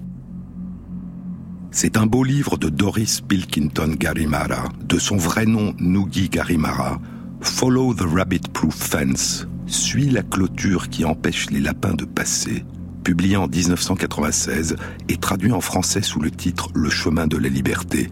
C'est 1.78 1.98
un 1.98 2.06
beau 2.06 2.24
livre 2.24 2.56
de 2.56 2.70
Doris 2.70 3.20
Pilkington 3.20 3.96
Garimara, 4.00 4.70
de 4.88 4.98
son 4.98 5.18
vrai 5.18 5.46
nom 5.46 5.76
Nugi 5.78 6.30
Garimara, 6.30 7.02
Follow 7.42 7.94
the 7.94 8.06
Rabbit 8.10 8.48
Proof 8.54 8.74
Fence, 8.74 9.46
Suis 9.68 10.10
la 10.10 10.24
clôture 10.24 10.88
qui 10.88 11.04
empêche 11.04 11.50
les 11.50 11.60
lapins 11.60 11.94
de 11.94 12.06
passer, 12.06 12.64
publié 13.04 13.36
en 13.36 13.50
1996 13.50 14.78
et 15.10 15.18
traduit 15.18 15.52
en 15.52 15.60
français 15.60 16.02
sous 16.02 16.22
le 16.22 16.32
titre 16.32 16.70
Le 16.74 16.90
chemin 16.90 17.28
de 17.28 17.36
la 17.36 17.50
liberté, 17.50 18.10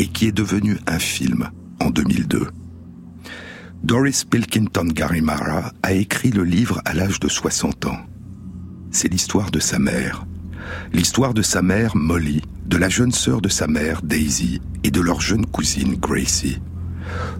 et 0.00 0.08
qui 0.08 0.26
est 0.26 0.36
devenu 0.36 0.76
un 0.88 0.98
film 0.98 1.50
en 1.80 1.90
2002. 1.90 2.48
Doris 3.84 4.24
Pilkington 4.24 4.88
Garimara 4.88 5.72
a 5.84 5.92
écrit 5.92 6.32
le 6.32 6.42
livre 6.42 6.82
à 6.84 6.94
l'âge 6.94 7.20
de 7.20 7.28
60 7.28 7.86
ans. 7.86 8.00
C'est 8.90 9.08
l'histoire 9.08 9.52
de 9.52 9.60
sa 9.60 9.78
mère. 9.78 10.26
L'histoire 10.92 11.32
de 11.32 11.42
sa 11.42 11.62
mère, 11.62 11.94
Molly, 11.94 12.42
de 12.66 12.76
la 12.76 12.88
jeune 12.88 13.12
sœur 13.12 13.40
de 13.40 13.48
sa 13.48 13.66
mère, 13.66 14.02
Daisy, 14.02 14.60
et 14.84 14.90
de 14.90 15.00
leur 15.00 15.20
jeune 15.20 15.46
cousine, 15.46 15.96
Gracie. 15.96 16.60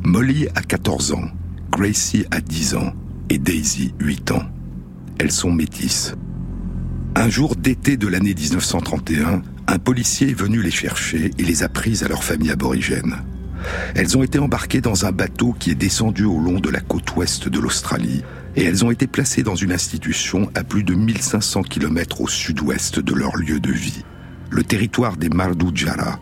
Molly 0.02 0.48
a 0.54 0.62
14 0.62 1.12
ans, 1.12 1.28
Gracie 1.70 2.26
a 2.30 2.40
10 2.40 2.74
ans, 2.76 2.92
et 3.30 3.38
Daisy 3.38 3.94
8 4.00 4.32
ans. 4.32 4.44
Elles 5.18 5.32
sont 5.32 5.52
métisses. 5.52 6.14
Un 7.16 7.30
jour 7.30 7.56
d'été 7.56 7.96
de 7.96 8.06
l'année 8.06 8.34
1931, 8.34 9.42
un 9.66 9.78
policier 9.78 10.30
est 10.30 10.38
venu 10.38 10.60
les 10.60 10.70
chercher 10.70 11.30
et 11.38 11.42
les 11.42 11.62
a 11.62 11.68
prises 11.68 12.02
à 12.02 12.08
leur 12.08 12.22
famille 12.22 12.50
aborigène. 12.50 13.16
Elles 13.94 14.18
ont 14.18 14.22
été 14.22 14.38
embarquées 14.38 14.82
dans 14.82 15.06
un 15.06 15.12
bateau 15.12 15.54
qui 15.58 15.70
est 15.70 15.74
descendu 15.74 16.24
au 16.24 16.38
long 16.38 16.60
de 16.60 16.68
la 16.68 16.80
côte 16.80 17.16
ouest 17.16 17.48
de 17.48 17.58
l'Australie 17.58 18.22
et 18.56 18.64
elles 18.64 18.84
ont 18.84 18.90
été 18.90 19.06
placées 19.06 19.42
dans 19.42 19.54
une 19.54 19.72
institution 19.72 20.50
à 20.54 20.64
plus 20.64 20.82
de 20.82 20.94
1500 20.94 21.62
km 21.62 22.20
au 22.20 22.28
sud-ouest 22.28 23.00
de 23.00 23.14
leur 23.14 23.36
lieu 23.36 23.58
de 23.58 23.72
vie 23.72 24.04
le 24.54 24.62
territoire 24.62 25.16
des 25.16 25.28
Mardujara, 25.28 26.20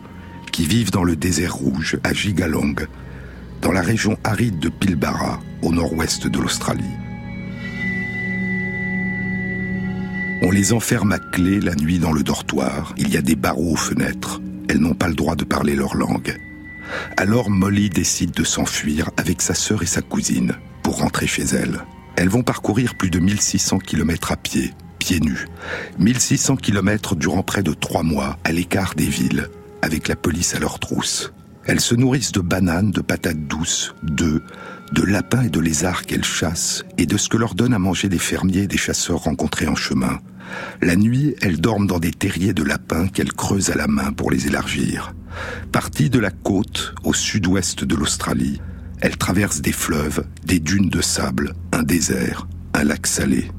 qui 0.51 0.65
vivent 0.65 0.91
dans 0.91 1.03
le 1.03 1.15
désert 1.15 1.53
rouge 1.53 1.97
à 2.03 2.13
Gigalong. 2.13 2.87
dans 3.61 3.71
la 3.71 3.81
région 3.81 4.17
aride 4.25 4.59
de 4.59 4.67
Pilbara, 4.67 5.39
au 5.61 5.71
nord-ouest 5.71 6.27
de 6.27 6.37
l'Australie. 6.37 6.83
On 10.41 10.51
les 10.51 10.73
enferme 10.73 11.13
à 11.13 11.19
clé 11.19 11.61
la 11.61 11.73
nuit 11.75 11.99
dans 11.99 12.11
le 12.11 12.23
dortoir. 12.23 12.93
Il 12.97 13.07
y 13.09 13.15
a 13.15 13.21
des 13.21 13.37
barreaux 13.37 13.71
aux 13.71 13.77
fenêtres. 13.77 14.41
Elles 14.67 14.79
n'ont 14.79 14.95
pas 14.95 15.07
le 15.07 15.13
droit 15.13 15.37
de 15.37 15.45
parler 15.45 15.75
leur 15.75 15.95
langue. 15.95 16.35
Alors 17.15 17.49
Molly 17.49 17.89
décide 17.89 18.31
de 18.31 18.43
s'enfuir 18.43 19.11
avec 19.15 19.41
sa 19.41 19.53
sœur 19.53 19.81
et 19.81 19.85
sa 19.85 20.01
cousine 20.01 20.55
pour 20.81 20.97
rentrer 20.97 21.27
chez 21.27 21.43
elle. 21.43 21.79
Elles 22.17 22.27
vont 22.27 22.43
parcourir 22.43 22.95
plus 22.95 23.09
de 23.09 23.19
1600 23.19 23.77
km 23.77 24.33
à 24.33 24.35
pied, 24.35 24.73
pieds 25.03 25.19
nus. 25.19 25.47
1600 25.99 26.55
km 26.55 27.15
durant 27.15 27.43
près 27.43 27.61
de 27.61 27.73
trois 27.73 28.03
mois 28.03 28.37
à 28.45 28.53
l'écart 28.53 28.95
des 28.95 29.05
villes, 29.05 29.49
avec 29.81 30.07
la 30.07 30.15
police 30.15 30.55
à 30.55 30.59
leur 30.59 30.79
trousse. 30.79 31.33
Elles 31.65 31.81
se 31.81 31.93
nourrissent 31.93 32.31
de 32.31 32.39
bananes, 32.39 32.91
de 32.91 33.01
patates 33.01 33.45
douces, 33.45 33.93
d'œufs, 34.01 34.41
de 34.93 35.01
lapins 35.01 35.43
et 35.43 35.49
de 35.49 35.59
lézards 35.59 36.05
qu'elles 36.05 36.23
chassent, 36.23 36.85
et 36.97 37.05
de 37.05 37.17
ce 37.17 37.27
que 37.27 37.35
leur 37.35 37.53
donnent 37.53 37.73
à 37.73 37.79
manger 37.79 38.07
des 38.07 38.17
fermiers 38.17 38.61
et 38.61 38.67
des 38.67 38.77
chasseurs 38.77 39.23
rencontrés 39.23 39.67
en 39.67 39.75
chemin. 39.75 40.19
La 40.81 40.95
nuit, 40.95 41.35
elles 41.41 41.59
dorment 41.59 41.87
dans 41.87 41.99
des 41.99 42.11
terriers 42.11 42.53
de 42.53 42.63
lapins 42.63 43.09
qu'elles 43.09 43.33
creusent 43.33 43.71
à 43.71 43.75
la 43.75 43.87
main 43.87 44.13
pour 44.13 44.31
les 44.31 44.47
élargir. 44.47 45.13
Parties 45.73 46.09
de 46.09 46.19
la 46.19 46.31
côte, 46.31 46.95
au 47.03 47.13
sud-ouest 47.13 47.83
de 47.83 47.95
l'Australie, 47.95 48.61
elles 49.01 49.17
traversent 49.17 49.61
des 49.61 49.73
fleuves, 49.73 50.23
des 50.45 50.59
dunes 50.59 50.89
de 50.89 51.01
sable, 51.01 51.55
un 51.73 51.83
désert, 51.83 52.47
un 52.73 52.85
lac 52.85 53.05
salé. 53.05 53.51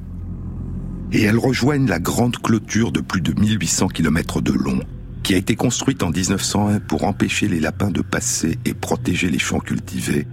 Et 1.12 1.22
elles 1.22 1.38
rejoignent 1.38 1.88
la 1.88 2.00
grande 2.00 2.38
clôture 2.38 2.92
de 2.92 3.00
plus 3.00 3.20
de 3.20 3.38
1800 3.38 3.88
km 3.88 4.40
de 4.40 4.52
long, 4.52 4.80
qui 5.22 5.34
a 5.34 5.38
été 5.38 5.56
construite 5.56 6.02
en 6.02 6.10
1901 6.10 6.80
pour 6.80 7.04
empêcher 7.04 7.48
les 7.48 7.60
lapins 7.60 7.90
de 7.90 8.02
passer 8.02 8.58
et 8.64 8.74
protéger 8.74 9.30
les 9.30 9.38
champs 9.38 9.60
cultivés, 9.60 10.26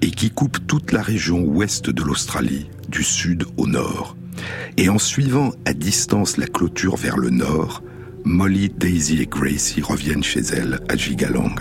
et 0.00 0.10
qui 0.10 0.30
coupe 0.30 0.66
toute 0.66 0.92
la 0.92 1.02
région 1.02 1.42
ouest 1.44 1.90
de 1.90 2.02
l'Australie, 2.02 2.70
du 2.88 3.04
sud 3.04 3.44
au 3.56 3.66
nord. 3.66 4.16
Et 4.76 4.88
en 4.88 4.98
suivant 4.98 5.52
à 5.64 5.74
distance 5.74 6.38
la 6.38 6.46
clôture 6.46 6.96
vers 6.96 7.18
le 7.18 7.30
nord, 7.30 7.82
Molly, 8.24 8.68
Daisy 8.68 9.20
et 9.20 9.26
Gracie 9.26 9.82
reviennent 9.82 10.24
chez 10.24 10.40
elles 10.40 10.80
à 10.88 10.96
Gigalang. 10.96 11.54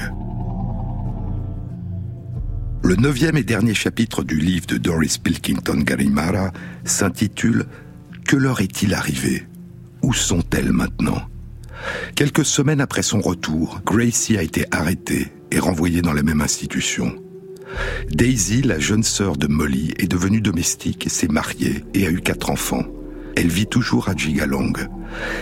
Le 2.84 2.95
neuvième 2.95 3.38
et 3.38 3.43
dernier 3.43 3.74
chapitre 3.74 4.24
du 4.24 4.38
livre 4.38 4.66
de 4.68 4.78
Doris 4.78 5.18
Pilkington 5.18 5.82
Garimara 5.84 6.51
s'intitule 6.84 7.66
Que 8.26 8.36
leur 8.36 8.61
est-il 8.61 8.93
arrivé? 8.93 9.45
Où 10.01 10.13
sont-elles 10.13 10.72
maintenant? 10.72 11.22
Quelques 12.15 12.45
semaines 12.45 12.82
après 12.82 13.01
son 13.01 13.22
retour, 13.22 13.82
Gracie 13.86 14.38
a 14.38 14.43
été 14.43 14.65
arrêtée 14.72 15.28
et 15.51 15.59
renvoyée 15.59 16.01
dans 16.01 16.13
la 16.13 16.24
même 16.24 16.41
institution. 16.41 17.15
Daisy, 18.09 18.61
la 18.61 18.80
jeune 18.80 19.03
sœur 19.03 19.38
de 19.38 19.47
Molly, 19.47 19.93
est 19.97 20.07
devenue 20.07 20.41
domestique, 20.41 21.07
s'est 21.09 21.28
mariée 21.28 21.84
et 21.93 22.05
a 22.05 22.09
eu 22.09 22.22
quatre 22.22 22.49
enfants. 22.49 22.86
Elle 23.36 23.47
vit 23.47 23.67
toujours 23.67 24.09
à 24.09 24.15
Jigalong. 24.15 24.74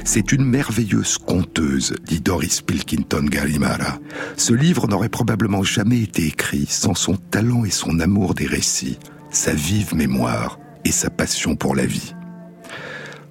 C'est 0.04 0.32
une 0.32 0.46
merveilleuse 0.46 1.18
conteuse, 1.18 1.96
dit 2.06 2.22
Doris 2.22 2.62
Pilkington 2.62 3.26
Garimara. 3.26 4.00
Ce 4.38 4.54
livre 4.54 4.88
n'aurait 4.88 5.10
probablement 5.10 5.64
jamais 5.64 6.02
été 6.02 6.26
écrit 6.28 6.68
sans 6.68 6.94
son 6.94 7.16
talent 7.16 7.66
et 7.66 7.72
son 7.72 8.00
amour 8.00 8.36
des 8.36 8.46
récits, 8.46 9.00
sa 9.32 9.54
vive 9.54 9.96
mémoire 9.96 10.60
et 10.86 10.92
sa 10.92 11.10
passion 11.10 11.56
pour 11.56 11.76
la 11.76 11.86
vie. 11.86 12.14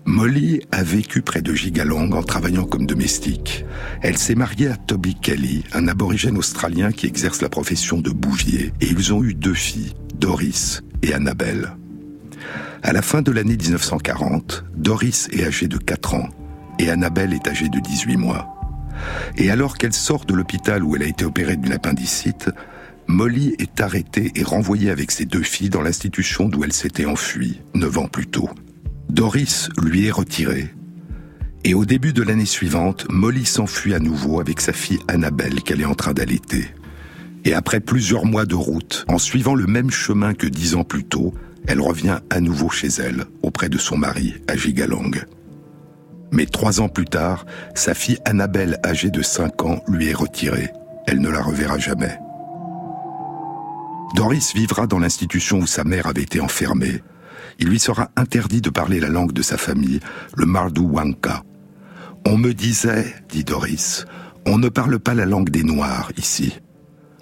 Molly 0.09 0.62
a 0.72 0.82
vécu 0.82 1.20
près 1.20 1.42
de 1.42 1.52
Gigalong 1.52 2.14
en 2.14 2.22
travaillant 2.22 2.64
comme 2.64 2.86
domestique. 2.86 3.66
Elle 4.00 4.16
s'est 4.16 4.34
mariée 4.34 4.68
à 4.68 4.76
Toby 4.76 5.14
Kelly, 5.14 5.64
un 5.74 5.86
aborigène 5.86 6.38
australien 6.38 6.92
qui 6.92 7.06
exerce 7.06 7.42
la 7.42 7.50
profession 7.50 8.00
de 8.00 8.09
bouvier, 8.09 8.72
et 8.80 8.86
ils 8.86 9.12
ont 9.12 9.22
eu 9.22 9.34
deux 9.34 9.52
filles, 9.52 9.92
Doris 10.14 10.82
et 11.02 11.12
Annabelle. 11.12 11.76
À 12.82 12.94
la 12.94 13.02
fin 13.02 13.20
de 13.20 13.30
l'année 13.30 13.59
1940, 13.59 14.64
Doris 14.74 15.28
est 15.30 15.44
âgée 15.44 15.68
de 15.68 15.76
4 15.76 16.14
ans 16.14 16.30
et 16.78 16.88
Annabelle 16.88 17.34
est 17.34 17.46
âgée 17.46 17.68
de 17.68 17.78
18 17.78 18.16
mois. 18.16 18.48
Et 19.36 19.50
alors 19.50 19.76
qu'elle 19.76 19.92
sort 19.92 20.24
de 20.24 20.32
l'hôpital 20.32 20.82
où 20.82 20.96
elle 20.96 21.02
a 21.02 21.06
été 21.06 21.26
opérée 21.26 21.56
d'une 21.56 21.74
appendicite, 21.74 22.48
Molly 23.09 23.56
est 23.59 23.78
arrêtée 23.82 24.32
et 24.36 24.42
renvoyée 24.42 24.88
avec 24.88 25.11
ses 25.11 25.26
deux 25.26 25.42
filles 25.42 25.70
dans 25.70 25.82
l'institution 25.82 26.48
d'où 26.48 26.64
elle 26.64 26.72
s'était 26.72 27.04
enfuie, 27.04 27.61
neuf 27.74 27.98
ans 27.98 28.09
plus 28.09 28.26
tôt. 28.26 28.48
Doris 29.09 29.70
lui 29.80 30.06
est 30.06 30.11
retirée. 30.11 30.74
Et 31.64 31.74
au 31.74 31.84
début 31.84 32.12
de 32.12 32.22
l'année 32.22 32.44
suivante, 32.46 33.06
Molly 33.11 33.46
s'enfuit 33.46 33.94
à 33.94 33.98
nouveau 33.98 34.40
avec 34.40 34.61
sa 34.61 34.72
fille 34.72 35.00
Annabelle 35.09 35.62
qu'elle 35.62 35.80
est 35.80 35.86
en 35.86 35.94
train 35.94 36.12
d'allaiter. 36.12 36.68
Et 37.44 37.54
après 37.54 37.80
plusieurs 37.80 38.26
mois 38.26 38.44
de 38.44 38.54
route, 38.54 39.04
en 39.09 39.18
suivant 39.18 39.54
le 39.54 39.66
même 39.66 39.90
chemin 39.90 40.34
que 40.34 40.46
dix 40.46 40.74
ans 40.74 40.84
plus 40.84 41.04
tôt, 41.04 41.34
elle 41.66 41.80
revient 41.80 42.18
à 42.30 42.40
nouveau 42.40 42.68
chez 42.68 42.88
elle, 42.98 43.24
auprès 43.42 43.68
de 43.68 43.78
son 43.78 43.96
mari, 43.96 44.34
à 44.46 44.56
Gigalong. 44.56 45.24
Mais 46.30 46.46
trois 46.46 46.80
ans 46.80 46.88
plus 46.88 47.06
tard, 47.06 47.46
sa 47.74 47.94
fille 47.94 48.18
Annabelle, 48.24 48.78
âgée 48.84 49.11
de 49.11 49.22
cinq 49.22 49.62
ans, 49.64 49.82
lui 49.88 50.09
est 50.09 50.14
retirée. 50.14 50.70
Elle 51.06 51.20
ne 51.20 51.30
la 51.30 51.42
reverra 51.42 51.78
jamais. 51.78 52.18
Doris 54.14 54.54
vivra 54.54 54.86
dans 54.86 54.98
l'institution 54.98 55.59
où 55.59 55.66
sa 55.66 55.84
mère 55.84 56.06
avait 56.06 56.22
été 56.22 56.40
enfermée, 56.40 57.02
il 57.59 57.68
lui 57.68 57.78
sera 57.78 58.11
interdit 58.16 58.61
de 58.61 58.70
parler 58.70 59.00
la 59.00 59.09
langue 59.09 59.32
de 59.32 59.42
sa 59.42 59.56
famille, 59.56 60.00
le 60.36 60.46
Wanka. 60.80 61.42
On 62.26 62.36
me 62.36 62.52
disait, 62.52 63.14
dit 63.28 63.44
Doris, 63.44 64.04
on 64.46 64.59
ne 64.59 64.68
parle 64.68 64.98
pas 64.98 65.14
la 65.14 65.26
langue 65.26 65.50
des 65.50 65.62
Noirs 65.62 66.12
ici. 66.16 66.59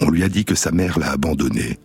On 0.01 0.11
lui 0.11 0.23
a 0.23 0.29
dit 0.29 0.45
que 0.45 0.55
sa 0.55 0.73
mère 0.73 0.99
l'a 0.99 1.13
abandonnée. 1.13 1.79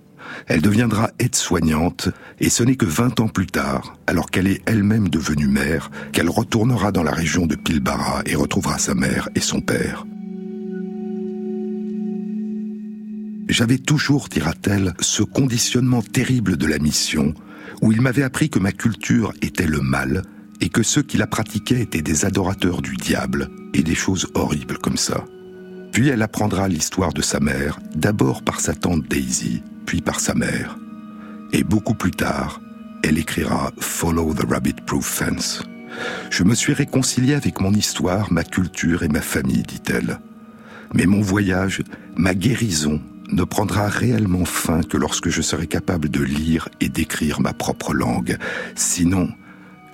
Elle 0.48 0.62
deviendra 0.62 1.12
aide-soignante, 1.20 2.10
et 2.40 2.50
ce 2.50 2.64
n'est 2.64 2.76
que 2.76 2.86
vingt 2.86 3.20
ans 3.20 3.28
plus 3.28 3.48
tard, 3.48 3.98
alors 4.08 4.30
qu'elle 4.30 4.48
est 4.48 4.62
elle-même 4.66 5.10
devenue 5.10 5.48
mère, 5.48 5.92
qu'elle 6.14 6.30
retournera 6.30 6.92
dans 6.92 7.04
la 7.04 7.12
région 7.12 7.48
de 7.48 7.56
Pilbara 7.56 8.22
et 8.26 8.36
retrouvera 8.36 8.78
sa 8.78 8.94
mère 8.94 9.30
et 9.36 9.42
son 9.42 9.62
père. 9.62 10.06
J'avais 13.50 13.78
toujours, 13.78 14.30
dira-t-elle, 14.30 14.94
ce 15.00 15.24
conditionnement 15.24 16.02
terrible 16.02 16.56
de 16.56 16.68
la 16.68 16.80
mission, 16.80 17.34
où 17.82 17.92
il 17.92 18.02
m'avait 18.02 18.24
appris 18.24 18.50
que 18.50 18.60
ma 18.60 18.72
culture 18.72 19.34
était 19.42 19.68
le 19.68 19.82
mal 19.82 20.24
et 20.60 20.70
que 20.70 20.84
ceux 20.84 21.02
qui 21.02 21.18
la 21.18 21.28
pratiquaient 21.28 21.82
étaient 21.82 22.02
des 22.02 22.26
adorateurs 22.26 22.82
du 22.82 22.96
diable 22.96 23.50
et 23.74 23.84
des 23.84 23.96
choses 23.96 24.28
horribles 24.36 24.78
comme 24.78 24.98
ça. 24.98 25.26
Puis 25.92 26.08
elle 26.08 26.22
apprendra 26.22 26.68
l'histoire 26.68 27.14
de 27.14 27.22
sa 27.22 27.40
mère, 27.40 27.80
d'abord 27.96 28.44
par 28.44 28.60
sa 28.60 28.74
tante 28.74 29.08
Daisy, 29.08 29.64
puis 29.86 30.02
par 30.02 30.20
sa 30.20 30.34
mère. 30.34 30.78
Et 31.52 31.64
beaucoup 31.64 31.96
plus 31.96 32.12
tard, 32.12 32.62
elle 33.04 33.18
écrira 33.18 33.72
Follow 33.80 34.34
the 34.34 34.50
Rabbit 34.50 34.76
Proof 34.86 35.06
Fence. 35.06 35.64
Je 36.30 36.44
me 36.44 36.56
suis 36.56 36.74
réconcilié 36.74 37.34
avec 37.34 37.60
mon 37.60 37.74
histoire, 37.74 38.32
ma 38.32 38.44
culture 38.44 39.04
et 39.04 39.10
ma 39.10 39.22
famille, 39.22 39.64
dit-elle. 39.64 40.20
Mais 40.94 41.06
mon 41.06 41.22
voyage, 41.22 41.82
ma 42.16 42.34
guérison 42.34 43.02
ne 43.32 43.44
prendra 43.44 43.88
réellement 43.88 44.46
fin 44.46 44.82
que 44.82 44.98
lorsque 44.98 45.30
je 45.30 45.42
serai 45.42 45.68
capable 45.68 46.10
de 46.10 46.22
lire 46.22 46.70
et 46.80 46.90
d'écrire 46.90 47.42
ma 47.42 47.54
propre 47.54 47.94
langue. 47.94 48.38
Sinon, 48.76 49.30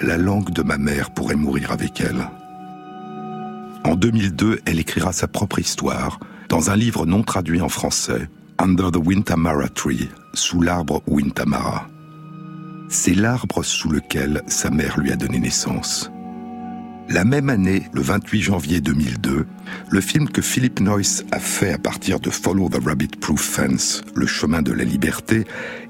la 0.01 0.17
langue 0.17 0.51
de 0.51 0.63
ma 0.63 0.77
mère 0.77 1.11
pourrait 1.11 1.35
mourir 1.35 1.71
avec 1.71 2.01
elle. 2.01 2.29
En 3.83 3.95
2002, 3.95 4.59
elle 4.65 4.79
écrira 4.79 5.13
sa 5.13 5.27
propre 5.27 5.59
histoire 5.59 6.19
dans 6.49 6.69
un 6.69 6.75
livre 6.75 7.05
non 7.05 7.23
traduit 7.23 7.61
en 7.61 7.69
français, 7.69 8.29
Under 8.59 8.91
the 8.91 8.97
Wintamara 8.97 9.69
Tree, 9.69 10.09
sous 10.33 10.61
l'arbre 10.61 11.03
Wintamara. 11.07 11.88
C'est 12.89 13.13
l'arbre 13.13 13.63
sous 13.63 13.89
lequel 13.89 14.41
sa 14.47 14.69
mère 14.69 14.99
lui 14.99 15.11
a 15.11 15.15
donné 15.15 15.39
naissance. 15.39 16.09
La 17.09 17.23
même 17.23 17.49
année, 17.49 17.83
le 17.93 18.01
28 18.01 18.41
janvier 18.41 18.81
2002, 18.81 19.47
le 19.89 20.01
film 20.01 20.27
que 20.27 20.41
Philip 20.41 20.81
Noyce 20.81 21.23
a 21.31 21.39
fait 21.39 21.71
à 21.71 21.77
partir 21.77 22.19
de 22.19 22.29
Follow 22.29 22.67
the 22.67 22.83
Rabbit 22.83 23.11
Proof 23.21 23.39
Fence, 23.39 24.01
Le 24.13 24.27
chemin 24.27 24.61
de 24.61 24.73
la 24.73 24.83
liberté, 24.83 25.45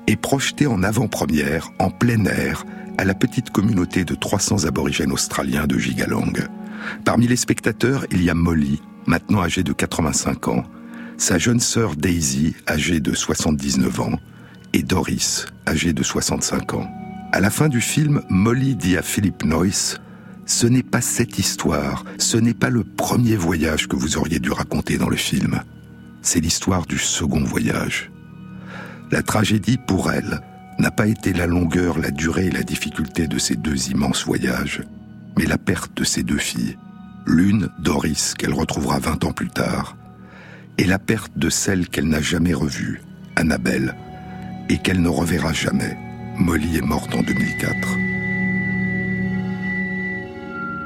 est 0.05 0.15
projeté 0.15 0.67
en 0.67 0.83
avant-première, 0.83 1.71
en 1.79 1.89
plein 1.89 2.23
air, 2.25 2.65
à 2.99 3.03
la 3.03 3.15
petite 3.15 3.49
communauté 3.49 4.05
de 4.05 4.13
300 4.13 4.65
aborigènes 4.65 5.11
australiens 5.11 5.65
de 5.65 5.79
Gigalong. 5.79 6.47
Parmi 7.03 7.27
les 7.27 7.35
spectateurs, 7.35 8.05
il 8.11 8.23
y 8.23 8.29
a 8.29 8.35
Molly, 8.35 8.79
maintenant 9.07 9.41
âgée 9.41 9.63
de 9.63 9.73
85 9.73 10.49
ans, 10.49 10.65
sa 11.17 11.39
jeune 11.39 11.59
sœur 11.59 11.95
Daisy, 11.95 12.55
âgée 12.67 12.99
de 12.99 13.15
79 13.15 14.01
ans, 14.01 14.19
et 14.73 14.83
Doris, 14.83 15.47
âgée 15.67 15.93
de 15.93 16.03
65 16.03 16.75
ans. 16.75 16.87
À 17.31 17.39
la 17.39 17.49
fin 17.49 17.69
du 17.69 17.81
film, 17.81 18.21
Molly 18.29 18.75
dit 18.75 18.97
à 18.97 19.01
Philip 19.01 19.43
Noyce 19.43 19.99
ce 20.47 20.65
n'est 20.65 20.81
pas 20.81 21.01
cette 21.01 21.37
histoire, 21.37 22.05
ce 22.17 22.37
n'est 22.37 22.53
pas 22.53 22.69
le 22.69 22.85
premier 22.85 23.35
voyage 23.35 23.87
que 23.87 23.97
vous 23.97 24.17
auriez 24.17 24.39
dû 24.39 24.49
raconter 24.49 24.97
dans 24.97 25.09
le 25.09 25.17
film. 25.17 25.61
C'est 26.21 26.39
l'histoire 26.39 26.85
du 26.85 26.97
second 26.97 27.43
voyage. 27.43 28.09
La 29.11 29.21
tragédie 29.21 29.77
pour 29.77 30.09
elle 30.09 30.41
n'a 30.79 30.89
pas 30.89 31.07
été 31.07 31.33
la 31.33 31.47
longueur, 31.47 31.99
la 31.99 32.11
durée 32.11 32.47
et 32.47 32.51
la 32.51 32.63
difficulté 32.63 33.27
de 33.27 33.37
ces 33.37 33.55
deux 33.57 33.89
immenses 33.89 34.25
voyages, 34.25 34.81
mais 35.37 35.45
la 35.45 35.57
perte 35.57 35.95
de 35.97 36.05
ses 36.05 36.23
deux 36.23 36.37
filles. 36.37 36.77
L'une, 37.25 37.69
Doris, 37.79 38.33
qu'elle 38.33 38.53
retrouvera 38.53 38.99
vingt 38.99 39.25
ans 39.25 39.33
plus 39.33 39.49
tard, 39.49 39.97
et 40.77 40.85
la 40.85 40.97
perte 40.97 41.37
de 41.37 41.49
celle 41.49 41.89
qu'elle 41.89 42.07
n'a 42.07 42.21
jamais 42.21 42.53
revue, 42.53 43.01
Annabelle, 43.35 43.95
et 44.69 44.77
qu'elle 44.77 45.01
ne 45.01 45.09
reverra 45.09 45.51
jamais. 45.51 45.97
Molly 46.37 46.77
est 46.77 46.81
morte 46.81 47.13
en 47.15 47.21
2004. 47.21 48.06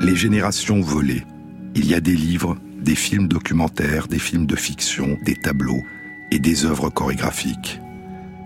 Les 0.04 0.16
générations 0.16 0.82
volées. 0.82 1.24
Il 1.76 1.86
y 1.86 1.94
a 1.94 2.02
des 2.02 2.16
livres, 2.16 2.58
des 2.82 2.96
films 2.96 3.28
documentaires, 3.28 4.08
des 4.08 4.18
films 4.18 4.48
de 4.48 4.56
fiction, 4.56 5.16
des 5.24 5.36
tableaux 5.36 5.84
et 6.32 6.40
des 6.40 6.66
œuvres 6.66 6.90
chorégraphiques. 6.90 7.80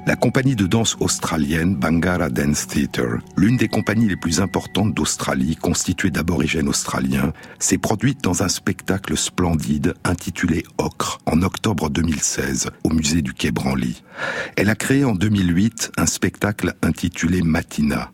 La 0.06 0.18
compagnie 0.18 0.58
de 0.58 0.68
danse 0.68 0.98
australienne 1.00 1.76
Bangara 1.76 2.30
Dance 2.30 2.68
Theatre, 2.68 3.20
l'une 3.38 3.56
des 3.56 3.70
compagnies 3.70 4.10
les 4.10 4.18
plus 4.18 4.42
importantes 4.42 4.94
d'Australie, 4.94 5.56
constituée 5.56 6.12
d'aborigènes 6.12 6.68
australiens, 6.68 7.32
s'est 7.58 7.78
produite 7.78 8.22
dans 8.22 8.44
un 8.44 8.50
spectacle 8.50 9.16
splendide 9.16 9.94
intitulé 10.04 10.66
Ocre 10.78 11.20
en 11.26 11.42
octobre 11.42 11.90
2016 11.90 12.70
au 12.84 12.90
musée 12.90 13.22
du 13.22 13.34
Quai 13.34 13.52
Branly. 13.52 14.04
Elle 14.58 14.70
a 14.70 14.76
créé 14.76 15.06
en 15.06 15.16
2008 15.16 15.94
un 15.96 16.06
spectacle 16.06 16.74
intitulé 16.84 17.42
Matina 17.42 18.12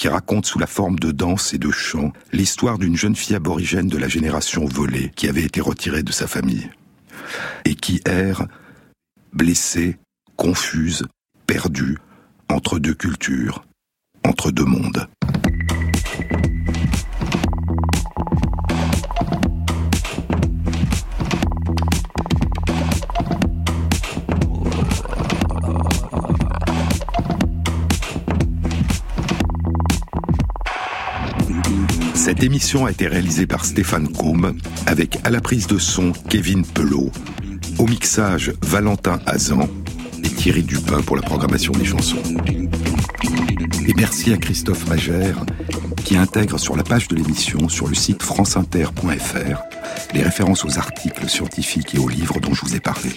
qui 0.00 0.08
raconte 0.08 0.46
sous 0.46 0.58
la 0.58 0.66
forme 0.66 0.98
de 0.98 1.10
danse 1.12 1.52
et 1.52 1.58
de 1.58 1.70
chant 1.70 2.14
l'histoire 2.32 2.78
d'une 2.78 2.96
jeune 2.96 3.14
fille 3.14 3.36
aborigène 3.36 3.86
de 3.86 3.98
la 3.98 4.08
génération 4.08 4.64
volée 4.64 5.12
qui 5.14 5.28
avait 5.28 5.42
été 5.42 5.60
retirée 5.60 6.02
de 6.02 6.10
sa 6.10 6.26
famille 6.26 6.70
et 7.66 7.74
qui 7.74 8.00
erre 8.06 8.46
blessée, 9.34 9.98
confuse, 10.36 11.04
perdu 11.46 11.98
entre 12.48 12.78
deux 12.78 12.94
cultures, 12.94 13.62
entre 14.24 14.50
deux 14.50 14.64
mondes. 14.64 15.06
Cette 32.30 32.44
émission 32.44 32.86
a 32.86 32.92
été 32.92 33.08
réalisée 33.08 33.48
par 33.48 33.64
Stéphane 33.64 34.06
Combe 34.06 34.54
avec 34.86 35.18
à 35.24 35.30
la 35.30 35.40
prise 35.40 35.66
de 35.66 35.78
son 35.78 36.12
Kevin 36.28 36.64
Pelot, 36.64 37.10
au 37.76 37.88
mixage 37.88 38.52
Valentin 38.62 39.18
Azan 39.26 39.68
et 40.22 40.28
Thierry 40.28 40.62
Dupin 40.62 41.02
pour 41.02 41.16
la 41.16 41.22
programmation 41.22 41.72
des 41.72 41.84
chansons. 41.84 42.22
Et 43.84 43.94
merci 43.96 44.32
à 44.32 44.36
Christophe 44.36 44.86
Magère 44.86 45.44
qui 46.04 46.16
intègre 46.16 46.60
sur 46.60 46.76
la 46.76 46.84
page 46.84 47.08
de 47.08 47.16
l'émission 47.16 47.68
sur 47.68 47.88
le 47.88 47.96
site 47.96 48.22
franceinter.fr 48.22 49.62
les 50.14 50.22
références 50.22 50.64
aux 50.64 50.78
articles 50.78 51.28
scientifiques 51.28 51.96
et 51.96 51.98
aux 51.98 52.08
livres 52.08 52.38
dont 52.38 52.54
je 52.54 52.60
vous 52.64 52.76
ai 52.76 52.80
parlé. 52.80 53.10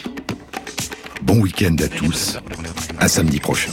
Bon 1.22 1.40
week-end 1.40 1.76
à 1.84 1.88
tous, 1.88 2.40
à 2.98 3.08
samedi 3.08 3.40
prochain. 3.40 3.70